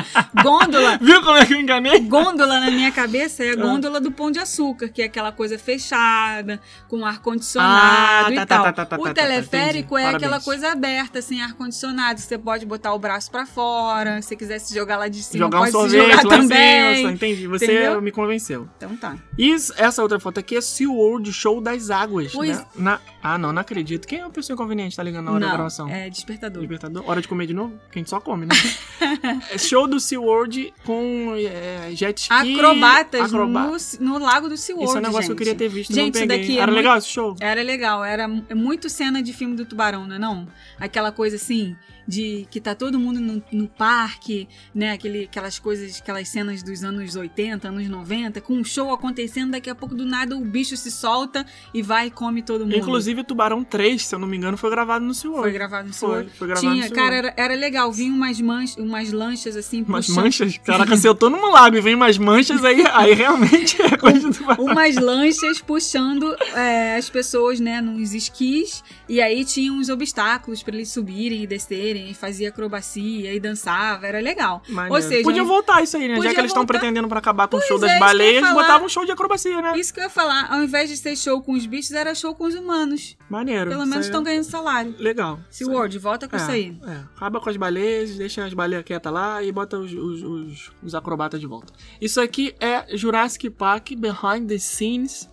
Gôndola 0.43 0.99
Viu 1.01 1.23
como 1.23 1.37
é 1.37 1.45
que 1.47 1.55
eu 1.55 1.61
enganei? 1.61 2.01
Gôndola 2.01 2.61
na 2.61 2.71
minha 2.71 2.91
cabeça 2.93 3.43
Ah. 3.43 3.47
é 3.47 3.51
a 3.53 3.57
gôndola 3.57 4.01
do 4.01 4.11
Pão 4.11 4.31
de 4.31 4.39
Açúcar, 4.39 4.89
que 4.89 5.03
é 5.03 5.07
aquela 5.07 5.33
coisa 5.33 5.59
fechada, 5.59 6.61
com 6.89 7.05
Ah, 7.05 7.11
ar-condicionado 7.11 8.27
tá, 8.27 8.33
e 8.33 8.37
tá, 8.37 8.47
tal. 8.47 8.65
tá, 8.65 8.73
tá, 8.73 8.87
tá, 8.87 8.97
o 8.97 9.03
tá, 9.03 9.09
tá, 9.09 9.15
teleférico 9.23 9.97
é 9.99 10.03
aquela 10.05 10.21
Parabéns. 10.21 10.45
coisa 10.45 10.73
aberta, 10.73 11.21
sem 11.23 11.43
ar-condicionado. 11.43 12.21
Você 12.21 12.39
pode 12.39 12.65
botar 12.67 12.93
o 12.95 12.99
braço 12.99 13.31
pra 13.31 13.47
fora, 13.47 14.21
se 14.23 14.37
quiser 14.37 14.59
se 14.59 14.75
jogar 14.75 14.97
lá 14.97 15.09
de 15.09 15.23
cima, 15.23 15.45
Jogar 15.45 15.59
um 15.59 15.61
pode 15.61 15.73
se 15.73 15.79
sorvete 15.99 16.23
jogar 16.23 16.39
também. 16.39 16.97
cima. 16.97 17.13
Entendi. 17.13 17.47
Você 17.47 17.65
Entendeu? 17.65 18.01
me 18.03 18.11
convenceu. 18.13 18.69
Então 18.77 18.97
tá. 18.97 19.17
E 19.39 19.53
essa 19.77 20.03
outra 20.03 20.19
foto 20.21 20.39
aqui 20.41 20.57
é 20.57 20.61
SeaWorld 20.61 21.33
Show 21.33 21.61
das 21.61 21.91
Águas. 21.91 22.33
Pois- 22.33 22.59
Né? 22.59 22.65
Na... 22.77 23.01
Ah, 23.23 23.39
não, 23.39 23.53
não 23.53 23.61
acredito. 23.63 24.07
Quem 24.07 24.21
é 24.21 24.25
uma 24.25 24.31
pessoa 24.31 24.55
inconveniente? 24.55 24.97
Tá 24.97 25.03
ligando 25.03 25.25
na 25.27 25.31
hora 25.33 25.41
da 25.41 25.47
Não, 25.47 25.55
gravação? 25.55 25.89
é 25.89 26.11
despertador. 26.11 26.61
Libertador? 26.61 27.03
Hora 27.07 27.23
de 27.23 27.29
comer 27.29 27.47
de 27.47 27.55
novo? 27.55 27.64
Que 27.91 27.99
a 27.99 28.01
gente 28.01 28.11
só 28.11 28.21
come, 28.21 28.47
né? 28.47 28.55
é 29.53 29.59
show 29.59 29.87
do 29.87 29.99
SeaWorld 30.01 30.73
com 30.85 31.35
é, 31.37 31.91
jet 31.93 32.19
ski. 32.23 32.55
Acrobatas 32.59 33.21
acroba- 33.23 33.71
no, 34.01 34.09
no 34.19 34.19
lago 34.19 34.49
do 34.49 34.57
SeaWorld, 34.57 34.89
Isso 34.89 34.97
é 34.97 35.01
um 35.01 35.03
negócio 35.03 35.35
que 35.37 35.43
eu 35.43 35.47
gente. 35.47 35.57
queria 35.57 35.69
ter 35.69 35.69
visto, 35.69 35.93
Gente, 35.93 35.99
não 36.01 36.11
isso 36.11 36.29
peguei. 36.29 36.39
daqui 36.39 36.53
é 36.59 36.63
Era 36.63 36.67
muito- 36.73 36.77
legal 36.77 36.99
esse 36.99 37.09
show? 37.09 37.37
Era 37.41 37.63
legal, 37.63 38.05
era 38.05 38.29
é 38.49 38.55
muito 38.55 38.89
cena 38.89 39.23
de 39.23 39.33
filme 39.33 39.55
do 39.57 39.65
tubarão, 39.65 40.07
não 40.07 40.17
é 40.17 40.19
não? 40.19 40.47
Aquela 40.79 41.13
coisa 41.13 41.37
assim, 41.37 41.77
de 42.07 42.47
que 42.51 42.61
tá 42.61 42.75
todo 42.75 42.99
mundo 42.99 43.21
no, 43.21 43.43
no 43.53 43.69
parque, 43.69 44.49
né? 44.75 44.93
Aquele, 44.93 45.25
aquelas 45.25 45.59
coisas, 45.59 46.01
aquelas 46.01 46.29
cenas 46.29 46.63
dos 46.63 46.83
anos 46.85 47.15
80, 47.17 47.69
anos 47.69 47.89
90, 47.89 48.41
com 48.41 48.55
um 48.55 48.65
show 48.65 48.93
acontecendo, 48.93 49.53
daqui 49.53 49.71
a 49.71 49.75
pouco 49.75 49.95
do 49.95 50.05
nada 50.05 50.37
o 50.37 50.41
bicho 50.45 50.77
se 50.77 50.91
solta 50.91 51.47
e 51.73 51.81
vai 51.83 52.09
e 52.09 52.11
come 52.11 52.43
todo 52.43 52.63
mundo. 52.65 52.77
Inclusive, 52.77 53.21
o 53.21 53.25
Tubarão 53.25 53.63
3, 53.63 54.05
se 54.05 54.15
eu 54.15 54.19
não 54.19 54.27
me 54.29 54.37
engano, 54.37 54.57
foi 54.57 54.69
gravado 54.71 55.05
no 55.05 55.15
SeaWorld. 55.15 55.45
foi 55.45 55.53
gravado 55.53 55.89
no 55.89 55.95
Foi, 55.95 56.09
SeaWorld. 56.09 56.31
foi 56.37 56.49
gravado 56.49 56.75
Tinha, 56.75 56.89
no 56.89 56.95
cara, 56.95 57.15
era, 57.17 57.35
era 57.37 57.55
legal, 57.55 57.93
vinha 57.93 58.13
umas, 58.13 58.41
manch, 58.41 58.79
umas 58.81 59.13
lanchas 59.13 59.57
assim, 59.57 59.83
Umas 59.83 60.07
puxando- 60.07 60.25
manchas? 60.25 60.59
Caraca, 60.65 60.97
se 60.97 61.07
eu 61.07 61.15
tô 61.15 61.31
num 61.31 61.51
lago 61.51 61.77
e 61.77 61.81
vem 61.81 61.95
umas 61.95 62.19
manchas, 62.19 62.65
aí, 62.65 62.83
aí 62.93 63.15
realmente 63.15 63.81
é 63.81 63.97
coisa 63.97 64.29
do 64.29 64.35
tubarão. 64.35 64.65
umas 64.65 64.97
lanchas 64.97 65.61
puxando 65.61 66.35
é, 66.55 66.97
as 66.97 67.09
pessoas, 67.09 67.61
né, 67.61 67.81
nos 67.81 68.13
esquis. 68.13 68.83
E 69.09 69.21
aí 69.21 69.45
tinha 69.45 69.73
uns 69.73 69.89
obstáculos 69.89 70.63
pra 70.65 70.75
eles 70.75 70.91
subirem 70.91 71.43
e 71.43 71.47
descerem, 71.47 72.11
e 72.11 72.15
fazia 72.15 72.49
acrobacia 72.49 73.33
e 73.33 73.41
dançava, 73.41 74.07
era 74.07 74.21
legal. 74.21 74.63
Maneiro. 74.69 74.95
Ou 74.95 75.03
seja, 75.03 75.23
Podia 75.23 75.45
voltar 75.45 75.83
isso 75.83 75.97
aí, 75.97 76.09
né? 76.09 76.21
Já 76.21 76.33
que 76.33 76.41
eles 76.41 76.51
estão 76.51 76.67
pretendendo 76.67 77.09
pra 77.09 77.19
acabar 77.19 77.49
com 77.49 77.57
o 77.57 77.61
show 77.61 77.77
é, 77.79 77.81
das 77.81 77.99
baleias, 77.99 78.49
botavam 78.53 78.87
um 78.87 78.89
show 78.89 79.05
de 79.05 79.13
acrobacia, 79.13 79.61
né? 79.61 79.73
Isso 79.77 79.93
que 79.93 80.01
eu 80.01 80.05
ia 80.05 80.11
falar, 80.11 80.53
ao 80.53 80.63
invés 80.63 80.89
de 80.89 80.97
ser 80.97 81.17
show 81.17 81.43
com 81.43 81.53
os 81.53 81.67
bichos, 81.67 81.93
era 81.93 82.15
show 82.15 82.35
com 82.35 82.45
os 82.45 82.55
humanos. 82.55 83.17
Maneiro. 83.29 83.71
Pelo 83.71 83.87
menos 83.87 84.07
estão 84.07 84.21
é 84.23 84.25
ganhando 84.25 84.45
salário. 84.45 84.95
Legal. 84.99 85.41
Se 85.51 85.65
Word, 85.65 85.99
volta 85.99 86.29
com 86.29 86.37
é, 86.37 86.39
isso 86.39 86.51
aí. 86.51 86.77
é. 86.87 87.05
Acaba 87.17 87.41
com 87.41 87.51
as 87.51 87.57
baleias, 87.57 88.17
deixa 88.17 88.45
as 88.45 88.55
baleias 88.55 88.85
quietas 88.85 89.13
lá 89.13 89.43
e 89.43 89.51
bota 89.51 89.79
os, 89.79 89.93
os, 89.93 90.23
os, 90.23 90.73
os 90.83 90.95
acrobatas 90.95 91.41
de 91.41 91.47
volta. 91.47 91.73
Isso 92.01 92.21
aqui 92.21 92.55
é 92.61 92.97
Jurassic 92.97 93.51
Park 93.51 93.91
Behind 93.97 94.49
the 94.49 94.59
Scenes 94.59 95.29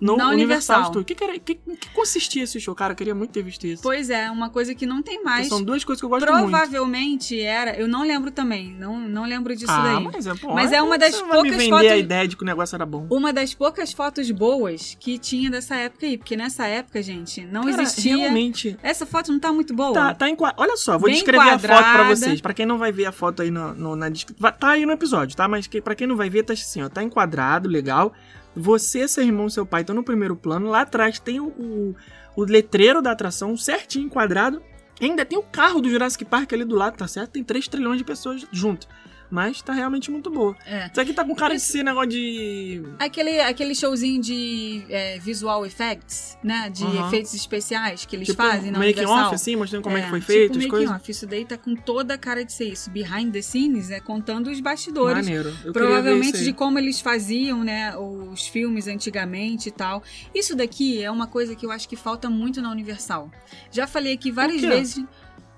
no 0.00 0.16
Na 0.16 0.28
Universal, 0.30 0.76
Universal. 0.78 1.02
O 1.02 1.04
que, 1.04 1.14
que, 1.14 1.24
era- 1.24 1.38
que- 1.38 1.54
que 1.54 1.88
consistia 1.94 2.42
esse 2.44 2.60
show? 2.60 2.74
Cara, 2.74 2.92
eu 2.92 2.96
queria 2.96 3.14
muito 3.14 3.30
ter 3.30 3.42
visto 3.42 3.66
isso. 3.66 3.82
Pois 3.82 4.10
é, 4.10 4.30
uma 4.30 4.50
coisa 4.50 4.74
que 4.74 4.84
não 4.86 5.02
tem 5.02 5.22
mais. 5.22 5.48
São 5.48 5.62
duas 5.62 5.84
coisas 5.84 6.00
que 6.00 6.04
eu 6.04 6.08
gosto 6.10 6.30
muito. 6.30 6.48
Provavelmente 6.50 7.40
era. 7.40 7.74
Eu 7.78 7.86
não 7.88 8.02
lembro 8.02 8.30
também. 8.30 8.74
Não, 8.78 8.98
não 8.98 9.24
lembro 9.24 9.54
disso 9.54 9.70
Ah, 9.70 9.94
daí. 9.94 10.04
mas 10.04 10.26
é, 10.26 10.34
pô, 10.34 10.54
Mas 10.54 10.72
é 10.72 10.82
uma 10.82 10.98
das 10.98 11.20
poucas 11.20 11.52
vender 11.56 11.70
fotos- 11.70 11.90
a 11.90 11.96
ideia 11.96 12.28
de 12.28 12.36
que 12.36 12.42
o 12.42 12.46
negócio 12.46 12.74
era 12.74 12.84
bom. 12.86 13.06
Uma 13.10 13.32
das 13.32 13.54
poucas 13.54 13.92
fotos 13.92 14.30
boas 14.30 14.96
que 15.00 15.18
tinha 15.18 15.50
dessa 15.50 15.74
época 15.76 16.06
aí. 16.06 16.18
Porque 16.18 16.36
nessa 16.36 16.66
época, 16.66 17.02
gente, 17.02 17.42
não 17.46 17.62
Cara, 17.64 17.82
existia. 17.82 18.16
Realmente. 18.16 18.76
Essa 18.82 19.06
foto 19.06 19.32
não 19.32 19.38
tá 19.38 19.52
muito 19.52 19.74
boa. 19.74 19.92
Tá, 19.94 20.14
tá 20.14 20.28
enqua... 20.28 20.52
Olha 20.56 20.76
só, 20.76 20.92
vou 20.98 21.06
Bem 21.06 21.14
descrever 21.14 21.48
a 21.48 21.52
foto 21.52 21.60
pra 21.62 21.76
quadrada. 21.82 22.16
vocês. 22.16 22.40
Pra 22.40 22.52
quem 22.54 22.66
não 22.66 22.78
vai 22.78 22.92
ver 22.92 23.06
a 23.06 23.12
foto 23.12 23.42
aí 23.42 23.50
no, 23.50 23.74
no- 23.74 23.96
na 23.96 24.08
descrição. 24.08 24.52
Tá 24.52 24.70
aí 24.70 24.84
no 24.84 24.92
episódio, 24.92 25.36
tá? 25.36 25.46
Mas 25.48 25.66
que, 25.66 25.80
pra 25.80 25.94
quem 25.94 26.06
não 26.06 26.16
vai 26.16 26.28
ver, 26.28 26.42
tá 26.42 26.52
assim, 26.52 26.82
ó. 26.82 26.88
Tá 26.88 27.02
enquadrado, 27.02 27.68
legal. 27.68 28.12
Você, 28.56 29.08
seu 29.08 29.24
irmão 29.24 29.48
seu 29.48 29.66
pai 29.66 29.80
estão 29.80 29.96
no 29.96 30.04
primeiro 30.04 30.36
plano. 30.36 30.70
Lá 30.70 30.82
atrás 30.82 31.18
tem 31.18 31.40
o, 31.40 31.46
o, 31.46 31.96
o 32.36 32.44
letreiro 32.44 33.02
da 33.02 33.10
atração 33.10 33.56
certinho 33.56 34.06
enquadrado. 34.06 34.62
E 35.00 35.06
ainda 35.06 35.24
tem 35.24 35.38
o 35.38 35.42
carro 35.42 35.80
do 35.80 35.90
Jurassic 35.90 36.24
Park 36.24 36.52
ali 36.52 36.64
do 36.64 36.76
lado, 36.76 36.96
tá 36.96 37.08
certo? 37.08 37.32
Tem 37.32 37.42
3 37.42 37.66
trilhões 37.66 37.98
de 37.98 38.04
pessoas 38.04 38.46
junto. 38.52 38.86
Mas 39.34 39.60
tá 39.60 39.72
realmente 39.72 40.12
muito 40.12 40.30
boa. 40.30 40.56
É. 40.64 40.86
Isso 40.86 41.00
aqui 41.00 41.12
tá 41.12 41.24
com 41.24 41.34
cara 41.34 41.56
de 41.56 41.60
ser 41.60 41.82
negócio 41.82 42.10
de. 42.10 42.84
Aquele, 43.00 43.40
aquele 43.40 43.74
showzinho 43.74 44.22
de 44.22 44.84
é, 44.88 45.18
visual 45.18 45.66
effects, 45.66 46.38
né? 46.40 46.70
De 46.70 46.84
efeitos 46.84 47.34
especiais 47.34 48.06
que 48.06 48.14
eles 48.14 48.28
tipo, 48.28 48.40
fazem 48.40 48.70
na 48.70 48.78
making 48.78 49.00
Universal. 49.00 49.26
off, 49.26 49.34
assim, 49.34 49.56
mostrando 49.56 49.82
como 49.82 49.98
é, 49.98 50.02
que 50.02 50.08
foi 50.08 50.20
tipo 50.20 50.32
feito, 50.32 50.58
as 50.60 50.66
coisas. 50.66 50.94
off. 50.94 51.10
Isso 51.10 51.26
daí 51.26 51.44
tá 51.44 51.58
com 51.58 51.74
toda 51.74 52.14
a 52.14 52.18
cara 52.18 52.44
de 52.44 52.52
ser 52.52 52.68
isso. 52.68 52.88
Behind 52.90 53.32
the 53.32 53.42
scenes 53.42 53.90
é 53.90 53.98
contando 53.98 54.48
os 54.48 54.60
bastidores. 54.60 55.26
Maneiro. 55.26 55.52
Eu 55.64 55.72
Provavelmente 55.72 56.44
de 56.44 56.52
como 56.52 56.78
eles 56.78 57.00
faziam, 57.00 57.64
né, 57.64 57.92
os 57.96 58.46
filmes 58.46 58.86
antigamente 58.86 59.68
e 59.68 59.72
tal. 59.72 60.00
Isso 60.32 60.54
daqui 60.54 61.02
é 61.02 61.10
uma 61.10 61.26
coisa 61.26 61.56
que 61.56 61.66
eu 61.66 61.72
acho 61.72 61.88
que 61.88 61.96
falta 61.96 62.30
muito 62.30 62.62
na 62.62 62.70
Universal. 62.70 63.32
Já 63.72 63.88
falei 63.88 64.12
aqui 64.12 64.30
várias 64.30 64.60
vezes. 64.60 65.04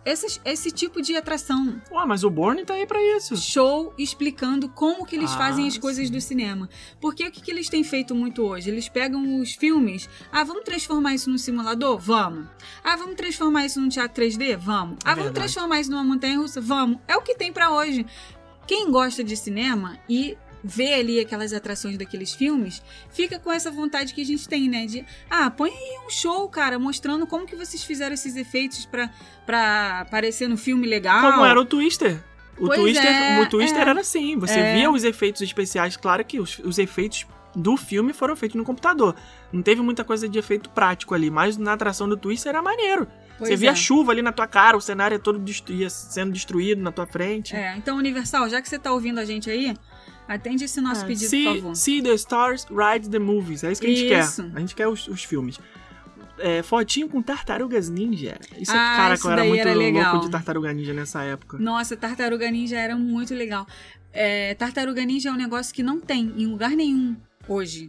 Esse, 0.07 0.41
esse 0.45 0.71
tipo 0.71 1.03
de 1.03 1.17
atração. 1.17 1.83
Ué, 1.91 2.07
mas 2.07 2.23
o 2.23 2.31
Borne 2.31 2.65
tá 2.65 2.75
aí 2.75 2.87
pra 2.87 3.03
isso. 3.17 3.37
Show 3.37 3.93
explicando 3.99 4.69
como 4.69 5.05
que 5.05 5.17
eles 5.17 5.33
Ah, 5.33 5.37
fazem 5.37 5.67
as 5.67 5.77
coisas 5.77 6.07
sim. 6.07 6.13
do 6.13 6.21
cinema. 6.21 6.69
Porque 7.01 7.27
o 7.27 7.31
que, 7.33 7.41
que 7.43 7.51
eles 7.51 7.69
têm 7.69 7.83
feito 7.83 8.15
muito 8.15 8.43
hoje? 8.45 8.71
Eles 8.71 8.89
pegam 8.89 9.41
os 9.41 9.55
filmes. 9.57 10.09
Ah, 10.31 10.45
vamos 10.45 10.63
transformar 10.63 11.15
isso 11.15 11.29
num 11.29 11.37
simulador? 11.39 11.99
Vamos. 11.99 12.47
Ah, 12.85 12.95
vamos 12.95 13.17
transformar 13.17 13.67
isso 13.67 13.81
num 13.81 13.89
teatro 13.89 14.23
3D? 14.23 14.57
Vamos. 14.57 14.99
Ah, 15.05 15.11
vamos 15.11 15.25
Verdade. 15.25 15.35
transformar 15.35 15.81
isso 15.81 15.91
numa 15.91 16.05
montanha 16.05 16.39
russa? 16.39 16.61
Vamos. 16.61 16.99
É 17.09 17.17
o 17.17 17.23
que 17.23 17.35
tem 17.35 17.53
pra 17.53 17.73
hoje. 17.73 18.07
Quem 18.65 18.91
gosta 18.91 19.25
de 19.25 19.37
cinema 19.37 19.99
e 20.09 20.37
vê 20.69 20.95
ali 20.95 21.21
aquelas 21.21 21.53
atrações 21.53 21.97
daqueles 21.97 22.35
filmes, 22.35 22.83
fica 23.11 23.39
com 23.39 23.53
essa 23.53 23.71
vontade 23.71 24.13
que 24.13 24.21
a 24.21 24.25
gente 24.25 24.49
tem, 24.49 24.69
né? 24.69 24.85
De, 24.87 25.05
ah, 25.31 25.49
põe 25.51 25.71
aí 25.71 25.99
um 26.07 26.11
show, 26.11 26.49
cara, 26.49 26.79
mostrando 26.79 27.27
como 27.27 27.47
que 27.47 27.55
vocês 27.55 27.85
fizeram 27.85 28.15
esses 28.15 28.35
efeitos 28.37 28.85
pra, 28.87 29.11
pra 29.47 30.01
aparecer 30.01 30.49
no 30.49 30.57
filme 30.57 30.87
legal. 30.87 31.21
Como 31.33 31.45
era 31.45 31.61
o 31.61 31.65
Twister. 31.65 32.23
O 32.59 32.67
Pois 32.67 32.81
Twister, 32.81 33.07
é, 33.07 33.41
o 33.43 33.49
Twister 33.51 33.79
é. 33.87 33.91
era 33.91 34.01
assim. 34.01 34.37
Você 34.39 34.59
É. 34.59 34.75
via 34.75 34.91
os 34.91 35.05
efeitos 35.05 35.43
especiais. 35.43 35.97
Claro 35.97 36.25
que 36.25 36.41
os, 36.41 36.59
os 36.61 36.79
efeitos 36.79 37.27
do 37.55 37.77
filme 37.77 38.15
foram 38.15 38.35
feitos 38.35 38.57
no 38.57 38.65
computador. 38.65 39.15
Não 39.53 39.61
teve 39.63 39.83
muita 39.83 40.03
coisa 40.03 40.27
de 40.27 40.39
efeito 40.39 40.71
prático 40.71 41.15
ali. 41.15 41.31
Mas 41.31 41.59
na 41.59 41.75
atração 41.75 42.09
do 42.09 42.17
Twister 42.17 42.49
era 42.49 42.63
maneiro. 42.63 43.07
Pois 43.39 43.51
você 43.51 43.57
via 43.57 43.73
é. 43.73 43.75
chuva 43.75 44.13
ali 44.13 44.23
na 44.23 44.33
tua 44.33 44.47
cara, 44.47 44.75
o 44.75 44.81
cenário 44.81 45.17
é 45.17 45.19
todo 45.19 45.39
destru- 45.39 45.75
ia 45.75 45.91
sendo 45.91 46.33
destruído 46.33 46.81
na 46.83 46.91
tua 46.91 47.07
frente. 47.07 47.55
É, 47.55 47.77
então, 47.77 47.99
Universal, 47.99 48.49
já 48.49 48.63
que 48.63 48.69
você 48.71 48.79
tá 48.79 48.91
ouvindo 48.91 49.19
a 49.21 49.25
gente 49.27 49.51
aí, 49.51 49.77
atende 50.29 50.65
esse 50.65 50.81
nosso 50.81 51.05
É, 51.05 51.07
pedido, 51.07 51.29
see, 51.31 51.45
por 51.45 51.55
favor. 51.57 51.77
see 51.77 52.03
the 52.03 52.15
stars, 52.15 52.67
ride 52.71 53.09
the 53.09 53.19
movies. 53.19 53.63
É 53.65 53.73
isso 53.73 53.81
que 53.81 53.87
a 53.87 53.91
gente 53.91 54.05
Isso. 54.13 54.43
quer. 54.43 54.57
A 54.57 54.61
gente 54.61 54.75
quer 54.75 54.89
os, 54.89 55.07
os 55.09 55.25
filmes. 55.25 55.59
É, 56.39 56.63
fotinho 56.63 57.09
com 57.09 57.23
tartarugas 57.23 57.89
ninja. 57.89 58.39
Isso 58.59 58.71
é, 58.73 58.75
Ah, 58.75 58.97
cara, 58.97 59.15
isso 59.15 59.27
eu 59.27 59.33
era 59.33 59.45
muito 59.45 59.61
era 59.61 59.75
legal. 59.75 60.13
louco 60.13 60.27
de 60.27 60.33
tartaruga 60.33 60.73
ninja 60.73 60.93
nessa 60.93 61.23
época. 61.23 61.57
Nossa, 61.59 61.97
Tartaruga 61.97 62.51
Ninja 62.51 62.77
era 62.77 62.95
muito 62.95 63.35
legal. 63.35 63.67
É, 64.13 64.55
Tartaruga 64.55 65.03
Ninja 65.05 65.31
é 65.31 65.33
um 65.33 65.37
negócio 65.37 65.75
que 65.75 65.83
não 65.83 65.99
tem 66.01 66.33
em 66.37 66.47
lugar 66.47 66.71
nenhum 66.73 67.17
hoje. 67.49 67.89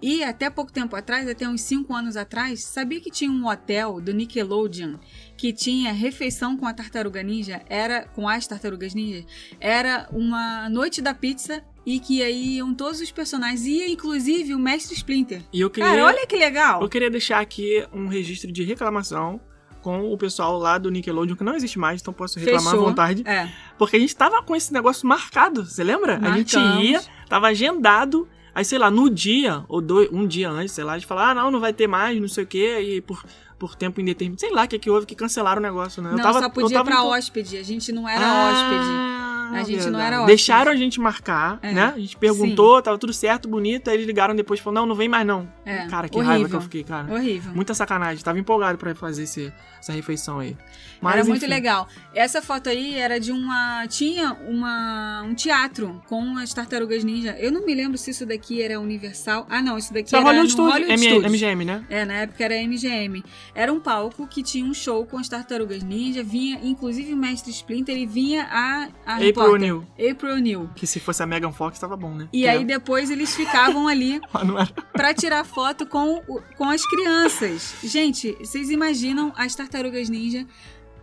E 0.00 0.22
até 0.22 0.50
pouco 0.50 0.70
tempo 0.72 0.94
atrás, 0.94 1.28
até 1.28 1.48
uns 1.48 1.62
5 1.62 1.92
anos 1.94 2.16
atrás, 2.16 2.64
sabia 2.64 3.00
que 3.00 3.10
tinha 3.10 3.30
um 3.30 3.46
hotel 3.46 4.00
do 4.00 4.12
Nickelodeon 4.12 4.96
que 5.36 5.52
tinha 5.52 5.92
refeição 5.92 6.56
com 6.56 6.66
a 6.66 6.72
Tartaruga 6.72 7.22
Ninja, 7.22 7.62
era 7.68 8.06
com 8.08 8.28
as 8.28 8.46
Tartarugas 8.46 8.94
Ninja, 8.94 9.24
era 9.60 10.08
uma 10.12 10.68
noite 10.68 11.00
da 11.00 11.14
pizza 11.14 11.62
e 11.84 11.98
que 12.00 12.22
aí 12.22 12.56
iam 12.56 12.74
todos 12.74 13.00
os 13.00 13.10
personagens, 13.10 13.64
ia 13.66 13.88
inclusive 13.88 14.54
o 14.54 14.58
Mestre 14.58 14.94
Splinter. 14.94 15.42
E 15.52 15.60
eu 15.60 15.70
queria, 15.70 15.90
Cara, 15.90 16.04
olha 16.04 16.26
que 16.26 16.36
legal! 16.36 16.82
eu 16.82 16.88
queria 16.88 17.10
deixar 17.10 17.40
aqui 17.40 17.86
um 17.92 18.06
registro 18.06 18.50
de 18.52 18.64
reclamação 18.64 19.40
com 19.82 20.12
o 20.12 20.18
pessoal 20.18 20.58
lá 20.58 20.78
do 20.78 20.90
Nickelodeon, 20.90 21.36
que 21.36 21.44
não 21.44 21.54
existe 21.54 21.78
mais, 21.78 22.00
então 22.00 22.12
posso 22.12 22.40
reclamar 22.40 22.64
Fechou. 22.72 22.80
à 22.80 22.88
vontade. 22.88 23.22
É, 23.24 23.48
Porque 23.78 23.96
a 23.96 24.00
gente 24.00 24.16
tava 24.16 24.42
com 24.42 24.56
esse 24.56 24.72
negócio 24.72 25.06
marcado, 25.06 25.64
você 25.64 25.84
lembra? 25.84 26.18
A 26.18 26.36
gente 26.36 26.56
Marcamos. 26.56 26.84
ia, 26.84 27.00
tava 27.28 27.46
agendado, 27.46 28.28
aí 28.56 28.64
sei 28.64 28.78
lá, 28.78 28.90
no 28.90 29.10
dia, 29.10 29.64
ou 29.68 29.80
dois, 29.82 30.08
um 30.10 30.26
dia 30.26 30.48
antes, 30.50 30.72
sei 30.72 30.82
lá, 30.82 30.94
a 30.94 30.98
gente 30.98 31.06
falava, 31.06 31.30
ah, 31.32 31.34
não, 31.42 31.50
não 31.50 31.60
vai 31.60 31.72
ter 31.74 31.86
mais, 31.86 32.18
não 32.20 32.26
sei 32.28 32.44
o 32.44 32.46
quê, 32.46 32.80
e 32.80 33.00
por, 33.02 33.22
por 33.58 33.74
tempo 33.76 34.00
indeterminado. 34.00 34.40
Sei 34.40 34.50
lá 34.50 34.64
o 34.64 34.68
que, 34.68 34.78
que 34.78 34.88
houve 34.90 35.04
que 35.06 35.14
cancelaram 35.14 35.60
o 35.60 35.62
negócio, 35.62 36.02
né? 36.02 36.10
não, 36.10 36.16
eu 36.18 36.22
tava, 36.24 36.38
só 36.40 36.46
eu 36.46 36.50
podia 36.50 36.78
tava 36.78 36.90
pra 36.90 37.00
empo- 37.00 37.08
hóspede, 37.08 37.58
a 37.58 37.62
gente 37.62 37.92
não 37.92 38.08
era 38.08 38.24
Ah, 38.26 38.50
hóspede. 38.50 39.16
A 39.46 39.58
gente 39.62 39.76
não 39.76 39.82
verdade. 39.84 40.02
era 40.06 40.16
hóspede. 40.16 40.26
Deixaram 40.28 40.72
a 40.72 40.76
gente 40.76 40.98
marcar, 41.00 41.58
É. 41.62 41.72
né? 41.72 41.92
A 41.94 41.98
gente 42.00 42.16
perguntou, 42.16 42.80
tava 42.82 42.98
tudo 42.98 43.12
certo, 43.12 43.46
bonito, 43.48 43.88
aí 43.88 43.96
eles 43.96 44.06
ligaram 44.06 44.34
depois 44.34 44.58
e 44.58 44.62
falaram, 44.62 44.82
não, 44.82 44.88
não 44.88 44.96
vem 44.96 45.08
mais 45.08 45.24
não. 45.26 45.48
É, 45.66 45.86
Cara, 45.88 46.08
que 46.08 46.16
raiva 46.16 46.32
que 46.34 46.40
horrível. 46.42 46.58
eu 46.58 46.62
fiquei, 46.62 46.84
cara. 46.84 47.12
Horrível. 47.12 47.52
Muita 47.52 47.74
sacanagem. 47.74 48.22
Tava 48.22 48.38
empolgado 48.38 48.78
pra 48.78 48.94
fazer 48.94 49.24
esse- 49.24 49.52
essa 49.80 49.92
refeição 49.92 50.38
aí. 50.38 50.56
Mas, 51.00 51.14
era 51.16 51.24
muito 51.24 51.42
enfim. 51.44 51.52
legal. 51.52 51.88
Essa 52.14 52.40
foto 52.40 52.68
aí 52.68 52.94
era 52.94 53.18
de 53.20 53.32
uma. 53.32 53.84
Tinha 53.88 54.32
uma, 54.48 55.22
um 55.26 55.34
teatro 55.34 56.00
com 56.08 56.38
as 56.38 56.54
tartarugas 56.54 57.02
ninja. 57.04 57.36
Eu 57.38 57.50
não 57.50 57.66
me 57.66 57.74
lembro 57.74 57.98
se 57.98 58.12
isso 58.12 58.24
daqui 58.24 58.62
era 58.62 58.80
Universal. 58.80 59.44
Ah, 59.50 59.60
não, 59.60 59.76
isso 59.76 59.92
daqui 59.92 60.14
é 60.14 60.18
era 60.18 60.26
Hollywood 60.26 60.56
no 60.56 60.68
Hollywood 60.70 60.92
M- 60.92 60.98
Studios. 61.02 61.24
MGM, 61.32 61.64
né? 61.64 61.84
É, 61.90 62.04
na 62.04 62.14
época 62.14 62.44
era 62.44 62.54
MGM. 62.62 63.24
Era 63.54 63.72
um 63.72 63.80
palco 63.80 64.26
que 64.28 64.42
tinha 64.44 64.64
um 64.64 64.72
show 64.72 65.04
com 65.04 65.18
as 65.18 65.28
tartarugas 65.28 65.82
ninja. 65.82 66.22
Vinha, 66.22 66.60
inclusive, 66.62 67.12
o 67.12 67.16
Mestre 67.16 67.50
Splinter 67.50 67.96
e 67.96 68.06
vinha 68.06 68.44
a, 68.50 68.88
a 69.04 69.14
April 69.16 69.34
O'Neil. 69.52 69.86
April 70.10 70.34
O'Neil. 70.36 70.70
Que 70.76 70.86
se 70.86 71.00
fosse 71.00 71.22
a 71.22 71.26
Megan 71.26 71.50
Fox, 71.52 71.76
tava 71.78 71.96
bom, 71.96 72.14
né? 72.14 72.28
E 72.32 72.46
aí 72.48 72.64
depois 72.64 73.10
eles 73.10 73.34
ficavam 73.34 73.88
ali 73.88 74.20
era- 74.32 74.66
pra 74.92 75.12
tirar 75.12 75.44
foto 75.44 75.55
com, 75.88 76.22
o- 76.28 76.42
com 76.56 76.64
as 76.68 76.84
crianças. 76.86 77.74
Gente, 77.82 78.32
vocês 78.40 78.70
imaginam 78.70 79.32
as 79.36 79.54
tartarugas 79.54 80.08
ninja 80.08 80.44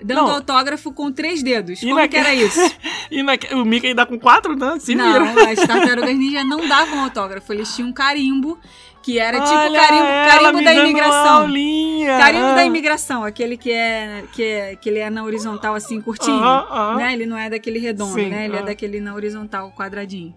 dando 0.04 0.22
Não. 0.24 0.32
autógrafo 0.32 0.92
com 0.92 1.12
três 1.12 1.42
dedos? 1.42 1.82
E 1.82 1.86
Como 1.86 1.96
naque- 1.96 2.10
que 2.10 2.18
era 2.18 2.34
isso? 2.34 2.60
E 3.12 3.22
naque- 3.24 3.54
o 3.54 3.64
Mickey 3.66 3.94
dá 3.94 4.06
com 4.06 4.18
quatro, 4.20 4.56
né? 4.56 4.78
Se. 4.80 4.96
Não, 4.96 5.38
as 5.40 5.60
tartarugas 5.68 6.16
ninja 6.18 6.44
não 6.44 6.68
davam 6.68 7.04
autógrafo, 7.04 7.52
eles 7.54 7.74
tinham 7.76 7.90
um 7.90 7.94
carimbo, 7.94 8.58
que 9.04 9.20
era 9.20 9.40
tipo 9.40 9.54
Olha 9.54 9.80
carimbo, 9.82 10.04
ela 10.06 10.28
carimbo 10.32 10.58
me 10.60 10.64
da 10.66 10.74
imigração. 10.74 11.42
aulinha. 11.42 12.18
Carimbo 12.18 12.46
Ah. 12.46 12.56
da 12.56 12.64
imigração, 12.66 13.24
aquele 13.24 13.56
que 13.58 13.72
é, 13.72 14.24
que 14.34 14.44
é 14.44 14.76
que 14.76 14.90
ele 14.90 15.00
é 15.00 15.10
na 15.10 15.24
horizontal 15.24 15.76
assim, 15.76 16.00
curtinho. 16.02 16.38
Aham, 16.38 16.68
aham. 16.72 16.96
Né? 16.98 17.14
Ele 17.14 17.26
não 17.26 17.38
é 17.38 17.50
daquele 17.50 17.78
redondo, 17.80 18.14
Sim, 18.16 18.30
né? 18.30 18.46
Ele 18.46 18.56
é 18.56 18.60
ah. 18.60 18.64
daquele 18.64 19.00
na 19.02 19.14
horizontal, 19.14 19.72
quadradinho. 19.78 20.34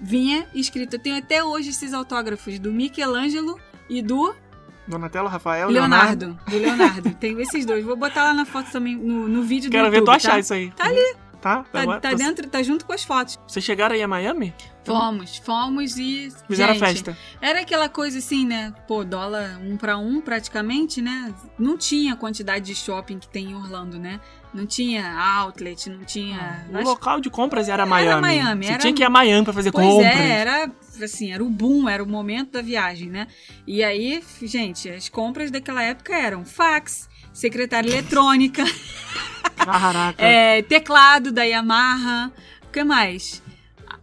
Vinha 0.00 0.46
escrito, 0.54 0.94
eu 0.94 0.98
tenho 1.00 1.16
até 1.16 1.42
hoje 1.42 1.70
esses 1.70 1.92
autógrafos 1.92 2.58
do 2.58 2.72
Michelangelo 2.72 3.58
e 3.88 4.00
do 4.02 4.34
Donatello, 4.86 5.28
Rafael, 5.28 5.68
Leonardo. 5.68 6.38
Do 6.48 6.56
Leonardo. 6.58 7.10
Tenho 7.14 7.40
esses 7.40 7.66
dois. 7.66 7.84
Vou 7.84 7.96
botar 7.96 8.24
lá 8.24 8.32
na 8.32 8.46
foto 8.46 8.70
também, 8.70 8.96
no, 8.96 9.28
no 9.28 9.42
vídeo 9.42 9.70
Quero 9.70 9.84
do 9.86 9.90
ver 9.90 9.98
YouTube, 9.98 10.14
tu 10.14 10.16
achar 10.16 10.32
tá? 10.32 10.38
isso 10.38 10.54
aí. 10.54 10.70
Tá 10.70 10.86
ali. 10.86 11.14
Tá? 11.40 11.64
Tá, 11.70 11.82
Agora- 11.82 12.00
tá 12.00 12.14
dentro, 12.14 12.48
tá 12.48 12.62
junto 12.62 12.84
com 12.84 12.92
as 12.92 13.04
fotos. 13.04 13.38
Vocês 13.46 13.64
chegaram 13.64 13.94
aí 13.94 14.02
a 14.02 14.08
Miami? 14.08 14.52
Fomos, 14.84 15.36
fomos 15.36 15.98
e. 15.98 16.32
Fizeram 16.48 16.72
gente, 16.72 16.80
festa. 16.80 17.16
Era 17.40 17.60
aquela 17.60 17.88
coisa 17.88 18.18
assim, 18.18 18.46
né? 18.46 18.72
Pô, 18.88 19.04
dólar 19.04 19.58
um 19.62 19.76
pra 19.76 19.98
um 19.98 20.20
praticamente, 20.20 21.02
né? 21.02 21.32
Não 21.58 21.76
tinha 21.76 22.14
a 22.14 22.16
quantidade 22.16 22.64
de 22.64 22.74
shopping 22.74 23.18
que 23.18 23.28
tem 23.28 23.50
em 23.50 23.54
Orlando, 23.54 23.98
né? 23.98 24.18
Não 24.54 24.66
tinha 24.66 25.16
outlet, 25.40 25.90
não 25.90 26.04
tinha. 26.04 26.66
O 26.72 26.76
acho- 26.78 26.86
local 26.88 27.20
de 27.20 27.28
compras 27.28 27.68
era 27.68 27.84
Miami. 27.84 28.20
Miami, 28.22 28.64
Você 28.66 28.70
era- 28.72 28.80
tinha 28.80 28.92
que 28.94 29.02
ir 29.02 29.04
a 29.04 29.10
Miami 29.10 29.44
pra 29.44 29.52
fazer 29.52 29.70
Pois 29.70 29.86
compras. 29.86 30.14
é, 30.16 30.28
era 30.40 30.70
assim, 31.02 31.32
era 31.32 31.44
o 31.44 31.48
boom, 31.50 31.88
era 31.88 32.02
o 32.02 32.06
momento 32.06 32.52
da 32.52 32.62
viagem, 32.62 33.08
né? 33.10 33.26
E 33.66 33.84
aí, 33.84 34.22
gente, 34.42 34.88
as 34.88 35.08
compras 35.08 35.50
daquela 35.50 35.82
época 35.82 36.14
eram 36.16 36.44
fax, 36.44 37.08
secretária 37.32 37.88
eletrônica, 37.90 38.64
Caraca. 39.56 40.24
é, 40.24 40.62
teclado 40.62 41.30
da 41.30 41.42
Yamaha, 41.44 42.32
o 42.66 42.72
que 42.72 42.82
mais? 42.84 43.42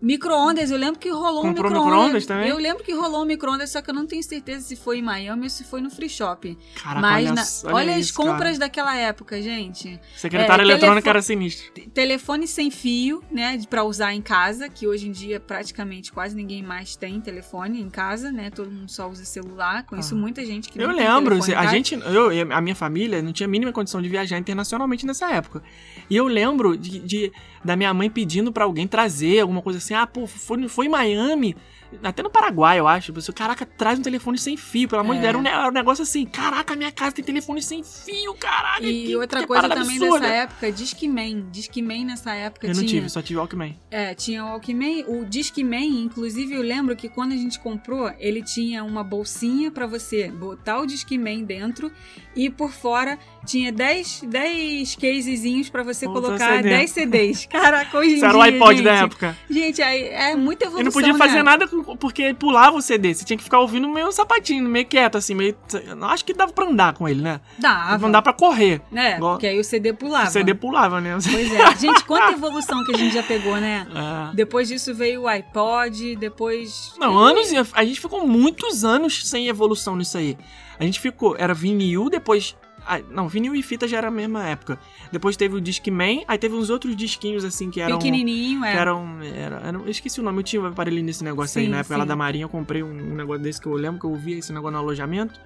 Micro-ondas, 0.02 0.72
eu 0.72 0.78
lembro 0.78 1.00
que 1.00 1.10
rolou 1.10 1.42
Comprou 1.42 1.66
um 1.66 1.70
micro-ondas. 1.70 1.86
micro-ondas 1.86 2.26
também? 2.26 2.50
Eu 2.50 2.58
lembro 2.58 2.84
que 2.84 2.94
rolou 2.94 3.24
um 3.24 3.26
micro-ondas, 3.26 3.72
só 3.72 3.82
que 3.82 3.90
eu 3.90 3.94
não 3.94 4.06
tenho 4.06 4.22
certeza 4.24 4.66
se 4.66 4.76
foi 4.76 5.00
em 5.00 5.02
Miami 5.02 5.44
ou 5.44 5.50
se 5.50 5.64
foi 5.64 5.82
no 5.82 5.90
Free 5.90 6.10
Shop. 6.10 6.58
Caraca, 6.82 7.02
Mas 7.02 7.64
olha, 7.64 7.72
na- 7.74 7.78
olha, 7.78 7.96
as 7.96 8.06
isso, 8.06 8.14
compras 8.14 8.58
cara. 8.58 8.60
daquela 8.60 8.96
época, 8.96 9.42
gente. 9.42 10.00
Secretária 10.16 10.62
É, 10.62 10.66
eletrônica 10.66 11.02
telefone- 11.02 11.10
era 11.10 11.22
sinistro. 11.22 11.72
Telefone 11.94 12.48
sem 12.48 12.70
fio, 12.70 13.24
né, 13.32 13.60
pra 13.70 13.84
usar 13.84 14.14
em 14.14 14.22
casa, 14.22 14.68
que 14.70 14.88
hoje 14.88 15.08
em 15.08 15.12
dia 15.12 15.40
praticamente 15.40 16.12
quase 16.12 16.36
ninguém 16.36 16.62
mais 16.62 16.96
tem 16.96 17.20
telefone 17.22 17.82
em 17.82 17.90
casa, 17.90 18.32
né? 18.32 18.50
Todo 18.50 18.70
mundo 18.70 18.90
só 18.92 19.10
usa 19.10 19.26
celular. 19.26 19.84
Conheço 19.86 20.14
Ah. 20.14 20.18
muita 20.18 20.46
gente 20.46 20.70
que 20.70 20.80
Eu 20.80 20.88
não 20.90 20.96
tem 20.96 21.06
lembro, 21.08 21.36
telefone 21.36 21.54
em 21.54 21.56
a 21.56 21.66
gente, 21.72 21.96
eu, 21.96 22.32
e 22.34 22.42
a 22.42 22.62
minha 22.62 22.76
família 22.76 23.22
não 23.22 23.32
tinha 23.34 23.48
a 23.48 23.50
mínima 23.50 23.72
condição 23.72 24.02
de 24.02 24.10
viajar 24.10 24.38
internacionalmente 24.38 25.06
nessa 25.06 25.32
época. 25.32 25.64
E 26.10 26.16
eu 26.16 26.28
lembro 26.28 26.78
de, 26.78 27.00
de- 27.00 27.32
da 27.64 27.76
minha 27.76 27.94
mãe 27.94 28.10
pedindo 28.10 28.52
pra 28.52 28.66
alguém 28.66 28.88
trazer 28.88 29.40
alguma 29.40 29.62
coisa 29.62 29.80
assim, 29.86 29.94
ah, 29.94 30.08
pô, 30.08 30.26
foi, 30.28 30.68
foi 30.68 30.86
em 30.88 30.90
Miami, 30.90 31.56
até 32.04 32.22
no 32.24 32.30
Paraguai, 32.30 32.80
eu 32.80 32.88
acho. 32.88 33.12
Você, 33.14 33.32
caraca, 33.34 33.66
traz 33.66 34.00
um 34.00 34.02
telefone 34.02 34.38
sem 34.38 34.56
fio, 34.58 34.88
pelo 34.88 35.02
amor 35.02 35.14
de 35.16 35.20
É. 35.20 35.22
Deus. 35.24 35.30
Era 35.30 35.38
um, 35.38 35.46
era 35.62 35.68
um 35.70 35.72
negócio 35.72 36.04
assim, 36.04 36.26
caraca, 36.26 36.76
minha 36.76 36.92
casa 36.92 37.12
tem 37.14 37.24
telefone 37.26 37.62
sem 37.62 37.84
fio, 37.84 38.34
caraca. 38.36 38.86
E 38.86 39.06
que- 39.08 39.16
outra 39.16 39.42
que 39.42 39.48
coisa 39.48 39.68
também 39.70 39.98
absurda. 39.98 40.20
nessa 40.20 40.34
época, 40.34 40.72
Discman. 40.72 41.48
Discman 41.52 42.06
nessa 42.06 42.34
época 42.34 42.68
Eu 42.68 42.70
não 42.74 42.80
tinha. 42.82 42.88
tive, 42.88 43.10
só 43.10 43.22
tive 43.22 43.40
Walkman. 43.40 43.78
É, 43.92 44.14
tinha 44.14 44.44
o 44.46 44.50
Walkman. 44.50 45.06
O 45.08 45.26
Discman, 45.26 46.02
inclusive, 46.04 46.54
eu 46.54 46.62
lembro 46.62 46.96
que 46.96 47.08
quando 47.10 47.32
a 47.34 47.38
gente 47.38 47.60
comprou, 47.60 48.12
ele 48.20 48.42
tinha 48.44 48.84
uma 48.84 49.04
bolsinha 49.04 49.72
pra 49.72 49.86
você 49.88 50.30
botar 50.30 50.80
o 50.80 50.86
Discman 50.86 51.44
dentro 51.44 51.92
e 52.36 52.50
por 52.50 52.72
fora 52.72 53.18
tinha 53.46 53.72
10, 53.72 54.22
10 54.28 54.96
casezinhos 54.96 55.70
pra 55.70 55.84
você 55.84 56.06
colocar 56.06 56.58
CD. 56.58 56.70
10 56.70 56.90
CDs. 56.92 57.46
Caraca, 57.46 57.98
hoje 57.98 58.12
em 58.12 58.16
Isso 58.16 58.26
era 58.26 58.34
dia, 58.34 58.40
o 58.40 58.44
iPod 58.44 58.76
gente, 58.78 58.84
da 58.86 58.94
época. 58.96 59.38
Gente, 59.50 59.82
aí 59.82 60.04
é 60.10 60.36
muita 60.36 60.66
evolução, 60.66 60.82
Eu 60.82 60.86
não 60.86 60.92
podia 60.92 61.16
fazer 61.16 61.36
né? 61.38 61.44
nada 61.44 61.68
com- 61.68 61.84
porque 62.00 62.34
pulava 62.34 62.78
o 62.78 62.82
CD. 62.82 63.14
Você 63.14 63.26
tinha 63.26 63.38
que 63.38 63.44
ficar 63.44 63.60
ouvindo 63.60 63.88
meio 63.90 64.12
sapatinho, 64.12 64.68
meio 64.70 64.86
quieto, 64.86 65.18
assim, 65.18 65.36
meio. 65.36 65.56
Acho 66.04 66.24
que 66.26 66.34
dava 66.34 66.54
pra 66.54 66.66
andar 66.66 66.94
com 66.94 67.08
ele, 67.08 67.22
né? 67.22 67.42
Dava. 67.60 67.98
Não 67.98 68.12
dá 68.12 68.22
pra 68.22 68.32
correr. 68.34 68.82
Né? 68.92 69.18
Igual- 69.18 69.34
Porque 69.34 69.48
aí 69.48 69.60
o 69.60 69.64
CD 69.64 69.94
pulava. 69.94 70.28
O 70.30 70.32
CD 70.32 70.54
pulava, 70.56 71.02
né? 71.02 71.18
Pois 71.32 71.52
é. 71.52 71.76
Gente, 71.76 72.04
quanta 72.06 72.32
evolução 72.32 72.84
que 72.86 72.96
a 72.96 72.98
gente 72.98 73.14
já 73.14 73.24
pegou, 73.24 73.58
né? 73.58 73.86
É. 74.32 74.36
Depois 74.36 74.68
disso 74.68 74.94
veio 74.94 75.24
o 75.24 75.28
iPod, 75.28 76.16
depois. 76.16 76.94
Não, 76.98 77.18
anos. 77.18 77.52
e- 77.52 77.58
A 77.74 77.84
gente 77.84 78.00
ficou 78.00 78.26
muitos 78.28 78.84
anos 78.86 79.28
sem 79.28 79.48
evolução 79.48 79.96
nisso 79.96 80.18
aí. 80.18 80.38
A 80.80 80.84
gente 80.84 81.00
ficou. 81.00 81.36
Era 81.38 81.54
vinil, 81.54 82.10
depois. 82.10 82.56
Ah, 82.88 83.00
Não, 83.10 83.28
vinil 83.28 83.56
e 83.56 83.62
fita 83.62 83.88
já 83.88 83.98
era 83.98 84.08
a 84.08 84.12
mesma 84.12 84.48
época. 84.48 84.80
Depois 85.12 85.36
teve 85.36 85.56
o 85.56 85.62
Discman, 85.62 86.24
aí 86.28 86.38
teve 86.38 86.56
uns 86.56 86.70
outros 86.70 86.96
disquinhos 86.96 87.44
assim 87.44 87.70
que 87.70 87.82
eram. 87.82 87.98
Pequenininho, 87.98 88.64
é. 88.64 88.72
Que 88.72 88.78
eram, 88.78 89.22
era, 89.22 89.58
era- 89.58 89.78
eu 89.78 89.90
esqueci 89.90 90.20
o 90.20 90.24
nome, 90.24 90.40
eu 90.40 90.44
tinha 90.44 90.62
um 90.62 90.66
aparelhinho 90.66 91.06
nesse 91.06 91.24
negócio 91.24 91.60
aí 91.60 91.66
Sim, 91.66 91.72
na 91.72 91.80
época 91.80 91.98
lá 91.98 92.04
sim. 92.04 92.08
da 92.08 92.16
Marinha. 92.16 92.46
Eu 92.46 92.50
comprei 92.50 92.84
um, 92.84 93.16
negócio 93.16 93.42
desse 93.42 93.60
que 93.62 93.68
eu 93.68 93.74
lembro 93.74 94.00
que 94.00 94.06
eu 94.06 94.16
vi 94.16 94.34
esse 94.40 94.52
negócio 94.54 94.74
no 94.74 94.80
alojamento. 94.80 95.40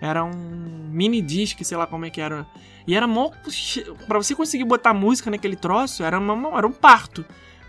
Era 0.00 0.24
um 0.24 0.30
mini 0.90 1.22
disc, 1.22 1.58
sei 1.62 1.76
lá 1.76 1.86
como 1.86 2.04
é 2.04 2.10
que 2.10 2.20
era. 2.20 2.46
E 2.86 2.94
era 2.94 3.06
mó. 3.06 3.30
Pra 4.06 4.18
você 4.18 4.34
conseguir 4.34 4.64
botar 4.64 4.92
música 4.92 5.30
naquele 5.30 5.56
troço, 5.56 6.02
era, 6.02 6.18
uma, 6.18 6.56
era 6.58 6.66
um 6.66 6.72
parto. 6.72 7.24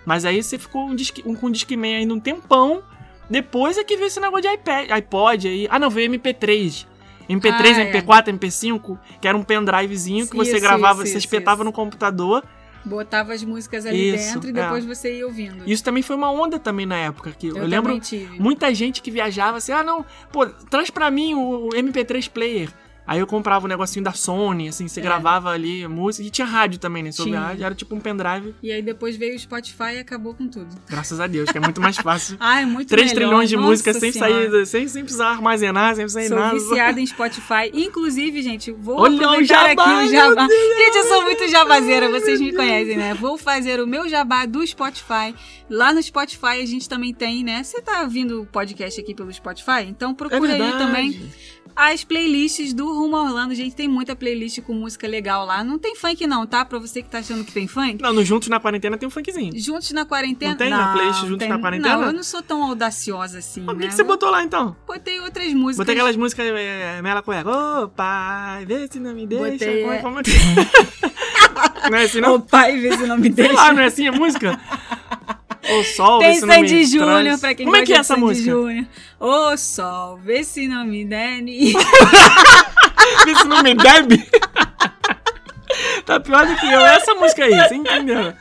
Mas 0.05 0.25
aí 0.25 0.41
você 0.43 0.57
ficou 0.57 0.87
um 0.87 0.95
disque, 0.95 1.23
um, 1.25 1.35
com 1.35 1.47
um 1.47 1.51
Discman 1.51 1.97
ainda 1.97 2.13
um 2.13 2.19
tempão. 2.19 2.83
Depois 3.29 3.77
é 3.77 3.83
que 3.83 3.95
veio 3.95 4.07
esse 4.07 4.19
negócio 4.19 4.43
de 4.43 4.53
iPad, 4.53 4.91
iPod 4.91 5.47
aí. 5.47 5.67
Ah, 5.71 5.79
não, 5.79 5.89
veio 5.89 6.11
MP3. 6.11 6.85
MP3, 7.29 7.75
Ah, 7.75 7.81
é. 7.81 7.91
MP4, 7.91 8.37
MP5, 8.37 8.97
que 9.19 9.27
era 9.27 9.37
um 9.37 9.43
pendrivezinho 9.43 10.27
que 10.27 10.35
você 10.35 10.53
Isso, 10.53 10.61
gravava, 10.61 11.03
isso, 11.03 11.11
você 11.11 11.17
isso, 11.17 11.27
espetava 11.27 11.63
no 11.63 11.71
computador. 11.71 12.43
Botava 12.83 13.33
as 13.33 13.43
músicas 13.43 13.85
ali 13.85 14.11
dentro 14.11 14.47
e 14.47 14.51
é. 14.51 14.53
depois 14.53 14.85
você 14.85 15.17
ia 15.17 15.25
ouvindo. 15.25 15.63
Isso 15.65 15.83
também 15.83 16.03
foi 16.03 16.15
uma 16.15 16.31
onda 16.31 16.59
também 16.59 16.85
na 16.85 16.97
época. 16.97 17.31
Que 17.31 17.47
eu, 17.47 17.57
eu 17.57 17.65
lembro 17.65 17.99
tive. 17.99 18.39
muita 18.39 18.73
gente 18.75 19.01
que 19.01 19.09
viajava 19.09 19.57
assim, 19.57 19.71
ah 19.71 19.83
não, 19.83 20.05
pô, 20.31 20.45
traz 20.45 20.91
pra 20.91 21.09
mim 21.09 21.33
o 21.33 21.69
MP3 21.69 22.29
player. 22.29 22.69
Aí 23.07 23.19
eu 23.19 23.27
comprava 23.27 23.65
o 23.65 23.67
negocinho 23.67 24.03
da 24.03 24.13
Sony, 24.13 24.67
assim, 24.69 24.87
você 24.87 24.99
É. 24.99 25.03
gravava 25.03 25.49
ali 25.49 25.87
música. 25.87 26.27
E 26.27 26.31
tinha 26.31 26.45
rádio 26.47 26.79
também, 26.79 27.03
né? 27.03 27.11
Sobre 27.11 27.35
rádio, 27.35 27.63
era 27.65 27.75
tipo 27.75 27.93
um 27.95 27.99
pendrive. 27.99 28.55
E 28.63 28.71
aí 28.71 28.81
depois 28.81 29.15
veio 29.15 29.35
o 29.35 29.39
Spotify 29.39 29.95
e 29.95 29.99
acabou 29.99 30.33
com 30.33 30.47
tudo. 30.47 30.67
Graças 30.89 31.19
a 31.19 31.27
Deus, 31.27 31.51
que 31.51 31.57
é 31.57 31.61
muito 31.61 31.79
mais 31.79 31.97
fácil. 31.97 32.37
Ah, 32.47 32.61
é 32.61 32.65
muito 32.65 32.89
3 32.89 33.13
melhor. 33.13 33.15
trilhões 33.27 33.49
de 33.49 33.55
Nossa 33.55 33.67
músicas 33.69 33.97
sem 33.97 34.11
sair, 34.11 34.65
sem, 34.65 34.87
sem 34.87 35.03
precisar 35.03 35.29
armazenar, 35.29 35.95
sem 35.95 36.07
sair 36.09 36.27
Sou 36.29 36.37
nada. 36.37 36.53
viciada 36.55 36.99
em 36.99 37.05
Spotify. 37.05 37.71
Inclusive, 37.73 38.41
gente, 38.41 38.71
vou 38.71 38.99
Olha 38.99 39.29
o 39.31 39.43
jabá, 39.43 39.71
aqui 39.71 40.05
o 40.05 40.09
jabá. 40.09 40.47
Gente, 40.47 40.95
eu 40.97 41.03
sou 41.03 41.21
muito 41.23 41.47
jabazeira, 41.47 42.09
vocês 42.09 42.39
me 42.41 42.53
conhecem, 42.53 42.97
né? 42.97 43.13
Vou 43.13 43.37
fazer 43.37 43.79
o 43.79 43.87
meu 43.87 44.07
jabá 44.09 44.45
do 44.45 44.65
Spotify. 44.65 45.33
Lá 45.69 45.93
no 45.93 46.01
Spotify 46.01 46.61
a 46.61 46.65
gente 46.65 46.87
também 46.87 47.13
tem, 47.13 47.43
né? 47.43 47.63
Você 47.63 47.81
tá 47.81 48.01
ouvindo 48.01 48.41
o 48.41 48.45
podcast 48.45 48.99
aqui 49.01 49.13
pelo 49.15 49.31
Spotify? 49.33 49.83
Então 49.87 50.11
É 50.11 50.13
procura 50.13 50.53
aí 50.53 50.59
verdade. 50.59 50.77
também 50.83 51.31
as 51.75 52.03
playlists 52.03 52.73
do 52.73 52.85
Rumo 52.87 53.17
Orlando. 53.17 53.53
Gente, 53.53 53.75
tem 53.75 53.87
muita 53.87 54.15
playlist 54.15 54.61
com 54.61 54.73
música 54.73 55.07
legal 55.07 55.45
lá. 55.45 55.63
Não 55.63 55.77
tem 55.77 55.95
funk 55.95 56.25
não, 56.25 56.45
tá? 56.47 56.63
Pra 56.63 56.79
você 56.79 57.01
que 57.01 57.09
tá 57.09 57.19
achando 57.19 57.43
que 57.43 57.51
tem 57.51 57.67
funk. 57.67 58.01
Não, 58.01 58.13
no 58.13 58.23
Juntos 58.23 58.47
na 58.47 58.59
Quarentena 58.59 58.97
tem 58.97 59.07
um 59.07 59.09
funkzinho. 59.09 59.51
Juntos 59.59 59.91
na 59.91 60.05
quarentena. 60.05 60.51
Não 60.51 60.57
tem 60.57 60.69
na 60.69 60.93
playlist 60.93 61.21
Juntos 61.21 61.37
tem- 61.39 61.49
na 61.49 61.59
Quarentena? 61.59 61.97
Não, 61.97 62.03
eu 62.05 62.13
não 62.13 62.23
sou 62.23 62.41
tão 62.41 62.63
audaciosa 62.63 63.39
assim, 63.39 63.61
Mas 63.61 63.67
Por 63.67 63.75
né? 63.75 63.81
que, 63.83 63.87
que 63.89 63.95
você 63.95 64.03
botou 64.03 64.29
lá 64.29 64.43
então? 64.43 64.75
Botei 64.87 65.19
outras 65.19 65.53
músicas. 65.53 65.77
Botei 65.77 65.95
aquelas 65.95 66.15
músicas 66.15 66.45
é, 66.47 67.01
Mela 67.01 67.21
Cueca. 67.21 67.49
Ô 67.83 67.89
pai, 67.89 68.65
vê 68.65 68.87
se 68.89 68.99
não 68.99 69.13
me 69.13 69.27
deixa. 69.27 69.51
Botei, 69.51 69.81
como 69.81 69.93
é- 69.93 69.97
como 69.99 70.19
é 70.19 70.23
que- 70.23 70.31
não 71.91 71.97
é 71.97 72.03
assim 72.03 72.21
não? 72.21 72.35
Ô 72.35 72.39
pai, 72.39 72.79
vê 72.79 72.95
se 72.97 73.05
não 73.05 73.17
me 73.17 73.23
Sei 73.23 73.31
deixa. 73.33 73.53
lá, 73.53 73.73
não 73.73 73.81
é 73.81 73.85
assim 73.85 74.07
a 74.07 74.11
música? 74.11 74.59
O 75.69 75.83
sol, 75.83 76.19
Tem 76.19 76.35
se 76.35 76.41
não 76.41 76.47
me 76.47 76.53
Sandy 76.69 76.85
Júnior, 76.85 77.39
pra 77.39 77.55
quem 77.55 77.65
Como 77.65 77.75
é 77.77 77.83
que 77.83 77.93
é 77.93 77.97
essa 77.97 78.13
Sandy 78.13 78.21
música? 78.21 78.51
Júnior. 78.51 78.85
Ô 79.19 79.57
sol, 79.57 80.17
vê 80.17 80.43
se 80.43 80.67
não 80.67 80.85
me 80.85 81.03
ni- 81.41 81.73
Vê 83.25 83.35
se 83.35 83.47
não 83.47 83.63
me 83.63 83.73
deve. 83.73 84.17
tá 86.05 86.19
pior 86.19 86.45
do 86.45 86.55
que 86.55 86.65
eu. 86.71 86.85
Essa 86.85 87.13
música 87.15 87.45
aí, 87.45 87.53
você 87.53 87.75
entendeu? 87.75 88.33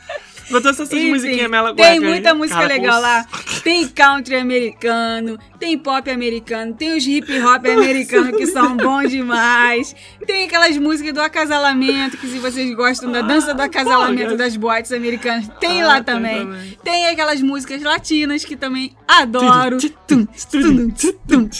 Botou 0.50 0.70
essas 0.70 0.92
Enfim, 0.92 1.10
musiquinhas 1.10 1.50
Mela 1.50 1.74
Tem 1.74 2.00
muita 2.00 2.34
música 2.34 2.60
legal 2.66 3.00
lá. 3.00 3.26
Tem 3.64 3.88
country 3.88 4.36
americano, 4.36 5.38
tem 5.58 5.78
pop 5.78 6.10
americano, 6.10 6.74
tem 6.74 6.94
os 6.94 7.06
hip 7.06 7.32
hop 7.40 7.64
americanos 7.66 8.36
que 8.36 8.46
são 8.46 8.76
bons 8.76 9.10
demais. 9.10 9.96
Tem 10.26 10.44
aquelas 10.44 10.76
músicas 10.76 11.14
do 11.14 11.22
acasalamento, 11.22 12.18
que 12.18 12.26
se 12.26 12.38
vocês 12.38 12.74
gostam 12.74 13.10
da 13.10 13.22
dança 13.22 13.54
do 13.54 13.62
Ah, 13.62 13.64
acasalamento 13.64 14.36
das 14.36 14.54
boates 14.54 14.92
americanas, 14.92 15.48
tem 15.58 15.80
Ah, 15.80 15.86
lá 15.86 16.02
também. 16.02 16.46
Tem 16.84 17.08
aquelas 17.08 17.40
músicas 17.40 17.82
latinas 17.82 18.44
que 18.44 18.54
também 18.54 18.94
adoro. 19.08 19.78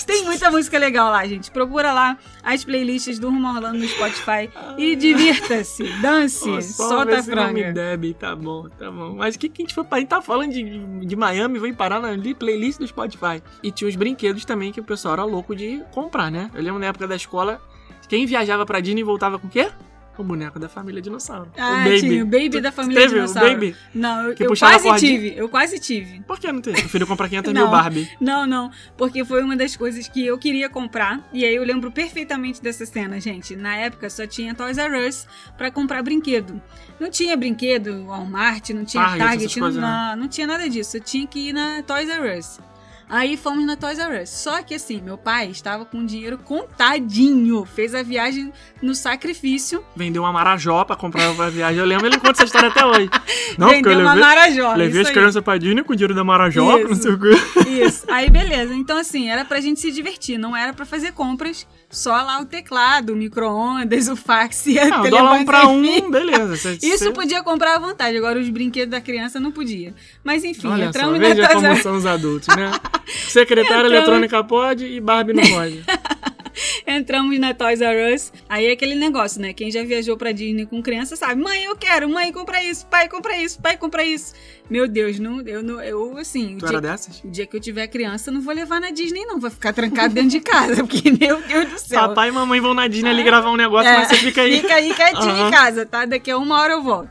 Tem 0.07 0.25
muita 0.25 0.51
música 0.51 0.79
legal 0.79 1.11
lá, 1.11 1.27
gente. 1.27 1.51
Procura 1.51 1.91
lá 1.93 2.19
as 2.45 2.65
playlists 2.65 3.19
do 3.19 3.31
Rumo 3.31 3.49
Orlando 3.49 3.79
no 3.79 3.89
Spotify 3.89 4.51
e 4.77 4.95
divirta-se, 4.97 5.85
dance, 6.03 6.45
Pô, 6.45 6.61
só 6.61 6.89
solta 6.89 7.19
a 7.19 7.23
franga. 7.23 7.73
deve, 7.73 8.15
tá 8.15 8.35
bom, 8.37 8.69
tá 8.69 8.91
bom. 8.91 9.15
Mas 9.17 9.35
o 9.35 9.39
que, 9.39 9.49
que 9.49 9.63
a 9.63 9.65
gente 9.65 9.75
foi 9.75 9.85
pra. 9.85 9.97
A 9.97 10.01
gente 10.01 10.09
tá 10.11 10.21
falando 10.21 10.53
de, 10.53 10.79
de 11.07 11.17
Miami, 11.17 11.59
veio 11.59 11.75
parar 11.75 12.01
na 12.01 12.11
li- 12.13 12.35
playlist 12.35 12.79
do 12.79 12.87
Spotify. 12.87 13.43
E 13.63 13.71
tinha 13.71 13.89
os 13.89 13.97
brinquedos 13.97 14.45
também 14.45 14.71
que 14.73 14.81
o 14.81 14.85
pessoal 14.85 15.15
era 15.15 15.25
louco 15.25 15.55
de 15.57 15.83
comprar, 15.93 16.31
né? 16.31 16.51
Eu 16.55 16.63
lembro 16.63 16.79
na 16.81 16.87
época 16.87 17.07
da 17.09 17.17
escola, 17.17 17.61
quem 18.09 18.27
viajava 18.27 18.67
pra 18.67 18.81
Disney 18.81 19.03
voltava 19.03 19.39
com 19.39 19.47
o 19.47 19.51
quê? 19.51 19.71
O 20.17 20.23
boneco 20.23 20.59
da 20.59 20.69
família 20.69 21.03
dinossauro. 21.03 21.51
Ah, 21.59 21.73
o 21.73 21.85
Baby. 21.85 22.01
tinha 22.01 22.23
o 22.23 22.27
Baby 22.27 22.61
da 22.61 22.71
família 22.71 23.03
teve 23.03 23.15
dinossauro. 23.15 23.49
O 23.49 23.53
Baby? 23.55 23.77
Não, 23.95 24.23
eu, 24.29 24.35
eu 24.39 24.57
quase 24.57 24.95
tive, 24.97 25.35
eu 25.37 25.49
quase 25.49 25.79
tive. 25.81 26.21
Por 26.21 26.39
que 26.39 26.53
não 26.53 26.61
teve? 26.61 26.79
Prefiro 26.81 27.07
comprar 27.07 27.29
500 27.29 27.53
Não. 27.53 27.62
mil 27.62 27.71
Barbie. 27.71 28.09
Não, 28.21 28.47
não, 28.47 28.71
porque 28.97 29.25
foi 29.25 29.43
uma 29.43 29.57
das 29.57 29.77
coisas 29.77 30.07
que 30.07 30.25
eu 30.25 30.39
queria 30.39 30.69
comprar. 30.69 31.29
E 31.33 31.45
aí 31.45 31.55
eu 31.55 31.65
lembro 31.65 31.91
perfeitamente 31.91 32.62
dessa 32.62 32.87
cena, 32.87 33.21
gente. 33.21 33.57
Na 33.57 33.77
época 33.77 34.09
só 34.09 34.27
tinha 34.27 34.55
Toys 34.55 34.79
R 34.79 35.09
Us 35.09 35.27
pra 35.57 35.71
comprar 35.71 36.03
brinquedo. 36.03 36.61
Não 37.01 37.11
tinha 37.11 37.37
brinquedo 37.37 38.05
Walmart, 38.07 38.71
não 38.71 38.85
tinha 38.85 39.03
Target, 39.03 39.27
Target, 39.29 39.57
não, 39.59 39.67
coisas, 39.67 39.83
né? 39.83 39.89
não, 39.89 40.17
não 40.23 40.29
tinha 40.29 40.47
nada 40.47 40.69
disso. 40.71 40.97
Eu 40.97 41.01
tinha 41.01 41.27
que 41.27 41.49
ir 41.49 41.53
na 41.53 41.83
Toys 41.83 42.09
R 42.09 42.39
Us. 42.39 42.61
Aí 43.09 43.37
fomos 43.37 43.65
na 43.67 43.77
Toys 43.77 43.99
R 43.99 44.23
Us. 44.23 44.31
Só 44.31 44.63
que 44.63 44.75
assim, 44.75 45.01
meu 45.01 45.17
pai 45.19 45.51
estava 45.51 45.85
com 45.85 46.05
dinheiro 46.05 46.39
contadinho. 46.39 47.65
Fez 47.65 47.95
a 47.95 48.03
viagem 48.03 48.53
no 48.83 48.95
sacrifício. 48.95 49.85
Vendeu 49.95 50.23
uma 50.23 50.33
marajó 50.33 50.85
pra 50.85 50.97
comprar 50.97 51.31
uma 51.31 51.51
viagem. 51.51 51.79
Eu 51.79 51.85
lembro, 51.87 52.07
ele 52.07 52.17
conta 52.19 52.33
essa 52.33 52.45
história 52.45 52.69
até 52.69 52.85
hoje. 52.85 53.09
Não, 53.59 53.69
porque 53.69 53.89
eu 53.89 53.91
vendeu 53.91 54.01
uma 54.01 54.15
levei, 54.15 54.29
marajó. 54.29 54.75
levei 54.75 55.01
as 55.03 55.09
aí. 55.09 55.13
crianças 55.15 55.43
pra 55.45 55.59
Disney 55.59 55.83
com 55.85 55.93
o 55.93 55.97
dinheiro 55.97 56.15
da 56.15 56.25
marajó, 56.25 56.79
Isso. 56.79 56.89
não 56.89 56.95
sei 56.97 57.13
o 57.13 57.19
quê. 57.21 57.69
Isso. 57.69 58.05
Aí, 58.09 58.29
beleza. 58.31 58.75
Então, 58.75 58.99
assim, 58.99 59.29
era 59.31 59.45
pra 59.45 59.61
gente 59.61 59.81
se 59.81 59.93
divertir. 59.93 60.39
Não 60.39 60.57
era 60.57 60.73
pra 60.73 60.85
fazer 60.85 61.13
compras. 61.13 61.67
Só 61.91 62.11
lá 62.11 62.41
o 62.41 62.45
teclado, 62.47 63.13
o 63.13 63.17
micro-ondas, 63.17 64.09
o 64.09 64.17
fax 64.17 64.67
e 64.67 64.79
a 64.79 64.87
Não, 64.89 65.03
telefone 65.03 65.39
um 65.41 65.45
pra 65.45 65.67
um, 65.69 66.11
beleza. 66.11 66.57
Cê- 66.57 66.79
Isso 66.83 67.05
cê- 67.05 67.11
podia 67.13 67.43
comprar 67.45 67.77
à 67.77 67.79
vontade. 67.79 68.17
Agora, 68.17 68.39
os 68.41 68.49
brinquedos 68.49 68.91
da 68.91 69.01
criança 69.01 69.39
não 69.39 69.53
podia. 69.53 69.95
Mas, 70.25 70.43
enfim, 70.43 70.67
Olha 70.67 70.85
só, 70.85 70.89
entramos 70.89 71.13
na 71.21 71.29
veja 71.29 71.43
Toys 71.43 71.55
como 71.55 71.67
R 71.67 71.75
Us. 71.77 71.83
são 71.83 71.97
os 71.97 72.07
adultos, 72.07 72.57
né? 72.57 72.73
Secretária 73.07 73.75
Entramos- 73.87 73.93
eletrônica 73.93 74.45
pode 74.45 74.87
e 74.87 75.01
Barbie 75.01 75.33
não 75.33 75.43
pode. 75.47 75.85
Entramos 76.87 77.37
na 77.39 77.53
Toys 77.53 77.81
R 77.81 78.15
Us. 78.15 78.33
Aí 78.49 78.67
é 78.67 78.73
aquele 78.73 78.95
negócio, 78.95 79.41
né? 79.41 79.53
Quem 79.53 79.71
já 79.73 79.83
viajou 79.83 80.17
pra 80.17 80.31
Disney 80.31 80.67
com 80.67 80.81
criança 80.83 81.17
sabe. 81.17 81.43
Mãe, 81.43 81.65
eu 81.65 81.75
quero. 81.77 82.09
Mãe, 82.09 82.31
compra 82.31 82.63
isso. 82.63 82.87
Pai, 82.87 83.09
compra 83.09 83.37
isso. 83.37 83.61
Pai, 83.61 83.77
compra 83.77 84.05
isso. 84.05 84.35
Meu 84.71 84.87
Deus, 84.87 85.19
não, 85.19 85.41
eu, 85.43 85.63
não, 85.63 85.81
eu 85.83 86.17
assim... 86.17 86.57
Tu 86.59 86.65
o 86.65 86.69
era 86.69 86.81
dia, 86.81 86.91
dessas? 86.93 87.21
o 87.25 87.29
dia 87.31 87.47
que 87.47 87.57
eu 87.57 87.61
tiver 87.61 87.89
criança, 87.89 88.31
eu 88.31 88.35
não 88.35 88.41
vou 88.41 88.55
levar 88.55 88.81
na 88.81 88.91
Disney, 88.91 89.25
não. 89.25 89.41
Vai 89.41 89.51
ficar 89.51 89.73
trancado 89.73 90.15
dentro 90.15 90.31
de 90.31 90.41
casa. 90.41 90.77
Porque, 90.87 91.11
meu 91.11 91.43
Deus 91.43 91.71
do 91.73 91.79
céu. 91.79 92.09
Papai 92.09 92.29
e 92.29 92.33
mamãe 92.33 92.61
vão 92.61 92.73
na 92.73 92.87
Disney 92.87 93.11
ali 93.11 93.25
gravar 93.25 93.51
um 93.51 93.57
negócio, 93.57 93.89
É, 93.91 93.97
mas 93.99 94.09
você 94.09 94.17
fica 94.17 94.43
aí. 94.43 94.61
Fica 94.61 94.75
aí 94.75 94.95
quietinho 94.95 95.31
Aham. 95.33 95.49
em 95.49 95.51
casa, 95.51 95.85
tá? 95.85 96.05
Daqui 96.05 96.31
a 96.31 96.39
uma 96.39 96.61
hora 96.61 96.75
eu 96.75 96.83
volto. 96.83 97.11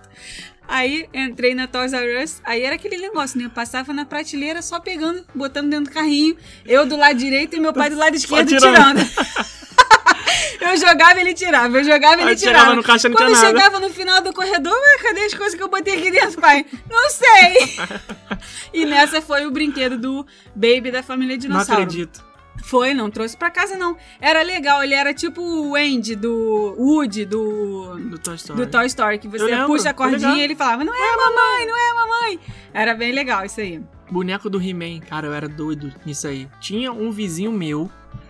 Aí 0.67 1.07
entrei 1.13 1.53
na 1.53 1.67
Toys 1.67 1.93
R 1.93 2.23
Us, 2.23 2.41
aí 2.43 2.63
era 2.63 2.75
aquele 2.75 2.97
negócio, 2.97 3.37
né? 3.37 3.45
Eu 3.45 3.49
passava 3.49 3.93
na 3.93 4.05
prateleira 4.05 4.61
só 4.61 4.79
pegando, 4.79 5.23
botando 5.35 5.69
dentro 5.69 5.85
do 5.91 5.93
carrinho, 5.93 6.35
eu 6.65 6.85
do 6.85 6.95
lado 6.95 7.17
direito 7.17 7.55
e 7.55 7.59
meu 7.59 7.73
pai 7.73 7.89
do 7.89 7.97
lado 7.97 8.15
esquerdo 8.15 8.47
tirando. 8.47 8.99
eu 10.61 10.77
jogava, 10.77 11.19
ele 11.19 11.33
tirava, 11.33 11.77
eu 11.77 11.83
jogava, 11.83 12.21
ele 12.21 12.31
Aí 12.31 12.35
tirava. 12.35 12.75
no 12.75 12.83
caixa, 12.83 13.09
não 13.09 13.15
Quando 13.15 13.29
tinha 13.33 13.41
nada. 13.41 13.57
chegava 13.57 13.79
no 13.79 13.89
final 13.89 14.21
do 14.21 14.31
corredor, 14.33 14.73
cadê 15.01 15.21
as 15.25 15.33
coisas 15.33 15.53
que 15.55 15.61
eu 15.61 15.69
botei 15.69 15.97
aqui 15.97 16.09
dentro, 16.11 16.39
pai? 16.41 16.65
Não 16.89 17.09
sei. 17.09 17.77
e 18.73 18.85
nessa 18.85 19.21
foi 19.21 19.45
o 19.45 19.51
brinquedo 19.51 19.97
do 19.97 20.25
Baby 20.55 20.91
da 20.91 21.03
família 21.03 21.35
Não 21.35 21.41
Dinossauro. 21.41 21.83
acredito. 21.83 22.23
Foi, 22.61 22.93
não 22.93 23.09
trouxe 23.09 23.35
pra 23.35 23.49
casa, 23.49 23.75
não. 23.77 23.97
Era 24.21 24.41
legal, 24.43 24.83
ele 24.83 24.93
era 24.93 25.13
tipo 25.13 25.41
o 25.41 25.75
Andy 25.75 26.15
do 26.15 26.75
Woody 26.77 27.25
do, 27.25 27.97
Do 28.09 28.19
Toy 28.19 28.35
Story. 28.35 28.59
do 28.59 28.67
Toy 28.71 28.85
Story, 28.85 29.17
que 29.19 29.27
você 29.27 29.43
lembro, 29.45 29.67
puxa 29.67 29.89
a 29.89 29.93
cordinha 29.93 30.35
e 30.37 30.41
ele 30.41 30.55
falava, 30.55 30.83
não 30.83 30.93
é 30.93 31.15
mamãe, 31.17 31.65
não 31.65 31.77
é 31.77 31.93
mamãe. 31.93 32.39
Era 32.73 32.93
bem 32.93 33.11
legal 33.11 33.43
isso 33.45 33.59
aí. 33.59 33.81
Boneco 34.09 34.49
do 34.49 34.61
He-Man, 34.61 34.99
cara, 34.99 35.27
eu 35.27 35.33
era 35.33 35.49
doido 35.49 35.91
nisso 36.05 36.27
aí. 36.27 36.47
Tinha 36.59 36.91
um 36.91 37.11
vizinho 37.11 37.51
meu 37.51 37.89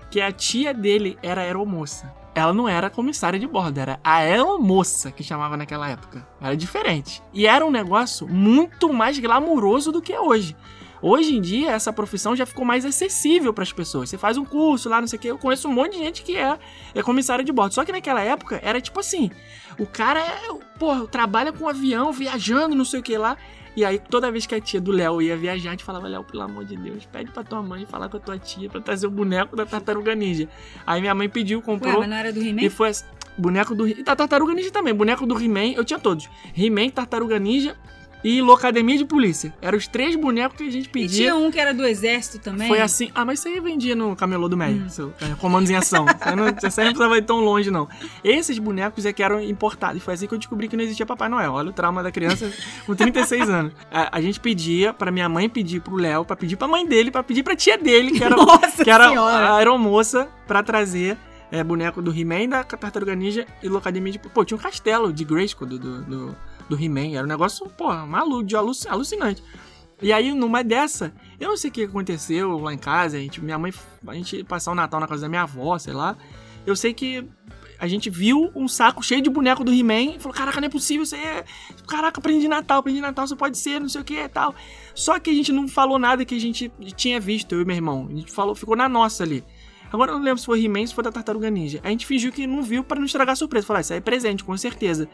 que 0.10 0.22
a 0.22 0.32
tia 0.32 0.74
dele 0.74 1.18
era 1.22 1.42
aeromoça. 1.42 2.12
Ela 2.36 2.54
não 2.54 2.68
era 2.68 2.90
comissária 2.90 3.38
de 3.38 3.46
bordo, 3.46 3.78
era 3.80 4.00
a 4.04 4.16
aeromoça 4.16 5.12
que 5.12 5.24
chamava 5.24 5.56
naquela 5.56 5.88
época. 5.90 6.26
Era 6.42 6.56
diferente. 6.58 7.22
E 7.32 7.46
era 7.46 7.64
um 7.66 7.70
negócio 7.70 8.28
muito 8.28 8.92
mais 8.92 9.20
glamuroso 9.20 9.92
do 9.92 10.02
que 10.02 10.12
é 10.14 10.20
hoje. 10.20 10.56
Hoje 11.04 11.36
em 11.36 11.42
dia, 11.42 11.72
essa 11.72 11.92
profissão 11.92 12.34
já 12.34 12.46
ficou 12.46 12.64
mais 12.64 12.86
acessível 12.86 13.54
para 13.54 13.64
as 13.64 13.74
pessoas. 13.74 14.10
Você 14.10 14.18
faz 14.18 14.38
um 14.38 14.46
curso 14.46 14.88
lá, 14.88 15.02
não 15.02 15.08
sei 15.08 15.20
o 15.20 15.22
quê. 15.22 15.32
Eu 15.32 15.38
conheço 15.38 15.68
um 15.68 15.74
monte 15.74 15.92
de 15.92 15.98
gente 15.98 16.24
que 16.24 16.38
é, 16.38 16.58
é 16.96 17.04
comissária 17.04 17.44
de 17.44 17.52
bordo. 17.52 17.74
Só 17.74 17.84
que 17.84 17.92
naquela 17.92 18.22
época 18.22 18.58
era 18.64 18.80
tipo 18.80 19.02
assim: 19.02 19.30
o 19.78 19.86
cara 19.86 20.22
é, 20.22 20.40
porra, 20.80 21.06
trabalha 21.06 21.52
com 21.52 21.68
avião, 21.68 22.14
viajando, 22.14 22.74
não 22.74 22.86
sei 22.86 23.02
o 23.02 23.04
que 23.04 23.18
lá. 23.18 23.36
E 23.76 23.84
aí, 23.84 24.00
toda 24.00 24.32
vez 24.32 24.46
que 24.46 24.56
a 24.56 24.62
tia 24.62 24.80
do 24.80 24.92
Léo 24.92 25.22
ia 25.22 25.36
viajar, 25.36 25.70
a 25.70 25.72
gente 25.72 25.84
falava, 25.84 26.08
Léo, 26.08 26.24
pelo 26.24 26.44
amor 26.44 26.64
de 26.64 26.78
Deus, 26.78 27.06
pede 27.06 27.32
pra 27.32 27.44
tua 27.44 27.62
mãe 27.62 27.86
falar 27.86 28.08
com 28.08 28.16
a 28.16 28.20
tua 28.20 28.38
tia 28.38 28.70
pra 28.70 28.80
trazer 28.80 29.08
o 29.08 29.10
boneco 29.10 29.58
da 29.58 29.66
Tartaruga 29.66 30.16
Ninja. 30.16 30.48
Aí 30.86 31.02
minha 31.02 31.14
mãe 31.14 31.28
pediu, 31.28 31.60
Ué, 31.60 31.66
comprou. 31.66 32.00
mas 32.00 32.08
não 32.08 32.16
era 32.16 32.32
do 32.32 32.40
He-Man? 32.40 32.62
E 32.62 32.70
foi 32.70 32.90
assim, 32.90 33.06
boneco 33.38 33.76
do. 33.76 33.88
E 33.88 34.04
da 34.04 34.16
Tartaruga 34.16 34.54
Ninja 34.54 34.72
também. 34.72 34.94
Boneco 34.94 35.26
do 35.26 35.38
He-Man, 35.38 35.74
eu 35.76 35.84
tinha 35.84 36.00
todos. 36.00 36.30
He-Man, 36.56 36.92
Tartaruga 36.92 37.38
Ninja 37.40 37.76
e 38.24 38.42
Locademia 38.42 38.98
de 38.98 39.06
Polícia. 39.06 39.54
Eram 39.62 39.78
os 39.78 39.88
três 39.88 40.16
bonecos 40.16 40.58
que 40.58 40.64
a 40.68 40.72
gente 40.72 40.86
E 40.86 40.90
pedia. 40.90 41.18
tinha 41.18 41.36
um 41.36 41.52
que 41.52 41.60
era 41.60 41.74
do 41.74 41.86
exército 41.86 42.40
também. 42.40 42.68
Foi 42.68 42.80
assim. 42.80 43.12
Ah, 43.14 43.26
mas 43.26 43.40
isso 43.40 43.48
aí 43.48 43.60
vendia 43.60 43.96
no 43.96 44.16
camelô 44.16 44.48
do 44.48 44.56
Médio. 44.56 44.84
Hum. 44.86 44.90
Seu, 44.90 45.14
é, 45.22 45.36
comandos 45.36 45.70
em 45.70 45.76
ação. 45.76 46.06
Aí 46.22 46.36
não, 46.36 46.46
aí 46.46 46.52
não 46.52 46.54
precisava 46.56 47.18
ir 47.18 47.24
tão 47.24 47.40
longe, 47.40 47.70
não. 47.70 47.88
Esses 48.24 48.58
bonecos 48.60 49.06
é 49.06 49.12
que 49.14 49.22
eram 49.22 49.42
importados. 49.42 49.98
E 49.98 50.00
foi 50.00 50.14
assim 50.14 50.28
que 50.28 50.34
eu 50.34 50.38
descobri 50.38 50.68
que 50.68 50.76
não 50.78 50.84
existia 50.84 51.06
Papai 51.06 51.28
Noel. 51.30 51.52
Olha 51.54 51.70
o 51.70 51.74
trauma 51.74 52.02
da 52.02 52.12
criança 52.12 52.52
com 52.86 52.96
36 52.96 53.50
anos. 53.50 53.74
A, 53.92 54.18
a 54.18 54.22
gente 54.22 54.40
pedia 54.40 54.94
pra 54.94 55.12
minha 55.12 55.28
mãe 55.28 55.50
pedir 55.50 55.82
pro 55.82 55.96
Léo, 55.96 56.24
pra 56.24 56.36
pedir 56.36 56.56
pra 56.56 56.68
mãe 56.68 56.86
dele, 56.88 57.12
pra 57.12 57.24
pedir 57.24 57.44
pra 57.44 57.56
tia 57.56 57.78
dele, 57.78 58.12
que 58.12 58.24
era, 58.24 58.36
Nossa 58.38 58.84
que 58.84 58.90
era 58.90 59.10
senhora. 59.10 59.50
a 59.50 59.56
aeromoça, 59.58 60.28
pra 60.48 60.64
trazer. 60.64 61.18
é, 61.52 61.64
boneco 61.64 62.02
do 62.02 62.12
He-Man, 62.18 62.50
da 62.50 62.64
Tartaruga 62.64 63.14
Ninja 63.16 63.46
e 63.62 63.68
Locademia 63.70 64.12
de... 64.14 64.18
Pô, 64.20 64.44
tinha 64.44 64.58
um 64.58 64.62
castelo 64.62 65.12
de 65.14 65.24
Grayskull 65.24 65.68
do, 65.68 65.78
do, 65.78 66.02
do, 66.04 66.36
do 66.76 66.84
He-Man. 66.84 67.16
Era 67.16 67.24
um 67.24 67.30
negócio, 67.30 67.66
pô, 67.78 67.94
maluco, 68.06 68.44
de 68.44 68.56
aluc- 68.56 68.88
alucinante. 68.88 69.44
E 70.02 70.12
aí, 70.12 70.34
numa 70.34 70.64
dessa, 70.64 71.14
eu 71.40 71.50
não 71.50 71.58
sei 71.58 71.70
o 71.70 71.74
que 71.74 71.84
aconteceu 71.84 72.58
lá 72.60 72.74
em 72.74 72.78
casa, 72.78 73.18
a 73.18 73.20
gente, 73.20 73.42
minha 73.42 73.58
mãe, 73.58 73.72
a 74.08 74.14
gente 74.16 74.44
passar 74.44 74.72
o 74.72 74.76
Natal 74.76 75.00
na 75.00 75.08
casa 75.08 75.22
da 75.22 75.30
minha 75.30 75.44
avó, 75.44 75.78
sei 75.78 75.94
lá. 75.94 76.18
Eu 76.66 76.76
sei 76.76 76.94
que 76.94 77.26
a 77.80 77.88
gente 77.88 78.10
viu 78.10 78.52
um 78.56 78.68
saco 78.68 79.04
cheio 79.04 79.22
de 79.22 79.30
boneco 79.30 79.64
do 79.64 79.74
He-Man 79.74 80.16
e 80.16 80.20
falou: 80.20 80.36
Caraca, 80.36 80.60
não 80.60 80.68
é 80.68 80.70
possível, 80.70 81.04
isso 81.04 81.16
é. 81.16 81.44
Caraca, 81.88 82.20
prende 82.20 82.42
de 82.42 82.48
Natal, 82.48 82.82
prende 82.84 82.98
de 82.98 83.02
Natal, 83.02 83.26
isso 83.26 83.36
pode 83.38 83.58
ser, 83.58 83.80
não 83.80 83.88
sei 83.90 84.02
o 84.02 84.04
que 84.04 84.16
e 84.20 84.30
tal. 84.30 84.54
Só 84.94 85.20
que 85.20 85.30
a 85.30 85.34
gente 85.34 85.52
não 85.52 85.68
falou 85.68 85.98
nada 86.00 86.26
que 86.26 86.36
a 86.36 86.40
gente 86.40 86.72
tinha 86.96 87.20
visto, 87.20 87.54
eu 87.54 87.62
e 87.62 87.66
meu 87.66 87.76
irmão. 87.76 88.08
A 88.12 88.16
gente 88.16 88.32
falou, 88.32 88.56
ficou 88.56 88.76
na 88.76 88.90
nossa 88.90 89.24
ali. 89.24 89.44
Agora 89.92 90.12
eu 90.12 90.18
não 90.18 90.24
lembro 90.24 90.40
se 90.40 90.46
foi 90.46 90.64
He-Man 90.66 90.88
se 90.88 90.94
foi 90.94 91.04
da 91.04 91.12
Tartaruga 91.12 91.50
Ninja. 91.52 91.80
A 91.84 91.90
gente 91.90 92.06
fingiu 92.06 92.32
que 92.32 92.48
não 92.48 92.64
viu 92.64 92.84
pra 92.84 92.98
não 92.98 93.06
estragar 93.06 93.34
a 93.34 93.36
surpresa. 93.36 93.68
Falar, 93.68 93.82
isso 93.82 93.94
aí 93.94 94.00
é 94.00 94.02
presente, 94.02 94.44
com 94.44 94.58
certeza. 94.58 95.08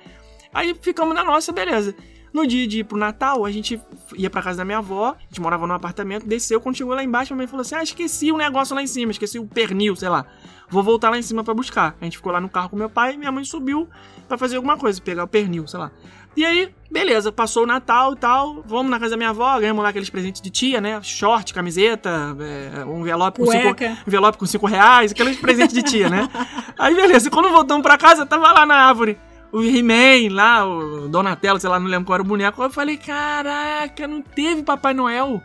Aí 0.53 0.75
ficamos 0.81 1.13
na 1.13 1.23
nossa, 1.23 1.51
beleza. 1.51 1.95
No 2.31 2.45
dia 2.45 2.67
de 2.67 2.79
ir 2.79 2.83
pro 2.83 2.97
Natal, 2.97 3.43
a 3.43 3.51
gente 3.51 3.81
ia 4.15 4.29
pra 4.29 4.41
casa 4.41 4.59
da 4.59 4.65
minha 4.65 4.77
avó, 4.77 5.15
a 5.17 5.21
gente 5.23 5.41
morava 5.41 5.65
num 5.65 5.73
apartamento, 5.73 6.27
desceu, 6.27 6.61
quando 6.61 6.75
chegou 6.75 6.93
lá 6.93 7.03
embaixo, 7.03 7.33
a 7.33 7.35
minha 7.35 7.43
mãe 7.43 7.47
falou 7.47 7.61
assim: 7.61 7.75
Ah, 7.75 7.83
esqueci 7.83 8.31
um 8.31 8.37
negócio 8.37 8.75
lá 8.75 8.83
em 8.83 8.87
cima, 8.87 9.11
esqueci 9.11 9.39
o 9.39 9.47
pernil, 9.47 9.95
sei 9.95 10.09
lá. 10.09 10.25
Vou 10.69 10.83
voltar 10.83 11.09
lá 11.09 11.17
em 11.17 11.23
cima 11.23 11.43
pra 11.43 11.53
buscar. 11.55 11.95
A 11.99 12.03
gente 12.03 12.17
ficou 12.17 12.31
lá 12.31 12.39
no 12.39 12.47
carro 12.47 12.69
com 12.69 12.75
meu 12.75 12.89
pai 12.89 13.15
e 13.15 13.17
minha 13.17 13.31
mãe 13.31 13.43
subiu 13.43 13.89
pra 14.27 14.37
fazer 14.37 14.57
alguma 14.57 14.77
coisa, 14.77 15.01
pegar 15.01 15.23
o 15.23 15.27
pernil, 15.27 15.67
sei 15.67 15.79
lá. 15.79 15.91
E 16.37 16.45
aí, 16.45 16.71
beleza, 16.91 17.31
passou 17.31 17.63
o 17.63 17.65
Natal 17.65 18.13
e 18.13 18.15
tal, 18.15 18.63
vamos 18.65 18.91
na 18.91 18.99
casa 18.99 19.11
da 19.11 19.17
minha 19.17 19.31
avó, 19.31 19.59
ganhamos 19.59 19.81
lá 19.81 19.89
aqueles 19.89 20.11
presentes 20.11 20.39
de 20.39 20.51
tia, 20.51 20.79
né? 20.79 21.01
Short, 21.01 21.51
camiseta, 21.51 22.37
é, 22.39 22.85
um 22.85 23.01
envelope 23.01 23.39
com 23.39 23.47
cinco, 23.47 23.83
envelope 24.07 24.37
com 24.37 24.45
cinco 24.45 24.67
reais, 24.67 25.11
aqueles 25.11 25.37
presentes 25.37 25.73
de 25.73 25.81
tia, 25.81 26.07
né? 26.07 26.29
Aí, 26.77 26.93
beleza, 26.93 27.31
quando 27.31 27.49
voltamos 27.49 27.81
pra 27.81 27.97
casa, 27.97 28.27
tava 28.27 28.51
lá 28.51 28.65
na 28.65 28.75
árvore 28.75 29.17
o 29.51 29.61
He-Man 29.63 30.33
lá, 30.33 30.65
o 30.67 31.07
Donatello, 31.07 31.59
sei 31.59 31.69
lá, 31.69 31.79
não 31.79 31.87
lembro 31.87 32.05
qual 32.05 32.15
era 32.15 32.23
o 32.23 32.25
boneco. 32.25 32.61
Eu 32.61 32.69
falei, 32.69 32.97
caraca, 32.97 34.07
não 34.07 34.21
teve 34.21 34.63
Papai 34.63 34.93
Noel. 34.93 35.41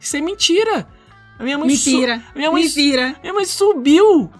Isso 0.00 0.16
é 0.16 0.20
mentira. 0.20 0.86
A 1.38 1.42
minha 1.42 1.58
mãe 1.58 1.68
su- 1.74 1.90
Mentira. 1.90 2.22
a 2.34 2.38
minha 2.38 2.50
mãe, 2.50 2.62
Mentira. 2.62 3.16
minha 3.20 3.32
mãe 3.34 3.44
subiu. 3.44 4.30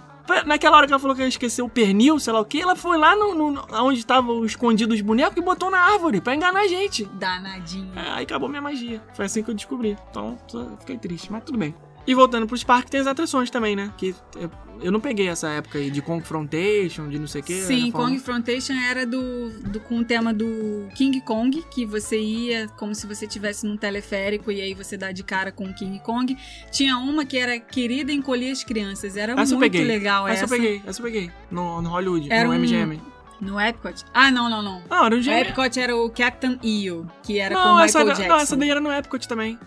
Naquela 0.47 0.77
hora 0.79 0.87
que 0.87 0.93
ela 0.93 0.99
falou 1.01 1.15
que 1.15 1.21
ia 1.21 1.29
esquecer 1.29 1.61
o 1.61 1.69
pernil, 1.69 2.19
sei 2.19 2.33
lá 2.33 2.41
o 2.41 2.45
que, 2.47 2.59
ela 2.63 2.75
foi 2.75 2.97
lá 2.97 3.15
no, 3.15 3.35
no- 3.35 3.67
onde 3.83 3.99
estavam 3.99 4.43
escondidos 4.45 4.95
os 4.97 5.01
bonecos 5.03 5.37
e 5.37 5.41
botou 5.43 5.71
na 5.71 5.79
árvore 5.79 6.21
pra 6.21 6.35
enganar 6.35 6.61
a 6.61 6.67
gente. 6.69 7.05
Danadinho. 7.05 7.93
É, 7.95 8.11
Aí 8.13 8.23
acabou 8.25 8.49
minha 8.49 8.63
magia. 8.63 9.03
Foi 9.13 9.27
assim 9.27 9.43
que 9.43 9.51
eu 9.51 9.55
descobri. 9.55 9.99
Então, 10.11 10.39
fiquei 10.81 10.97
triste, 10.97 11.31
mas 11.31 11.43
tudo 11.45 11.59
bem. 11.59 11.75
E 12.07 12.15
voltando 12.15 12.47
pros 12.47 12.63
parques, 12.63 12.91
tem 12.91 13.01
as 13.01 13.07
atrações 13.07 13.49
também, 13.51 13.75
né? 13.75 13.91
Que 13.97 14.15
eu, 14.37 14.51
eu 14.83 14.93
não 14.93 15.01
peguei 15.01 15.29
essa 15.29 15.49
época 15.49 15.79
aí 15.79 15.91
de 15.91 16.03
Confrontation, 16.03 17.09
de 17.09 17.19
não 17.19 17.27
sei 17.27 17.41
o 17.41 17.45
que. 17.45 17.55
Sim, 17.63 17.91
Kong 17.91 18.19
Frontation 18.19 18.75
era 18.75 19.07
do, 19.07 19.49
do 19.71 19.81
com 19.81 19.99
o 20.01 20.05
tema 20.05 20.33
do 20.35 20.87
King 20.95 21.21
Kong, 21.23 21.65
que 21.71 21.87
você 21.87 22.19
ia 22.21 22.69
como 22.77 22.95
se 22.95 23.07
você 23.07 23.25
estivesse 23.25 23.67
num 23.67 23.77
teleférico 23.77 24.53
e 24.53 24.61
aí 24.61 24.75
você 24.75 24.97
dá 24.99 25.13
de 25.13 25.23
cara 25.23 25.51
com 25.51 25.65
o 25.65 25.75
King 25.75 25.99
Kong. 26.01 26.37
Tinha 26.71 26.99
uma 26.99 27.25
que 27.25 27.39
era 27.39 27.59
Querida 27.59 28.13
Encolher 28.13 28.53
as 28.53 28.63
Crianças, 28.63 29.17
era 29.17 29.33
Essa 29.41 29.57
muito 29.57 29.79
legal 29.79 30.29
Essa 30.29 30.45
essa. 30.45 30.55
eu 30.55 30.59
peguei, 30.61 30.83
essa 30.87 31.01
eu 31.01 31.05
peguei. 31.05 31.31
No, 31.51 31.81
no 31.81 31.89
Hollywood, 31.89 32.31
Era 32.31 32.49
no 32.49 32.55
um- 32.55 32.59
MGM. 32.59 33.01
No 33.41 33.61
Epcot? 33.61 34.05
Ah, 34.15 34.31
não, 34.31 34.49
não, 34.49 34.63
não. 34.63 34.83
Não, 34.89 35.07
era 35.07 35.17
O. 35.17 35.21
Epcot 35.21 35.81
era 35.81 35.97
o 35.97 36.09
Captain 36.11 36.59
EO, 36.63 37.07
que 37.23 37.39
era 37.39 37.55
com 37.55 37.61
Não, 37.61 37.77
o 37.77 37.81
essa, 37.81 37.99
Michael 37.99 38.07
era- 38.07 38.15
Jackson. 38.17 38.29
não, 38.37 38.43
essa 38.43 38.57
daí 38.57 38.71
era 38.71 38.81
no 38.81 38.93
Epcot 38.93 39.27
também. 39.29 39.59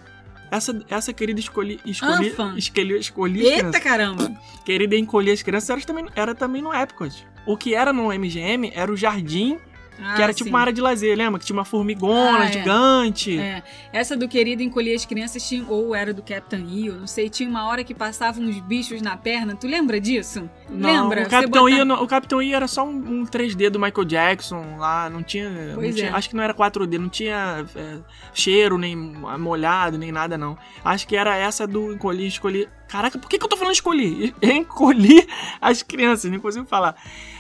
Essa, 0.49 0.85
essa 0.89 1.13
querida 1.13 1.39
escolhi, 1.39 1.79
escolhi, 1.85 2.33
escolhi, 2.57 2.99
escolhi 2.99 3.45
Eita 3.45 3.79
caramba! 3.79 4.31
Querida 4.65 4.95
encolher 4.95 5.33
as 5.33 5.41
crianças 5.41 5.69
era 5.69 5.81
também, 5.81 6.05
era 6.15 6.35
também 6.35 6.61
no 6.61 6.73
Epcot. 6.73 7.27
O 7.45 7.57
que 7.57 7.73
era 7.75 7.91
no 7.91 8.11
MGM 8.11 8.71
era 8.73 8.91
o 8.91 8.95
jardim, 8.95 9.59
que 9.97 10.03
Ah, 10.03 10.23
era 10.23 10.33
tipo 10.33 10.45
sim. 10.45 10.49
uma 10.51 10.59
área 10.59 10.71
de 10.71 10.79
lazer, 10.79 11.17
lembra? 11.17 11.39
Que 11.39 11.45
tinha 11.45 11.57
uma 11.57 11.65
formigona 11.65 12.39
Ah, 12.41 12.45
é. 12.45 12.51
gigante. 12.51 13.39
É, 13.39 13.63
essa 13.91 14.15
do 14.15 14.27
querido 14.27 14.61
encolher 14.61 14.93
as 14.95 15.05
crianças 15.05 15.47
tinha, 15.47 15.65
ou 15.67 15.93
era 15.95 16.13
do 16.13 16.21
Captain 16.21 16.65
EO, 16.71 16.95
não 16.99 17.07
sei, 17.07 17.29
tinha 17.29 17.49
uma 17.49 17.67
hora 17.67 17.83
que 17.83 17.93
passavam 17.95 18.43
uns 18.43 18.59
bichos 18.59 19.01
na 19.01 19.17
perna. 19.17 19.55
Tu 19.55 19.67
lembra 19.67 19.99
disso? 19.99 20.49
Não, 20.69 21.03
lembra? 21.09 21.23
O 21.23 21.29
Capitão, 21.29 21.63
bota- 21.63 21.75
I, 21.75 21.83
não- 21.85 22.03
o 22.03 22.07
Capitão 22.07 22.41
I 22.41 22.53
era 22.53 22.67
só 22.67 22.85
um, 22.85 23.21
um 23.21 23.25
3D 23.25 23.69
do 23.69 23.79
Michael 23.79 24.05
Jackson 24.05 24.77
lá, 24.77 25.09
não 25.09 25.23
tinha. 25.23 25.49
não 25.49 25.75
Pois 25.75 25.95
tinha- 25.95 26.09
é. 26.09 26.11
Acho 26.13 26.29
que 26.29 26.35
não 26.35 26.43
era 26.43 26.53
4D, 26.53 26.97
não 26.99 27.09
tinha 27.09 27.65
é, 27.75 27.97
cheiro, 28.33 28.77
nem 28.77 28.95
molhado, 28.95 29.97
nem 29.97 30.11
nada, 30.11 30.37
não. 30.37 30.57
Acho 30.83 31.07
que 31.07 31.15
era 31.15 31.35
essa 31.35 31.65
do 31.67 31.91
encolhi, 31.93 32.27
escolhi. 32.27 32.67
Caraca, 32.87 33.17
por 33.19 33.27
que, 33.29 33.37
que 33.37 33.43
eu 33.43 33.49
tô 33.49 33.57
falando 33.57 33.73
escolhi? 33.73 34.33
Encolhi 34.41 35.27
as 35.59 35.83
crianças, 35.83 36.31
nem 36.31 36.39
consigo 36.39 36.65
falar. 36.65 36.95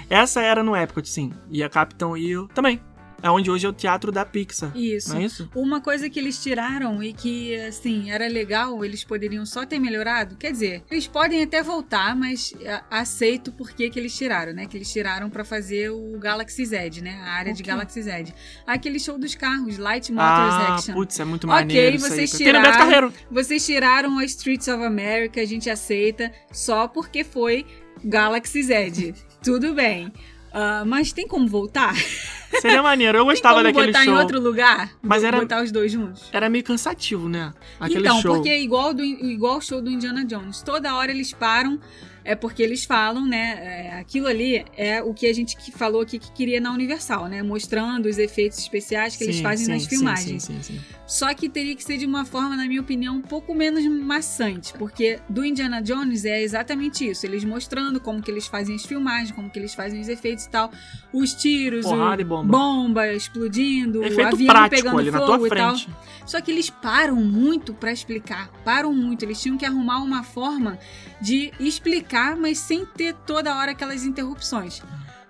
Essa 0.09 0.41
era 0.41 0.63
no 0.63 0.75
Epcot, 0.75 1.07
sim. 1.07 1.31
E 1.49 1.63
a 1.63 1.69
Capitão 1.69 2.15
I 2.17 2.33
também. 2.53 2.79
É 3.19 3.31
onde 3.31 3.49
hoje 3.49 3.65
é 3.65 3.69
o 3.69 3.73
teatro 3.73 4.11
da 4.11 4.23
Pixar. 4.23 4.71
Isso. 4.77 5.09
Não 5.09 5.19
é 5.19 5.23
isso? 5.25 5.49
Uma 5.55 5.81
coisa 5.81 6.07
que 6.07 6.19
eles 6.19 6.37
tiraram 6.41 7.01
e 7.01 7.13
que, 7.13 7.55
assim, 7.61 8.11
era 8.11 8.27
legal, 8.27 8.85
eles 8.85 9.03
poderiam 9.03 9.43
só 9.43 9.65
ter 9.65 9.79
melhorado. 9.79 10.35
Quer 10.35 10.51
dizer, 10.51 10.83
eles 10.91 11.07
podem 11.07 11.41
até 11.41 11.63
voltar, 11.63 12.15
mas 12.15 12.53
a- 12.63 12.99
aceito 12.99 13.51
por 13.51 13.71
que 13.71 13.91
eles 13.95 14.15
tiraram, 14.15 14.53
né? 14.53 14.67
Que 14.67 14.77
eles 14.77 14.93
tiraram 14.93 15.31
pra 15.31 15.43
fazer 15.43 15.89
o 15.89 16.15
Galaxy 16.19 16.63
Z, 16.63 17.01
né? 17.01 17.19
A 17.25 17.31
área 17.31 17.53
de? 17.55 17.63
Galaxy 17.63 18.03
Z. 18.03 18.25
Aquele 18.67 18.99
show 18.99 19.17
dos 19.17 19.33
carros, 19.33 19.79
Light 19.79 20.11
Motors 20.11 20.53
Ah, 20.53 20.75
Action. 20.75 20.93
putz, 20.93 21.19
é 21.19 21.25
muito 21.25 21.45
Ok, 21.47 21.55
maneiro 21.55 21.95
isso 21.95 22.07
vocês 22.07 22.31
aí. 22.33 22.37
Tiraram- 22.37 22.71
Carreiro. 22.71 23.13
Vocês 23.31 23.65
tiraram 23.65 24.19
a 24.19 24.25
Streets 24.25 24.67
of 24.67 24.83
America, 24.83 25.41
a 25.41 25.45
gente 25.45 25.71
aceita, 25.71 26.31
só 26.51 26.87
porque 26.87 27.23
foi 27.23 27.65
Galaxy 28.05 28.61
Z. 28.61 29.15
Tudo 29.43 29.73
bem. 29.73 30.11
Ah, 30.53 30.83
mas 30.85 31.11
tem 31.11 31.27
como 31.27 31.47
voltar? 31.47 31.93
Seria 32.61 32.81
maneiro. 32.81 33.17
Eu 33.17 33.23
Tem 33.25 33.31
gostava 33.33 33.55
como 33.55 33.63
daquele 33.65 33.87
botar 33.91 34.03
show. 34.05 34.13
em 34.13 34.17
outro 34.17 34.39
lugar? 34.41 34.91
Mas 35.01 35.23
era- 35.23 35.39
Botar 35.39 35.61
os 35.61 35.71
dois 35.71 35.91
juntos? 35.91 36.29
Era 36.31 36.49
meio 36.49 36.63
cansativo, 36.63 37.29
né? 37.29 37.53
Aquele 37.79 37.99
então, 37.99 38.21
show. 38.21 38.35
porque 38.35 38.49
é 38.49 38.59
igual 38.59 38.93
do 38.93 39.03
igual 39.03 39.57
o 39.57 39.61
show 39.61 39.81
do 39.81 39.89
Indiana 39.91 40.25
Jones. 40.25 40.61
Toda 40.61 40.95
hora 40.95 41.11
eles 41.11 41.33
param, 41.33 41.79
é 42.23 42.33
porque 42.33 42.63
eles 42.63 42.85
falam, 42.85 43.25
né? 43.27 43.59
é, 43.93 43.99
aquilo 43.99 44.27
ali 44.27 44.65
é 44.75 45.03
o 45.03 45.13
que 45.13 45.27
a 45.27 45.33
gente 45.33 45.55
que 45.57 45.71
falou 45.71 46.01
aqui 46.01 46.17
que 46.17 46.31
queria 46.31 46.59
na 46.59 46.71
Universal, 46.71 47.27
né? 47.27 47.43
Mostrando 47.43 48.07
os 48.07 48.17
efeitos 48.17 48.57
especiais 48.57 49.15
que 49.15 49.23
eles 49.25 49.35
Sim, 49.35 49.43
fazem 49.43 49.65
sim, 49.65 49.71
nas 49.73 49.83
sim, 49.83 49.89
filmagens. 49.89 50.43
Sim, 50.43 50.61
sim, 50.63 50.73
sim. 50.77 50.81
Só 51.07 51.33
que 51.33 51.47
teria 51.47 51.73
que 51.73 51.83
ser 51.83 51.97
de 51.97 52.05
uma 52.05 52.25
forma, 52.25 52.57
na 52.57 52.67
minha 52.67 52.81
opinião, 52.81 53.15
um 53.15 53.21
pouco 53.21 53.55
menos 53.55 53.85
maçante, 53.87 54.73
porque 54.73 55.19
do 55.29 55.45
Indiana 55.45 55.81
Jones 55.81 56.25
é 56.25 56.41
exatamente 56.41 57.09
isso, 57.09 57.25
eles 57.25 57.45
mostrando 57.45 57.99
como 58.01 58.21
que 58.21 58.29
eles 58.29 58.45
fazem 58.45 58.75
as 58.75 58.85
filmagens, 58.85 59.31
como 59.31 59.49
que 59.49 59.57
eles 59.57 59.73
fazem 59.73 60.01
os 60.01 60.09
efeitos 60.09 60.45
e 60.45 60.49
tal, 60.49 60.69
os 61.13 61.33
tiros, 61.33 61.85
Porrada 61.85 62.21
o 62.21 62.25
bomba. 62.25 62.57
bomba 62.57 63.13
explodindo, 63.13 64.01
o 64.01 64.03
Efeito 64.03 64.35
avião 64.35 64.47
prático 64.47 64.81
pegando 64.81 64.99
ali 64.99 65.11
na 65.11 65.19
fogo 65.19 65.37
tua 65.37 65.47
e 65.47 65.51
tal. 65.51 65.75
frente. 65.77 65.89
Só 66.25 66.41
que 66.41 66.51
eles 66.51 66.69
param 66.69 67.15
muito 67.15 67.73
pra 67.73 67.89
explicar, 67.89 68.49
param 68.65 68.93
muito. 68.93 69.23
Eles 69.23 69.41
tinham 69.41 69.57
que 69.57 69.65
arrumar 69.65 69.99
uma 69.99 70.23
forma 70.23 70.77
de 71.21 71.53
explicar, 71.57 72.35
mas 72.35 72.57
sem 72.57 72.85
ter 72.85 73.13
toda 73.25 73.55
hora 73.55 73.71
aquelas 73.71 74.03
interrupções. 74.03 74.81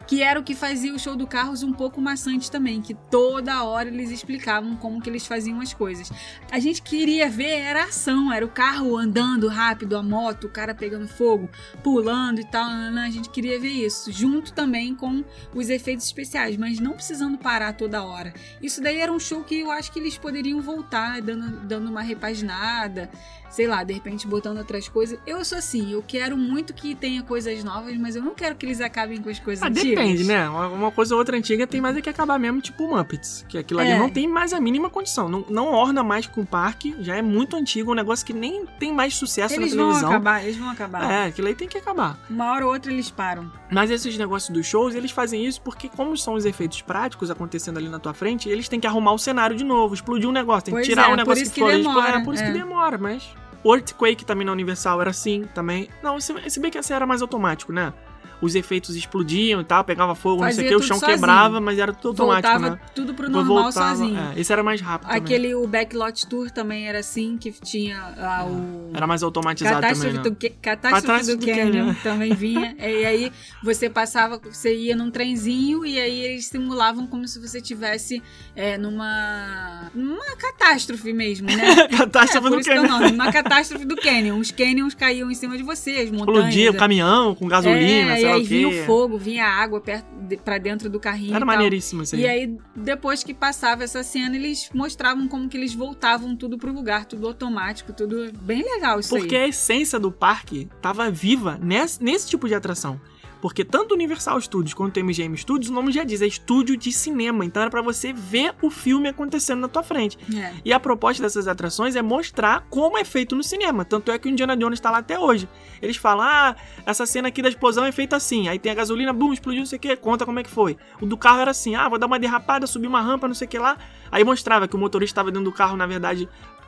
Que 0.08 0.24
era 0.24 0.40
o 0.40 0.44
que 0.44 0.56
fazia 0.56 0.94
o 0.94 1.00
show 1.00 1.16
do 1.16 1.28
Carros 1.28 1.64
um 1.64 1.74
pouco 1.74 2.02
maçante 2.02 2.50
também, 2.50 2.82
que 2.82 2.94
toda 2.94 3.64
hora 3.64 3.90
eles 3.90 4.10
explicavam 4.10 4.76
como 4.78 5.02
que 5.02 5.10
eles 5.10 5.28
faziam 5.28 5.60
as 5.60 5.74
coisas. 5.74 6.10
A 6.50 6.60
gente 6.60 6.82
queria 6.82 7.30
ver 7.30 7.60
era 7.60 7.84
ação, 7.84 8.32
era 8.32 8.46
o 8.46 8.50
carro 8.50 8.98
andando 8.98 9.48
rápido, 9.48 9.98
a 9.98 10.02
moto, 10.02 10.46
o 10.46 10.50
cara 10.50 10.74
pegando 10.74 11.08
fogo, 11.08 11.50
pulando 11.84 12.40
e 12.40 12.46
tal. 12.46 12.70
nananã. 12.70 13.06
A 13.06 13.10
gente 13.10 13.30
queria 13.30 13.60
ver 13.60 13.70
isso, 13.70 14.12
junto 14.12 14.54
também 14.54 14.96
com 14.96 15.24
os 15.54 15.70
efeitos 15.70 16.06
especiais, 16.06 16.56
mas 16.56 16.80
não 16.80 16.94
precisando 16.94 17.38
parar 17.38 17.74
toda 17.74 18.04
hora. 18.04 18.34
Isso 18.62 18.82
daí 18.82 18.98
era 18.98 19.12
um 19.12 19.20
show 19.20 19.44
que 19.44 19.60
eu 19.60 19.72
acho 19.72 19.92
que 19.92 20.00
eles 20.00 20.18
poderiam 20.18 20.62
voltar, 20.62 21.22
dando, 21.22 21.60
dando 21.66 21.90
uma 21.90 22.02
repaginada, 22.02 23.10
sei 23.50 23.68
lá, 23.68 23.84
de 23.84 23.94
repente 23.94 24.28
botando 24.28 24.58
outras 24.58 24.88
coisas. 24.88 25.20
Eu 25.26 25.44
sou 25.46 25.58
assim, 25.58 25.92
eu 25.92 26.04
quero 26.06 26.38
muito 26.38 26.74
que 26.74 26.94
tenha 26.96 27.24
coisas 27.24 27.64
novas, 27.64 27.96
mas 27.98 28.16
eu 28.16 28.22
não 28.24 28.34
quero 28.34 28.56
que 28.56 28.66
eles 28.66 28.82
acabem 28.82 29.22
com 29.22 29.30
as 29.30 29.40
coisas 29.40 29.64
Ah, 29.64 29.68
antigas. 29.68 29.90
depende, 29.90 30.24
né? 30.24 30.50
Uma, 30.50 30.92
coisa 30.92 31.14
ou 31.16 31.20
outra 31.20 31.38
antiga 31.38 31.66
tem 31.68 31.80
mais 31.82 31.96
é 31.98 32.02
que 32.02 32.10
acabar 32.10 32.38
mesmo, 32.40 32.62
tipo 32.62 32.84
o 32.84 32.96
Muppets. 32.96 33.46
Que 33.48 33.58
aquilo 33.58 33.80
ali 33.80 33.92
É. 33.92 33.98
não 33.98 34.10
tem 34.10 34.28
mais 34.28 34.54
a 34.54 34.60
mínima 34.60 34.90
condição. 34.90 35.28
Não, 35.30 35.46
não 35.50 35.68
orna 35.74 36.04
mais 36.04 36.28
com 36.28 36.42
o 36.42 36.46
parque, 36.46 36.96
já 37.00 37.16
é 37.16 37.22
muito 37.22 37.56
antigo, 37.56 37.92
um 37.92 37.96
negócio 37.96 38.26
que 38.26 38.34
nem 38.34 38.66
tem 38.80 38.94
mais 38.94 39.16
sucesso 39.16 39.56
Eles 39.56 39.74
na 39.74 39.84
vão 39.84 39.86
televisão. 39.92 40.10
acabar, 40.10 40.44
eles 40.44 40.58
vão 40.58 40.70
acabar. 40.70 41.12
É, 41.12 41.26
aquilo 41.28 41.48
aí 41.48 41.56
tem 41.56 41.68
que 41.68 41.78
acabar. 41.78 42.18
Uma 42.30 42.52
hora 42.52 42.66
ou 42.66 42.74
outra 42.74 42.92
eles 42.92 43.10
param. 43.10 43.52
Mas 43.72 43.90
esses 43.92 44.18
negócios 44.18 44.50
dos 44.50 44.66
shows, 44.66 44.96
eles 44.96 45.12
fazem 45.12 45.46
isso 45.46 45.62
porque, 45.62 45.90
como 45.90 46.16
são 46.18 46.34
os 46.34 46.46
efeitos 46.46 46.82
práticos 46.82 47.30
acontecendo 47.30 47.78
ali 47.78 47.90
na 47.90 48.00
tua 48.00 48.14
frente, 48.14 48.48
eles 48.50 48.68
têm 48.70 48.80
que 48.80 48.88
arrumar 48.88 49.14
o 49.14 49.18
cenário 49.20 49.56
de 49.56 49.64
novo, 49.64 49.94
explodir 49.94 50.28
um 50.30 50.32
negócio, 50.32 50.66
tem 50.66 50.74
Pois 50.74 50.86
que 50.88 50.92
tirar 50.94 51.10
é, 51.10 51.14
um 51.14 51.16
negócio 51.16 51.44
que 51.46 51.50
que 51.52 51.60
for 51.60 51.72
demora, 51.72 52.18
É 52.20 52.24
por 52.24 52.34
isso 52.34 52.44
é. 52.44 52.48
que 52.48 52.54
demora, 52.58 52.98
mas. 52.98 53.24
Earthquake 53.66 54.26
também 54.26 54.46
na 54.46 54.52
Universal 54.52 55.02
era 55.02 55.10
assim 55.10 55.46
também. 55.54 55.90
Não, 56.02 56.20
se, 56.20 56.60
bem 56.60 56.72
que 56.72 56.78
esse 56.78 56.94
era 56.94 57.06
mais 57.06 57.22
automático, 57.22 57.72
né? 57.72 57.94
Os 58.42 58.54
efeitos 58.56 58.96
explodiam 58.96 59.62
e 59.62 59.64
tal, 59.64 59.84
pegava 59.84 60.14
fogo, 60.14 60.44
não 60.44 60.52
sei 60.52 60.54
o 60.54 60.56
Fazia 60.58 60.70
que, 60.70 60.76
o 60.76 60.82
chão 60.88 61.00
sozinho. 61.00 61.18
quebrava, 61.18 61.60
mas 61.60 61.80
era 61.80 61.92
tudo 61.94 62.22
automático, 62.22 62.54
Voltava 62.54 62.76
né? 62.76 62.82
tudo 62.94 63.14
pro 63.14 63.30
normal 63.30 63.64
voltava, 63.64 63.96
sozinho. 63.96 64.18
é, 64.36 64.40
esse 64.40 64.54
era 64.54 64.62
mais 64.64 64.80
rápido 64.82 65.08
também. 65.10 65.24
Aquele, 65.24 65.56
o 65.56 65.68
Backlot 65.68 66.28
Tour 66.28 66.52
também 66.52 66.88
era 66.88 67.00
assim, 67.00 67.38
que 67.38 67.52
tinha 67.52 68.00
ah, 68.18 68.46
o... 68.46 68.92
Era 68.94 69.08
mais 69.08 69.24
automatizado 69.24 69.82
Catástrofe, 69.82 70.14
também, 70.16 70.24
né? 70.24 70.30
do, 70.30 70.36
Ca- 70.36 70.56
Catástrofe 70.62 71.08
Catástrofe 71.08 71.38
do 71.40 71.46
do 71.46 71.52
Canyon 71.52 71.94
também 72.04 72.34
vinha. 72.34 72.76
e 72.80 73.06
aí 73.06 73.32
você 73.64 73.90
passava, 73.90 74.40
você 74.40 74.76
ia 74.76 74.96
num 74.96 75.10
trenzinho 75.10 75.86
e 75.86 76.00
aí 76.00 76.22
eles 76.22 76.46
simulavam 76.46 77.08
como 77.08 77.28
se 77.28 77.40
você 77.40 77.60
tivesse 77.62 78.22
é, 78.56 78.78
numa. 78.78 79.90
numa 79.94 80.36
catástrofe 80.38 81.12
mesmo, 81.14 81.48
né? 81.48 81.88
Catástrofe 81.98 82.48
é, 82.48 82.50
do 82.50 82.60
é 82.60 82.64
Canyon. 82.64 82.88
nome, 82.88 83.12
uma 83.12 83.32
catástrofe 83.32 83.86
do 83.86 83.96
Canyon. 83.96 84.38
Os 84.40 84.52
canyons 84.52 84.94
caíam 84.94 85.30
em 85.32 85.36
cima 85.36 85.58
de 85.58 85.64
você, 85.64 85.92
as 85.92 86.12
montanhas. 86.12 86.38
Explodia 86.50 86.72
o 86.72 86.74
caminhão 86.76 87.36
com 87.36 87.48
gasolina, 87.48 88.18
é, 88.18 88.22
sei 88.28 88.34
e 88.34 88.36
aí 88.36 88.42
o 88.42 88.46
vinha 88.46 88.84
o 88.84 88.86
fogo, 88.86 89.18
vinha 89.18 89.46
a 89.46 89.50
água 89.50 89.82
de, 90.28 90.38
pra 90.38 90.58
dentro 90.58 90.90
do 90.90 91.00
carrinho. 91.00 91.36
Era 91.36 91.44
e 91.44 91.48
maneiríssimo 91.48 92.04
isso 92.04 92.16
aí. 92.16 92.22
E 92.22 92.28
aí, 92.28 92.58
depois 92.76 93.24
que 93.24 93.34
passava 93.34 93.84
essa 93.84 94.04
cena, 94.04 94.36
eles 94.36 94.70
mostravam 94.74 95.28
como 95.28 95.48
que 95.48 95.58
eles 95.58 95.74
voltavam 95.74 96.36
tudo 96.36 96.58
pro 96.58 96.72
lugar, 96.72 97.06
tudo 97.06 97.28
automático, 97.28 97.94
tudo 97.94 98.32
bem 98.42 98.64
legal 98.64 99.00
isso 99.00 99.10
Porque 99.10 99.36
aí. 99.36 99.44
a 99.44 99.48
essência 99.48 100.00
do 100.00 100.12
parque 100.12 100.70
tava 100.82 101.10
viva 101.10 101.60
nesse, 101.62 102.04
nesse 102.04 102.30
tipo 102.30 102.48
de 102.48 102.56
atração. 102.56 103.00
Porque 103.42 103.64
tanto 103.64 103.94
Universal 103.94 104.40
Studios 104.42 104.74
quanto 104.74 105.00
MGM 105.04 105.38
Studios, 105.38 105.70
o 105.70 105.74
nome 105.74 105.92
já 105.92 106.04
diz, 106.04 106.22
é 106.22 106.28
estúdio 106.28 106.76
de 106.78 106.92
cinema. 106.92 107.46
Então 107.46 107.62
era 107.62 107.72
pra 107.72 107.82
você 107.82 108.12
ver 108.14 108.54
o 108.62 108.70
filme 108.70 109.10
acontecendo 109.10 109.62
na 109.62 109.68
tua 109.68 109.84
frente. 109.84 110.18
É. 110.36 110.54
E 110.64 110.74
a 110.74 110.80
proposta 110.80 111.22
dessas 111.24 111.48
atrações 111.48 111.96
é 111.96 112.02
mostrar 112.02 112.66
como 112.70 112.98
é 112.98 113.04
feito 113.04 113.36
no 113.36 113.44
cinema. 113.44 113.86
Tanto 113.86 114.12
é 114.12 114.18
que 114.18 114.28
o 114.28 114.32
Indiana 114.32 114.56
Jones 114.56 114.80
tá 114.80 114.92
lá 114.92 115.00
até 115.00 115.20
hoje. 115.20 115.48
Eles 115.82 115.98
falam, 115.98 116.26
ah, 116.26 116.56
essa 116.86 117.06
cena 117.06 117.28
aqui 117.28 117.42
da 117.42 117.50
explosão 117.50 117.86
é 117.86 117.92
feita 117.92 118.16
assim. 118.16 118.48
Aí 118.48 118.60
tem 118.60 118.72
a 118.72 118.76
gasolina, 118.76 119.14
bum, 119.14 119.34
explodiu, 119.34 119.60
não 119.60 119.66
sei 119.66 119.78
o 119.78 119.82
que, 119.82 119.96
conta 119.96 120.26
como 120.26 120.40
é 120.40 120.44
que 120.44 120.50
foi. 120.50 120.78
O 121.02 121.06
do 121.06 121.18
carro 121.18 121.40
era 121.40 121.52
assim, 121.52 121.76
ah, 121.76 121.88
vou 121.88 122.00
dar 122.00 122.08
uma 122.08 122.20
derrapada, 122.20 122.68
subir 122.68 122.88
uma 122.88 123.02
rampa, 123.02 123.28
não 123.28 123.36
sei 123.36 123.48
o 123.48 123.50
que 123.50 123.60
lá. 123.60 123.78
Aí 124.12 124.24
mostrava 124.24 124.68
que 124.68 124.76
o 124.76 124.80
motorista 124.80 125.14
estava 125.14 125.32
dentro 125.32 125.46
do 125.46 125.52
carro, 125.52 125.78
na 125.78 125.86
verdade, 125.86 126.28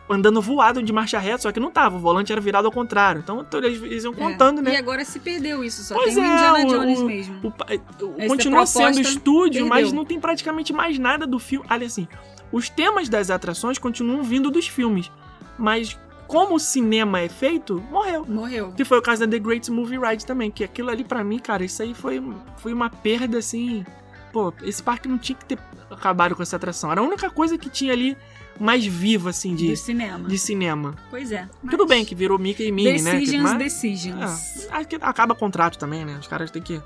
andando 0.10 0.42
voado 0.42 0.82
de 0.82 0.92
marcha 0.92 1.20
reta, 1.20 1.44
só 1.44 1.52
que 1.52 1.60
não 1.60 1.70
tava, 1.70 1.96
o 1.98 2.00
volante 2.00 2.32
era 2.32 2.42
virado 2.42 2.66
ao 2.66 2.72
contrário. 2.72 3.22
Então 3.22 3.46
eles, 3.64 3.82
eles 3.84 4.04
iam 4.04 4.14
contando, 4.14 4.60
É. 4.60 4.62
né? 4.64 4.74
E 4.74 4.78
agora 4.78 5.06
se 5.06 5.20
perdeu 5.20 5.64
isso, 5.64 5.84
só 5.84 5.94
Pois 5.96 6.16
tem 6.16 6.24
o 6.24 6.26
é, 6.26 6.34
Indiana 6.34 6.66
Jones 6.66 7.00
o- 7.00 7.06
mesmo. 7.06 7.40
O 7.44 7.48
o- 8.06 8.28
continua 8.28 8.66
sendo 8.66 9.00
estúdio, 9.00 9.68
mas 9.68 9.82
perdeu. 9.84 9.96
não 9.96 10.06
tem 10.06 10.20
praticamente 10.20 10.74
mais 10.74 10.98
nada 10.98 11.28
do 11.28 11.38
filme. 11.38 11.66
Olha 11.70 11.86
assim, 11.86 12.08
os 12.52 12.70
temas 12.70 13.08
das 13.08 13.30
atrações 13.30 13.78
continuam 13.78 14.24
vindo 14.24 14.50
dos 14.50 14.68
filmes, 14.68 15.12
mas 15.58 15.98
como 16.28 16.56
o 16.56 16.60
cinema 16.60 17.20
é 17.20 17.30
feito, 17.30 17.84
morreu. 17.92 18.26
Morreu. 18.28 18.72
Que 18.74 18.84
foi 18.86 18.98
o 19.00 19.02
caso 19.02 19.22
da 19.26 19.28
The 19.32 19.40
Great 19.40 19.70
Movie 19.72 20.00
Ride 20.00 20.26
também, 20.26 20.50
que 20.52 20.64
aquilo 20.64 20.90
ali 20.90 21.04
pra 21.04 21.24
mim, 21.24 21.40
cara, 21.40 21.64
isso 21.64 21.82
aí 21.82 21.94
foi, 21.94 22.24
foi 22.58 22.74
uma 22.74 22.90
perda 22.90 23.38
assim. 23.40 23.86
Pô, 24.32 24.54
esse 24.64 24.82
parque 24.82 25.08
não 25.08 25.18
tinha 25.18 25.36
que 25.36 25.46
ter 25.46 25.58
acabado 25.90 26.36
com 26.36 26.44
essa 26.44 26.56
atração. 26.56 26.92
Era 26.92 27.02
a 27.02 27.04
única 27.04 27.30
coisa 27.32 27.58
que 27.58 27.68
tinha 27.68 27.94
ali 27.94 28.16
mais 28.60 28.86
viva, 28.86 29.30
assim, 29.30 29.56
de, 29.56 29.70
Do 29.70 29.76
cinema. 29.78 30.28
de 30.28 30.38
cinema. 30.38 30.96
Pois 31.10 31.32
é. 31.32 31.48
Tudo 31.70 31.80
mas- 31.80 31.88
bem 31.90 32.06
que 32.06 32.14
virou 32.14 32.38
Mickey 32.38 32.68
e 32.68 32.72
Minnie, 32.72 33.02
né? 33.02 33.14
Decisions, 33.14 33.44
mas- 33.44 33.58
decisions. 33.58 34.66
é, 34.70 34.76
acho 34.78 34.88
que 34.88 34.96
acaba 35.02 35.34
contrato 35.34 35.78
também, 35.78 36.04
né? 36.06 36.18
Os 36.20 36.28
caras 36.28 36.52
têm 36.52 36.62
que 36.62 36.82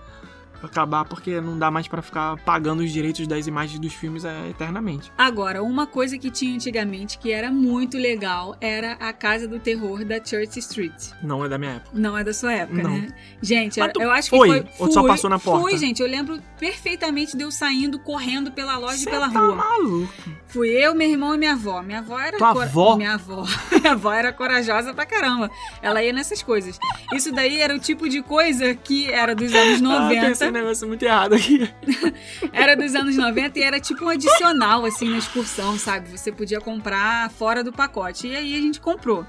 acabar 0.64 1.06
porque 1.06 1.40
não 1.42 1.58
dá 1.58 1.70
mais 1.70 1.88
pra 1.88 2.02
ficar 2.02 2.38
pagando 2.38 2.82
os 2.82 2.92
direitos 2.92 3.28
das 3.28 3.48
imagens 3.48 3.80
dos 3.80 3.94
filmes 3.94 4.26
é, 4.26 4.50
eternamente. 4.50 5.12
Agora, 5.18 5.62
uma 5.64 5.86
coisa 5.86 6.18
que 6.18 6.30
tinha 6.32 6.56
antigamente 6.56 7.18
que 7.18 7.32
era 7.32 7.52
muito 7.52 7.98
legal 7.98 8.56
era 8.62 8.94
a 8.94 9.12
Casa 9.14 9.48
do 9.48 9.60
Terror 9.60 10.04
da 10.06 10.16
Church 10.24 10.60
Street. 10.60 10.94
Não 11.22 11.44
é 11.46 11.50
da 11.50 11.58
minha 11.58 11.74
época. 11.74 11.92
Não 11.94 12.18
é 12.18 12.24
da 12.24 12.34
sua 12.34 12.54
época, 12.54 12.82
Não. 12.84 12.92
né? 12.98 13.08
Gente, 13.42 13.80
era- 13.80 13.92
eu 14.00 14.12
acho 14.12 14.30
foi? 14.30 14.64
que 14.64 14.78
foi. 14.78 14.88
Ou 14.88 14.92
só 14.94 15.06
passou 15.08 15.30
na 15.30 15.40
porta? 15.40 15.62
Fui, 15.62 15.78
gente. 15.78 16.02
Eu 16.02 16.08
lembro 16.08 16.40
perfeitamente 16.60 17.36
de 17.38 17.44
eu 17.44 17.52
saindo 17.52 18.00
correndo 18.00 18.52
pela 18.52 18.78
loja 18.78 18.98
Cê 18.98 19.10
e 19.10 19.12
pela 19.12 19.30
tá 19.30 19.40
rua. 19.40 19.56
maluco. 19.56 20.14
Fui 20.48 20.70
eu, 20.70 20.94
meu 20.96 21.10
irmão 21.10 21.34
e 21.36 21.38
minha 21.38 21.54
avó. 21.54 21.82
Minha 21.82 22.00
avó 22.00 22.20
era. 22.20 22.38
Tua 22.38 22.50
avó? 22.64 22.96
Minha 22.96 23.14
avó. 23.16 23.44
Minha 23.72 23.92
avó 23.94 24.12
era 24.14 24.32
corajosa 24.32 24.94
pra 24.94 25.06
caramba. 25.06 25.50
Ela 25.82 26.04
ia 26.04 26.14
nessas 26.14 26.42
coisas. 26.42 26.80
Isso 27.14 27.32
daí 27.32 27.60
era 27.60 27.76
o 27.76 27.80
tipo 27.80 28.08
de 28.08 28.22
coisa 28.22 28.74
que 28.76 29.10
era 29.12 29.34
dos 29.36 29.54
anos 29.54 29.82
Ah, 29.84 30.08
pensei 30.10 30.48
90. 30.48 30.52
Negócio 30.54 30.88
muito 30.88 31.04
errado 31.04 31.34
aqui. 31.34 31.70
Era 32.54 32.76
dos 32.76 32.96
anos 32.96 33.16
90 33.16 33.60
e 33.60 33.64
era 33.64 33.80
tipo 33.80 34.06
um 34.06 34.10
adicional, 34.10 34.86
assim, 34.86 35.10
na 35.10 35.18
excursão, 35.18 35.78
sabe? 35.78 36.10
Você 36.10 36.32
podia 36.32 36.62
comprar 36.62 37.30
fora 37.32 37.64
do 37.64 37.72
pacote. 37.72 38.28
E 38.28 38.36
aí 38.36 38.56
a 38.56 38.62
gente 38.62 38.80
comprou. 38.80 39.26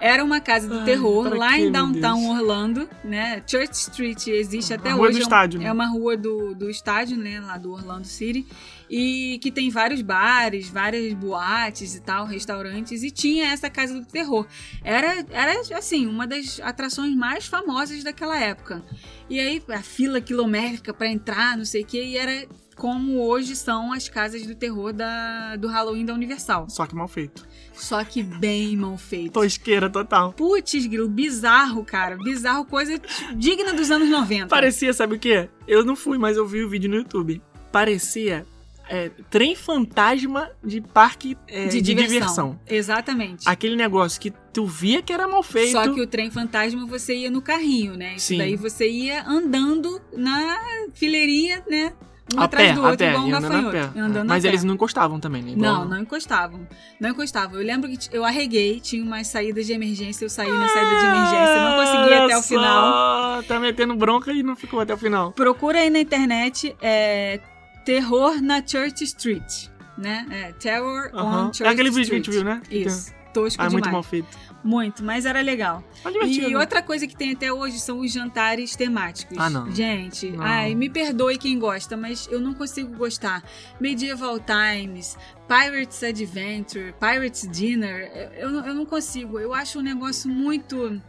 Era 0.00 0.24
uma 0.24 0.40
casa 0.40 0.66
do 0.66 0.78
Ai, 0.78 0.84
terror 0.86 1.28
lá 1.36 1.58
em 1.58 1.70
downtown 1.70 2.20
Deus? 2.20 2.40
Orlando, 2.40 2.88
né? 3.04 3.42
Church 3.46 3.72
Street 3.74 4.28
existe 4.28 4.72
até 4.72 4.90
A 4.90 4.94
rua 4.94 5.08
hoje. 5.08 5.12
do 5.12 5.18
é 5.18 5.20
um- 5.20 5.22
estádio, 5.22 5.60
né? 5.60 5.66
É 5.66 5.72
uma 5.72 5.86
rua 5.86 6.16
do, 6.16 6.54
do 6.54 6.70
estádio, 6.70 7.18
né? 7.18 7.38
Lá 7.40 7.58
do 7.58 7.70
Orlando 7.72 8.06
City. 8.06 8.46
E 8.88 9.38
que 9.42 9.52
tem 9.52 9.68
vários 9.70 10.00
bares, 10.02 10.68
várias 10.68 11.12
boates 11.12 11.94
e 11.94 12.00
tal, 12.00 12.24
restaurantes. 12.24 13.02
E 13.02 13.10
tinha 13.10 13.48
essa 13.52 13.68
casa 13.68 13.92
do 13.94 14.04
terror. 14.06 14.46
Era, 14.82 15.24
era 15.30 15.60
assim, 15.76 16.06
uma 16.06 16.26
das 16.26 16.58
atrações 16.60 17.14
mais 17.14 17.46
famosas 17.46 18.02
daquela 18.02 18.38
época. 18.40 18.82
E 19.28 19.38
aí, 19.38 19.62
a 19.68 19.82
fila 19.82 20.20
quilométrica 20.20 20.92
pra 20.94 21.06
entrar, 21.08 21.56
não 21.58 21.64
sei 21.64 21.82
o 21.82 21.86
quê, 21.86 22.02
e 22.02 22.16
era 22.16 22.48
como 22.74 23.20
hoje 23.20 23.54
são 23.54 23.92
as 23.92 24.08
casas 24.08 24.46
do 24.46 24.54
terror 24.54 24.92
da, 24.92 25.54
do 25.56 25.68
Halloween 25.68 26.04
da 26.06 26.14
Universal. 26.14 26.66
Só 26.70 26.86
que 26.86 26.94
mal 26.94 27.06
feito. 27.06 27.46
Só 27.80 28.04
que 28.04 28.22
bem 28.22 28.76
mal 28.76 28.96
feito. 28.96 29.32
Tosqueira 29.32 29.88
total. 29.88 30.32
Putz, 30.32 30.86
grilo, 30.86 31.08
bizarro, 31.08 31.84
cara. 31.84 32.16
Bizarro, 32.16 32.64
coisa 32.64 33.00
digna 33.34 33.72
dos 33.72 33.90
anos 33.90 34.08
90. 34.08 34.46
Parecia, 34.48 34.92
sabe 34.92 35.16
o 35.16 35.18
quê? 35.18 35.48
Eu 35.66 35.84
não 35.84 35.96
fui, 35.96 36.18
mas 36.18 36.36
eu 36.36 36.46
vi 36.46 36.62
o 36.62 36.68
vídeo 36.68 36.90
no 36.90 36.96
YouTube. 36.96 37.40
Parecia 37.72 38.46
é, 38.90 39.08
trem 39.30 39.54
fantasma 39.54 40.50
de 40.64 40.80
parque 40.80 41.38
é, 41.46 41.66
de, 41.66 41.80
diversão. 41.80 42.58
Exatamente. 42.68 43.48
Aquele 43.48 43.76
negócio 43.76 44.20
que 44.20 44.32
tu 44.52 44.66
via 44.66 45.00
que 45.00 45.12
era 45.12 45.28
mal 45.28 45.44
feito. 45.44 45.70
Só 45.70 45.94
que 45.94 46.00
o 46.00 46.06
trem 46.08 46.28
fantasma 46.28 46.84
você 46.86 47.14
ia 47.14 47.30
no 47.30 47.40
carrinho, 47.40 47.96
né? 47.96 48.16
Isso 48.16 48.26
Sim. 48.26 48.38
daí 48.38 48.56
você 48.56 48.90
ia 48.90 49.24
andando 49.24 50.02
na 50.12 50.58
fileirinha, 50.92 51.62
né? 51.70 51.92
Um 52.34 52.40
a 52.40 52.44
atrás 52.44 52.68
pé, 52.68 52.74
do 52.74 52.82
outro, 52.82 52.98
pé, 52.98 53.10
igual 53.10 53.26
um 53.26 53.30
gafanhoto. 53.30 53.70
pé. 53.72 54.00
Andando 54.00 54.28
Mas 54.28 54.44
a 54.44 54.48
pé. 54.48 54.52
eles 54.52 54.64
não 54.64 54.74
encostavam 54.74 55.18
também, 55.20 55.42
né? 55.42 55.50
Igual- 55.52 55.72
Não, 55.74 55.84
não 55.88 55.98
encostavam. 55.98 56.66
Não 57.00 57.10
encostavam. 57.10 57.58
Eu 57.60 57.66
lembro 57.66 57.88
que 57.90 57.98
eu 58.12 58.24
arreguei, 58.24 58.78
tinha 58.80 59.02
umas 59.04 59.26
saídas 59.26 59.66
de 59.66 59.72
emergência, 59.72 60.24
eu 60.24 60.30
saí 60.30 60.50
na 60.50 60.68
saída 60.68 60.90
de 60.98 61.04
emergência, 61.06 61.64
não 61.64 61.76
consegui 61.76 62.14
até 62.14 62.34
o 62.34 62.36
Olha 62.38 62.42
final. 62.42 63.42
Tá 63.44 63.58
metendo 63.60 63.94
bronca 63.94 64.32
e 64.32 64.42
não 64.42 64.54
ficou 64.56 64.80
até 64.80 64.94
o 64.94 64.98
final. 64.98 65.32
Procura 65.32 65.78
aí 65.80 65.90
na 65.90 66.00
internet 66.00 66.76
é, 66.80 67.40
Terror 67.84 68.40
na 68.42 68.64
Church 68.66 69.02
Street, 69.04 69.68
né? 69.96 70.26
É, 70.30 70.52
Terror 70.52 71.10
Aham. 71.14 71.42
on 71.48 71.52
Church 71.52 71.64
É 71.64 71.68
aquele 71.68 71.90
vídeo 71.90 72.10
que 72.10 72.16
a 72.16 72.18
Street. 72.18 72.24
gente 72.26 72.34
viu, 72.34 72.44
né? 72.44 72.60
Isso. 72.70 73.12
Tosco 73.32 73.62
Ah, 73.62 73.66
é 73.66 73.68
demais. 73.68 73.72
muito 73.84 73.92
mal 73.92 74.02
feito. 74.02 74.26
Muito, 74.62 75.02
mas 75.02 75.24
era 75.24 75.40
legal. 75.40 75.82
Divertido. 76.04 76.50
E 76.50 76.56
outra 76.56 76.82
coisa 76.82 77.06
que 77.06 77.16
tem 77.16 77.32
até 77.32 77.50
hoje 77.50 77.78
são 77.80 78.00
os 78.00 78.12
jantares 78.12 78.76
temáticos. 78.76 79.38
Ah, 79.38 79.48
não. 79.48 79.70
Gente, 79.72 80.30
Não. 80.30 80.42
ai, 80.44 80.74
me 80.74 80.90
perdoe 80.90 81.38
quem 81.38 81.58
gosta, 81.58 81.96
mas 81.96 82.28
eu 82.30 82.40
não 82.40 82.52
consigo 82.52 82.94
gostar. 82.94 83.42
Medieval 83.80 84.38
Times, 84.38 85.16
Pirates 85.48 86.02
Adventure, 86.02 86.94
Pirates 87.00 87.48
Dinner, 87.50 88.10
eu, 88.36 88.50
eu 88.50 88.74
não- 88.74 88.84
consigo. 88.84 89.38
Eu 89.38 89.54
acho 89.54 89.78
um 89.78 89.82
negócio 89.82 90.28
muito. 90.30 91.00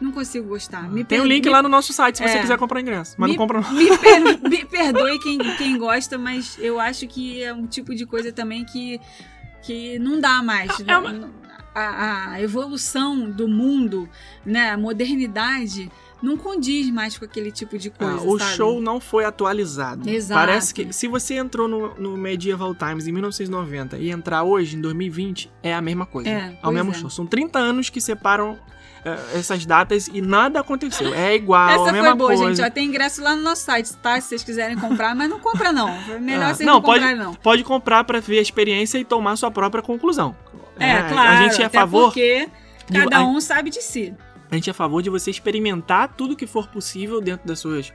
Não 0.00 0.12
consigo 0.12 0.48
gostar. 0.48 0.90
Me 0.90 1.02
Tem 1.04 1.18
um 1.18 1.22
per- 1.22 1.30
link 1.30 1.44
me- 1.46 1.50
lá 1.50 1.62
no 1.62 1.68
nosso 1.68 1.92
site 1.92 2.18
se 2.18 2.22
você 2.22 2.36
É. 2.36 2.40
quiser 2.40 2.58
comprar 2.58 2.80
ingresso. 2.80 3.14
Mas 3.18 3.30
me, 3.30 3.36
não 3.36 3.46
compra 3.46 3.60
não. 3.62 3.72
me 3.72 3.86
per- 3.98 4.48
me 4.50 4.64
perdoe 4.64 5.18
quem, 5.20 5.38
quem 5.56 5.78
gosta, 5.78 6.16
mas 6.18 6.56
eu 6.58 6.78
acho 6.78 7.06
que 7.06 7.42
é 7.42 7.52
um 7.52 7.66
tipo 7.66 7.94
de 7.94 8.04
coisa 8.06 8.30
também 8.30 8.64
que, 8.64 9.00
que 9.62 9.98
não 9.98 10.20
dá 10.20 10.42
mais. 10.42 10.70
É 10.86 10.96
uma- 10.98 11.30
a, 11.80 12.30
a 12.32 12.42
evolução 12.42 13.30
do 13.30 13.46
mundo, 13.46 14.08
né, 14.44 14.70
a 14.70 14.78
modernidade, 14.78 15.90
não 16.22 16.36
condiz 16.36 16.90
mais 16.90 17.18
com 17.18 17.24
aquele 17.24 17.52
tipo 17.52 17.76
de 17.76 17.90
coisa. 17.90 18.14
Ah, 18.14 18.22
o 18.22 18.38
sabe? 18.38 18.52
show 18.56 18.80
não 18.80 18.98
foi 18.98 19.24
atualizado. 19.24 20.08
Exato. 20.08 20.40
Parece 20.40 20.72
que 20.74 20.92
se 20.92 21.06
você 21.06 21.34
entrou 21.34 21.68
no, 21.68 21.94
no 21.96 22.16
Medieval 22.16 22.74
Times 22.74 23.06
em 23.06 23.12
1990 23.12 23.98
e 23.98 24.10
entrar 24.10 24.42
hoje, 24.42 24.76
em 24.76 24.80
2020, 24.80 25.50
é 25.62 25.74
a 25.74 25.82
mesma 25.82 26.06
coisa. 26.06 26.30
É, 26.30 26.58
é 26.62 26.66
o 26.66 26.72
mesmo 26.72 26.92
é. 26.92 26.94
show. 26.94 27.10
São 27.10 27.26
30 27.26 27.58
anos 27.58 27.90
que 27.90 28.00
separam 28.00 28.58
eh, 29.04 29.18
essas 29.34 29.66
datas 29.66 30.08
e 30.08 30.22
nada 30.22 30.60
aconteceu. 30.60 31.12
É 31.14 31.34
igual, 31.34 31.68
Essa 31.68 31.90
a 31.90 31.92
mesma 31.92 32.08
foi 32.08 32.16
boa, 32.16 32.28
coisa. 32.34 32.54
gente. 32.54 32.66
Ó, 32.66 32.70
tem 32.70 32.86
ingresso 32.88 33.22
lá 33.22 33.36
no 33.36 33.42
nosso 33.42 33.62
site, 33.62 33.92
tá? 33.98 34.18
Se 34.20 34.28
vocês 34.28 34.42
quiserem 34.42 34.78
comprar, 34.78 35.14
mas 35.14 35.28
não 35.28 35.38
compra 35.38 35.70
não. 35.70 35.88
É 35.90 36.18
melhor 36.18 36.44
Ah, 36.50 36.54
vocês 36.54 36.66
não, 36.66 36.74
não, 36.76 36.82
pode- 36.82 37.00
comprarem 37.00 37.22
não. 37.24 37.34
Pode 37.34 37.62
comprar 37.62 38.04
pra 38.04 38.20
ver 38.20 38.38
a 38.38 38.42
experiência 38.42 38.96
e 38.98 39.04
tomar 39.04 39.36
sua 39.36 39.50
própria 39.50 39.82
conclusão. 39.82 40.34
É, 40.78 41.02
claro. 41.02 41.30
A 41.30 41.48
gente 41.48 41.62
é 41.62 41.66
a 41.66 41.70
favor. 41.70 42.04
porque 42.04 42.48
de- 42.88 42.98
cada 43.00 43.18
a- 43.18 43.24
um 43.24 43.40
sabe 43.40 43.70
de 43.70 43.82
si. 43.82 44.14
A 44.50 44.54
gente 44.54 44.68
é 44.68 44.72
a 44.72 44.74
favor 44.74 45.02
de 45.02 45.10
você 45.10 45.28
experimentar 45.30 46.14
tudo 46.16 46.36
que 46.36 46.46
for 46.46 46.68
possível 46.68 47.20
dentro 47.20 47.46
das 47.48 47.58
suas 47.58 47.92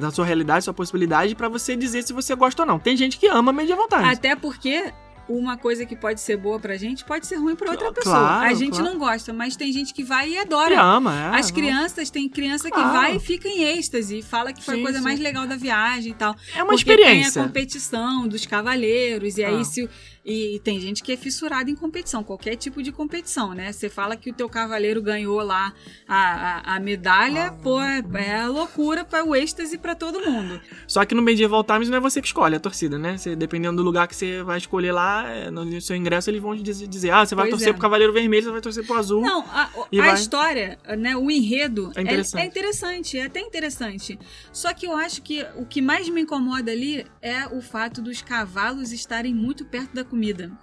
da 0.00 0.10
sua 0.10 0.26
realidade, 0.26 0.64
sua 0.64 0.74
possibilidade, 0.74 1.34
pra 1.34 1.48
você 1.48 1.74
dizer 1.74 2.02
se 2.02 2.12
você 2.12 2.34
gosta 2.34 2.62
ou 2.62 2.66
não. 2.66 2.78
Tem 2.78 2.96
gente 2.96 3.16
que 3.18 3.26
ama 3.28 3.50
Medieval 3.52 3.88
Times. 3.88 4.06
Até 4.18 4.36
porque 4.36 4.92
uma 5.28 5.56
coisa 5.56 5.84
que 5.86 5.96
pode 5.96 6.20
ser 6.20 6.36
boa 6.36 6.60
pra 6.60 6.76
gente 6.76 7.02
pode 7.04 7.26
ser 7.26 7.36
ruim 7.36 7.56
pra 7.56 7.70
outra 7.70 7.86
Claro, 7.90 7.94
pessoa. 7.94 8.38
A 8.40 8.52
gente 8.54 8.76
claro. 8.76 8.84
não 8.92 8.98
gosta, 8.98 9.32
mas 9.32 9.56
tem 9.56 9.72
gente 9.72 9.94
que 9.94 10.04
vai 10.04 10.28
e 10.28 10.32
Que 10.32 10.38
adora. 10.38 10.80
ama, 10.80 11.14
é. 11.34 11.38
As 11.40 11.48
não. 11.48 11.54
crianças, 11.56 12.10
tem 12.10 12.28
criança 12.28 12.64
que 12.70 12.74
Claro. 12.76 12.92
vai 12.92 13.16
e 13.16 13.18
fica 13.18 13.48
em 13.48 13.62
êxtase, 13.64 14.20
fala 14.22 14.52
que 14.52 14.62
foi 14.62 14.74
a 14.74 14.76
Sim, 14.76 14.82
coisa 14.84 14.98
sim. 14.98 15.04
mais 15.04 15.18
legal 15.18 15.46
da 15.46 15.56
viagem 15.56 16.12
e 16.12 16.14
tal. 16.14 16.36
É 16.54 16.58
uma 16.62 16.74
Porque 16.74 16.92
experiência. 16.92 17.32
tem 17.32 17.42
a 17.42 17.46
competição 17.46 18.28
dos 18.28 18.44
cavaleiros, 18.46 19.38
e 19.38 19.44
aí 19.44 19.60
Ah. 19.60 19.64
se. 19.64 19.88
E 20.28 20.60
tem 20.64 20.80
gente 20.80 21.04
que 21.04 21.12
é 21.12 21.16
fissurada 21.16 21.70
em 21.70 21.76
competição, 21.76 22.24
qualquer 22.24 22.56
tipo 22.56 22.82
de 22.82 22.90
competição, 22.90 23.54
né? 23.54 23.70
Você 23.70 23.88
fala 23.88 24.16
que 24.16 24.28
o 24.28 24.34
teu 24.34 24.48
cavaleiro 24.48 25.00
ganhou 25.00 25.40
lá 25.40 25.72
a, 26.08 26.72
a, 26.72 26.76
a 26.76 26.80
medalha, 26.80 27.46
Ah. 27.46 27.52
pô, 27.52 27.80
é, 27.80 28.02
é 28.26 28.48
loucura 28.48 29.04
para 29.04 29.24
o 29.24 29.36
êxtase 29.36 29.78
pra 29.78 29.94
todo 29.94 30.28
mundo. 30.28 30.60
Só 30.88 31.04
que 31.04 31.14
no 31.14 31.22
Medieval 31.22 31.62
Times 31.62 31.88
não 31.88 31.98
é 31.98 32.00
você 32.00 32.20
que 32.20 32.26
escolhe 32.26 32.56
a 32.56 32.60
torcida, 32.60 32.98
né? 32.98 33.16
Você, 33.16 33.36
dependendo 33.36 33.76
do 33.76 33.84
lugar 33.84 34.08
que 34.08 34.16
você 34.16 34.42
vai 34.42 34.58
escolher 34.58 34.90
lá, 34.90 35.30
é, 35.30 35.48
no 35.48 35.80
seu 35.80 35.94
ingresso 35.94 36.28
eles 36.28 36.42
vão 36.42 36.56
dizer, 36.56 37.10
ah, 37.12 37.24
você 37.24 37.36
vai 37.36 37.44
Pois 37.44 37.50
torcer 37.52 37.68
é. 37.68 37.72
pro 37.72 37.82
Cavaleiro 37.82 38.12
Vermelho, 38.12 38.42
você 38.46 38.50
vai 38.50 38.60
torcer 38.60 38.84
pro 38.84 38.96
Azul. 38.96 39.20
Não, 39.22 39.42
a, 39.42 39.62
a 39.62 39.96
vai. 39.96 40.14
história, 40.14 40.76
né, 40.98 41.16
o 41.16 41.30
enredo 41.30 41.92
É 41.94 42.02
interessante. 42.02 42.42
é 42.42 42.46
interessante, 42.46 43.18
é 43.18 43.22
até 43.26 43.38
interessante. 43.40 44.18
Só 44.52 44.74
que 44.74 44.88
eu 44.88 44.96
acho 44.96 45.22
que 45.22 45.46
o 45.56 45.64
que 45.64 45.80
mais 45.80 46.08
me 46.08 46.22
incomoda 46.22 46.72
ali 46.72 47.06
é 47.22 47.46
o 47.46 47.60
fato 47.62 48.02
dos 48.02 48.20
cavalos 48.22 48.90
estarem 48.90 49.32
muito 49.32 49.64
perto 49.64 49.94
da 49.94 50.02
comida. 50.02 50.15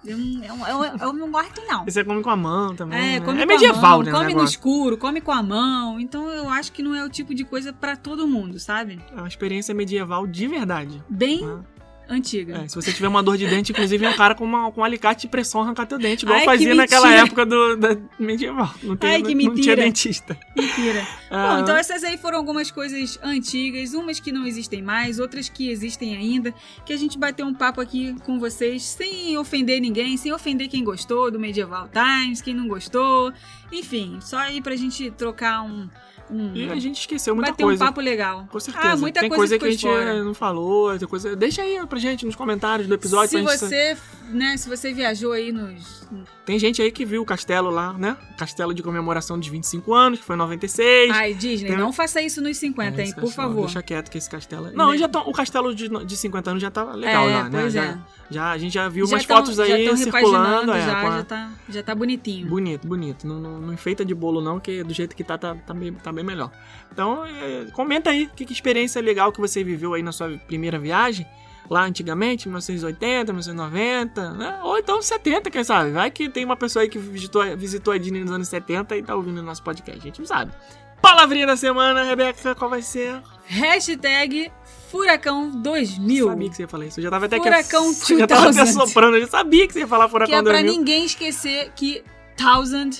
Eu, 0.04 0.18
não- 0.18 0.68
eu, 0.68 0.84
eu, 0.84 0.96
eu 0.98 1.12
não 1.12 1.30
gosto, 1.30 1.60
não. 1.66 1.84
E 1.86 1.90
Você 1.90 2.04
come 2.04 2.22
com 2.22 2.30
a 2.30 2.36
mão 2.36 2.74
também. 2.74 2.98
É, 3.16 3.20
né? 3.20 3.42
é 3.42 3.46
medieval, 3.46 3.98
mão, 3.98 4.02
né? 4.02 4.12
come 4.12 4.34
no 4.34 4.44
escuro, 4.44 4.96
come 4.98 5.20
com 5.20 5.32
a 5.32 5.42
mão. 5.42 5.98
Então 6.00 6.28
eu 6.28 6.48
acho 6.48 6.72
que 6.72 6.82
não 6.82 6.94
é 6.94 7.04
o 7.04 7.08
tipo 7.08 7.34
de 7.34 7.44
coisa 7.44 7.72
pra 7.72 7.96
todo 7.96 8.26
mundo, 8.26 8.58
sabe? 8.58 9.00
É 9.14 9.18
uma 9.18 9.28
experiência 9.28 9.74
medieval 9.74 10.26
de 10.26 10.46
verdade. 10.46 11.02
Bem 11.08 11.44
né? 11.46 11.60
Antiga. 12.08 12.62
É, 12.64 12.68
se 12.68 12.74
você 12.74 12.92
tiver 12.92 13.08
uma 13.08 13.22
dor 13.22 13.36
de 13.36 13.46
dente, 13.46 13.72
inclusive, 13.72 14.04
é 14.04 14.10
um 14.10 14.16
cara 14.16 14.34
com, 14.34 14.44
uma, 14.44 14.70
com 14.72 14.80
um 14.80 14.84
alicate 14.84 15.22
de 15.22 15.28
pressão 15.28 15.62
arrancar 15.62 15.86
teu 15.86 15.98
dente, 15.98 16.24
igual 16.24 16.38
Ai, 16.38 16.44
fazia 16.44 16.74
naquela 16.74 17.06
mentira. 17.06 17.26
época 17.26 17.46
do, 17.46 17.76
da 17.76 17.96
medieval. 18.18 18.74
Não, 18.82 18.96
tem, 18.96 19.10
Ai, 19.10 19.22
que 19.22 19.34
não, 19.34 19.44
não 19.44 19.54
tinha 19.54 19.54
mentira. 19.54 19.76
dentista. 19.76 20.38
Mentira. 20.56 21.06
Ah, 21.36 21.56
Bom, 21.56 21.62
então 21.62 21.76
essas 21.76 22.04
aí 22.04 22.16
foram 22.16 22.38
algumas 22.38 22.70
coisas 22.70 23.18
antigas, 23.20 23.92
umas 23.92 24.20
que 24.20 24.30
não 24.30 24.46
existem 24.46 24.80
mais, 24.80 25.18
outras 25.18 25.48
que 25.48 25.68
existem 25.68 26.16
ainda, 26.16 26.54
que 26.86 26.92
a 26.92 26.96
gente 26.96 27.18
bateu 27.18 27.44
um 27.44 27.52
papo 27.52 27.80
aqui 27.80 28.14
com 28.24 28.38
vocês 28.38 28.84
sem 28.84 29.36
ofender 29.36 29.80
ninguém, 29.80 30.16
sem 30.16 30.32
ofender 30.32 30.68
quem 30.68 30.84
gostou 30.84 31.32
do 31.32 31.40
Medieval 31.40 31.88
Times, 31.88 32.40
quem 32.40 32.54
não 32.54 32.68
gostou, 32.68 33.32
enfim, 33.72 34.18
só 34.20 34.36
aí 34.36 34.60
pra 34.60 34.76
gente 34.76 35.10
trocar 35.10 35.62
um. 35.62 35.88
Um 36.30 36.54
E 36.54 36.70
a 36.70 36.76
gente 36.76 37.00
esqueceu 37.00 37.34
muita 37.34 37.50
bater 37.50 37.62
coisa. 37.62 37.84
um 37.84 37.86
papo 37.86 38.00
legal. 38.00 38.46
Com 38.50 38.60
certeza. 38.60 38.92
Ah, 38.92 38.96
muita 38.96 39.20
tem 39.20 39.28
coisa, 39.28 39.58
coisa, 39.58 39.58
que 39.58 39.64
a 39.66 39.70
gente 39.70 39.82
fora. 39.82 40.22
não 40.22 40.34
falou, 40.34 40.98
tem 40.98 41.08
coisa. 41.08 41.36
Deixa 41.36 41.62
aí 41.62 41.84
pra 41.86 41.98
gente 41.98 42.24
nos 42.24 42.34
comentários 42.34 42.88
do 42.88 42.94
episódio. 42.94 43.28
Se 43.38 43.42
pra 43.42 43.52
gente... 43.52 43.60
você, 43.60 43.96
né, 44.30 44.56
se 44.56 44.68
você 44.68 44.92
viajou 44.92 45.32
aí 45.32 45.52
nos. 45.52 46.03
Tem 46.46 46.58
gente 46.58 46.80
aí 46.82 46.90
que 46.92 47.04
viu 47.04 47.22
o 47.22 47.24
castelo 47.24 47.70
lá, 47.70 47.92
né? 47.94 48.16
Castelo 48.38 48.74
de 48.74 48.82
comemoração 48.82 49.38
dos 49.38 49.48
25 49.48 49.92
anos, 49.94 50.18
que 50.20 50.24
foi 50.24 50.36
em 50.36 50.38
96. 50.38 51.10
Ai, 51.10 51.34
Disney, 51.34 51.68
Tem- 51.70 51.78
não 51.78 51.92
faça 51.92 52.20
isso 52.20 52.40
nos 52.42 52.56
50, 52.58 53.00
É, 53.00 53.06
hein, 53.06 53.14
por 53.14 53.30
favor. 53.32 53.64
Deixa 53.64 53.82
quieto 53.82 54.10
que 54.10 54.18
esse 54.18 54.28
castelo. 54.28 54.68
é- 54.68 54.72
Não, 54.72 54.96
já 54.96 55.08
tão- 55.08 55.28
o 55.28 55.32
castelo 55.32 55.74
de, 55.74 55.88
de 56.04 56.16
50 56.16 56.50
anos 56.50 56.62
já 56.62 56.70
tá 56.70 56.84
legal 56.92 57.28
é, 57.28 57.32
já, 57.32 57.44
né? 57.48 57.60
pois 57.60 57.72
já, 57.72 57.84
é. 57.84 57.98
já 58.30 58.50
a 58.50 58.58
gente 58.58 58.74
já 58.74 58.88
viu 58.88 59.06
Já 59.06 59.16
umas 59.16 59.26
tão- 59.26 59.36
fotos 59.38 59.58
aí 59.60 59.96
circulando, 59.96 60.72
é, 60.72 60.80
já, 60.80 60.98
a- 60.98 61.16
já, 61.18 61.24
tá, 61.24 61.50
já 61.68 61.82
tá 61.82 61.94
bonitinho. 61.94 62.46
Bonito, 62.48 62.86
bonito. 62.86 63.26
Não, 63.26 63.38
não, 63.40 63.58
não 63.60 63.72
enfeita 63.72 64.04
de 64.04 64.14
bolo, 64.14 64.40
não, 64.40 64.60
que 64.60 64.82
do 64.84 64.92
jeito 64.92 65.16
que 65.16 65.24
tá, 65.24 65.38
tá, 65.38 65.54
tá, 65.54 65.74
bem, 65.74 65.92
tá 65.94 66.12
bem 66.12 66.24
melhor. 66.24 66.50
Então, 66.92 67.24
é, 67.24 67.66
comenta 67.72 68.10
aí 68.10 68.26
que, 68.34 68.44
que 68.44 68.52
experiência 68.52 69.00
legal 69.00 69.32
que 69.32 69.40
você 69.40 69.64
viveu 69.64 69.94
aí 69.94 70.02
na 70.02 70.12
sua 70.12 70.30
primeira 70.46 70.78
viagem. 70.78 71.26
Lá 71.70 71.84
antigamente, 71.84 72.46
1980, 72.48 73.32
1990, 73.32 74.30
né? 74.32 74.60
ou 74.62 74.78
então 74.78 75.00
70, 75.00 75.50
quem 75.50 75.64
sabe? 75.64 75.90
Vai 75.92 76.10
que 76.10 76.28
tem 76.28 76.44
uma 76.44 76.56
pessoa 76.56 76.82
aí 76.82 76.88
que 76.88 76.98
visitou, 76.98 77.42
visitou 77.56 77.94
a 77.94 77.98
Disney 77.98 78.20
nos 78.20 78.30
anos 78.32 78.48
70 78.48 78.96
e 78.96 79.02
tá 79.02 79.14
ouvindo 79.16 79.38
o 79.38 79.42
nosso 79.42 79.62
podcast, 79.62 79.98
a 79.98 80.02
gente 80.04 80.18
não 80.18 80.26
sabe. 80.26 80.52
Palavrinha 81.00 81.46
da 81.46 81.56
semana, 81.56 82.02
Rebeca, 82.02 82.54
qual 82.54 82.70
vai 82.70 82.80
ser? 82.82 83.20
Hashtag 83.46 84.50
Furacão 84.90 85.50
2000. 85.50 86.28
Sabia 86.28 86.48
que 86.50 86.56
você 86.56 86.62
ia 86.62 86.68
falar 86.68 86.86
isso. 86.86 87.00
Eu 87.00 87.04
já 87.04 87.10
tava 87.10 87.26
até 87.26 87.36
Furacão 87.38 87.90
aqui. 87.90 88.12
Eu 88.14 88.18
já 88.20 88.26
tava 88.26 88.48
até 88.50 88.64
2000. 88.64 88.86
soprando. 88.86 89.16
Eu 89.16 89.20
já 89.22 89.26
sabia 89.26 89.66
que 89.66 89.72
você 89.72 89.80
ia 89.80 89.86
falar 89.88 90.04
Que 90.06 90.10
Furacão 90.12 90.38
é 90.38 90.42
pra 90.42 90.52
2000. 90.52 90.72
ninguém 90.72 91.04
esquecer 91.04 91.72
que 91.74 92.02
thousand 92.36 92.90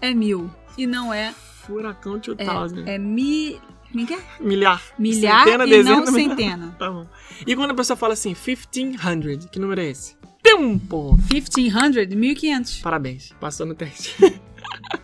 é 0.00 0.12
mil. 0.12 0.50
E 0.76 0.86
não 0.86 1.12
é. 1.14 1.32
Furacão 1.66 2.18
2000. 2.18 2.86
É, 2.86 2.94
é 2.94 2.98
mi. 2.98 3.60
Como 3.90 4.04
é 4.04 4.06
que 4.06 4.14
é? 4.14 4.18
Milhar. 4.40 4.82
Milhar 4.98 5.44
Centena, 5.44 5.64
e 5.64 5.70
dezena, 5.70 6.00
não 6.04 6.12
milhar. 6.12 6.36
centena. 6.36 6.74
Tá 6.78 6.90
bom. 6.90 7.06
E 7.46 7.54
quando 7.56 7.70
a 7.70 7.74
pessoa 7.74 7.96
fala 7.96 8.12
assim, 8.14 8.34
1500, 8.34 9.46
que 9.46 9.58
número 9.58 9.80
é 9.80 9.90
esse? 9.90 10.16
Tempo! 10.42 11.18
1500, 11.32 12.14
1500. 12.14 12.78
Parabéns, 12.80 13.32
passou 13.40 13.66
no 13.66 13.74
teste. 13.74 14.14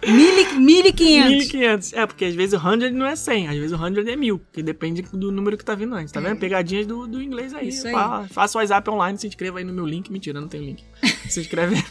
Mil- 0.07 0.61
1500. 0.61 1.31
1500. 1.31 1.93
É, 1.95 2.07
porque 2.07 2.25
às 2.27 2.35
vezes 2.35 2.59
o 2.59 2.63
100 2.63 2.91
não 2.93 3.07
é 3.07 3.17
100, 3.17 3.49
às 3.49 3.57
vezes 3.57 3.73
o 3.73 3.79
100 3.79 4.11
é 4.13 4.17
1000, 4.17 4.41
que 4.53 4.63
depende 4.63 5.03
do 5.03 5.33
número 5.33 5.57
que 5.57 5.65
tá 5.65 5.75
vindo 5.75 5.95
antes, 5.95 6.13
tá 6.13 6.21
vendo? 6.21 6.39
Pegadinhas 6.39 6.87
do, 6.87 7.07
do 7.07 7.23
inglês 7.23 7.55
aí. 7.55 7.69
Isso 7.69 7.87
aí. 7.87 7.93
Fa- 7.93 8.27
Faça 8.31 8.59
o 8.59 8.61
WhatsApp 8.61 8.89
online, 8.91 9.19
se 9.19 9.27
inscreva 9.27 9.59
aí 9.59 9.65
no 9.65 9.73
meu 9.73 9.87
link. 9.87 10.11
Mentira, 10.13 10.41
não 10.41 10.49
tem 10.49 10.61
link. 10.65 10.85
Se 11.29 11.41
inscreve. 11.41 11.83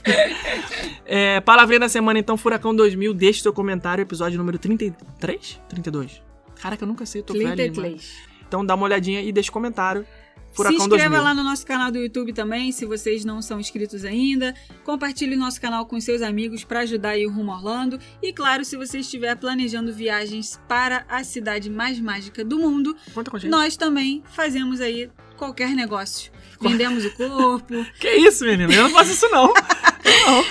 é, 1.06 1.40
palavrinha 1.42 1.80
da 1.82 1.90
semana, 1.90 2.20
então, 2.20 2.38
Furacão 2.38 2.76
2000, 2.76 3.14
deixe 3.16 3.42
seu 3.42 3.52
comentário, 3.52 4.02
episódio 4.04 4.38
número 4.38 4.60
33? 4.60 5.60
32? 5.70 6.22
Caraca, 6.62 6.84
eu 6.84 6.88
nunca 6.88 7.06
sei, 7.06 7.22
eu 7.22 7.26
tô 7.26 7.34
velho. 7.34 7.46
demais. 7.56 7.72
33. 7.74 8.14
Então 8.48 8.64
dá 8.64 8.76
uma 8.76 8.84
olhadinha 8.86 9.22
e 9.22 9.32
deixa 9.32 9.52
comentário 9.52 10.06
Furacão 10.52 10.78
Se 10.78 10.84
inscreva 10.86 11.16
2000. 11.16 11.24
lá 11.24 11.34
no 11.34 11.44
nosso 11.44 11.66
canal 11.66 11.92
do 11.92 11.98
YouTube 11.98 12.32
também, 12.32 12.72
se 12.72 12.86
vocês 12.86 13.26
não 13.26 13.42
são 13.42 13.60
inscritos 13.60 14.06
ainda. 14.06 14.54
Compartilhe 14.84 15.36
nosso 15.36 15.60
canal 15.60 15.86
com 15.88 16.00
seus 16.00 16.22
amigos 16.22 16.64
para 16.64 16.82
ajudar 16.82 17.10
aí 17.10 17.26
o 17.26 17.32
Rumo 17.32 17.52
Orlando. 17.52 18.00
E 18.22 18.32
claro, 18.32 18.64
se 18.64 18.78
você 18.78 19.00
estiver 19.00 19.36
planejando 19.36 19.92
viagens 19.92 20.60
para 20.68 21.06
a 21.10 21.24
cidade 21.24 21.72
mais 21.72 22.00
mágica 22.00 22.46
do 22.46 22.60
mundo, 22.60 22.96
Conta 23.16 23.32
com 23.32 23.38
a 23.38 23.40
gente. 23.40 23.50
nós 23.50 23.76
também 23.76 24.22
fazemos 24.28 24.80
aí 24.80 25.10
qualquer 25.38 25.70
negócio. 25.76 26.32
Vendemos 26.62 27.06
o 27.06 27.12
corpo. 27.12 27.86
Que 28.00 28.10
isso, 28.10 28.46
menino? 28.46 28.72
Eu 28.72 28.84
não 28.84 28.90
faço 28.90 29.12
isso, 29.12 29.30
não. 29.30 29.54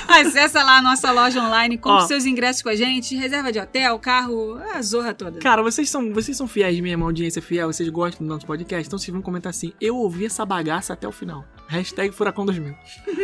Acessa 0.09 0.63
lá 0.63 0.79
a 0.79 0.83
nossa 0.83 1.11
loja 1.11 1.41
online, 1.41 1.79
compre 1.79 2.05
Ó. 2.05 2.07
seus 2.07 2.25
ingressos 2.27 2.63
com 2.63 2.69
a 2.69 2.75
gente, 2.75 3.15
reserva 3.17 3.53
de 3.53 3.59
hotel, 3.59 3.99
carro, 3.99 4.59
a 4.75 4.83
zorra 4.83 5.15
toda. 5.15 5.39
Cara, 5.39 5.63
vocês 5.63 5.89
são, 5.89 6.13
vocês 6.13 6.37
são 6.37 6.47
fiéis 6.47 6.79
mesmo, 6.81 7.05
audiência 7.05 7.41
fiel, 7.43 7.73
vocês 7.73 7.89
gostam 7.89 8.27
do 8.27 8.33
nosso 8.33 8.47
podcast, 8.47 8.87
então 8.87 8.99
vocês 8.99 9.13
vão 9.13 9.23
comentar 9.23 9.51
assim, 9.51 9.73
eu 9.81 9.97
ouvi 9.97 10.27
essa 10.27 10.45
bagaça 10.45 10.93
até 10.93 11.07
o 11.07 11.13
final. 11.13 11.45
Hashtag 11.69 12.15
Furacão 12.15 12.45
2000. 12.45 12.75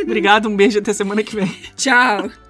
Obrigado, 0.02 0.48
um 0.48 0.56
beijo 0.56 0.78
até 0.78 0.92
semana 0.92 1.22
que 1.22 1.34
vem. 1.34 1.48
Tchau! 1.76 2.47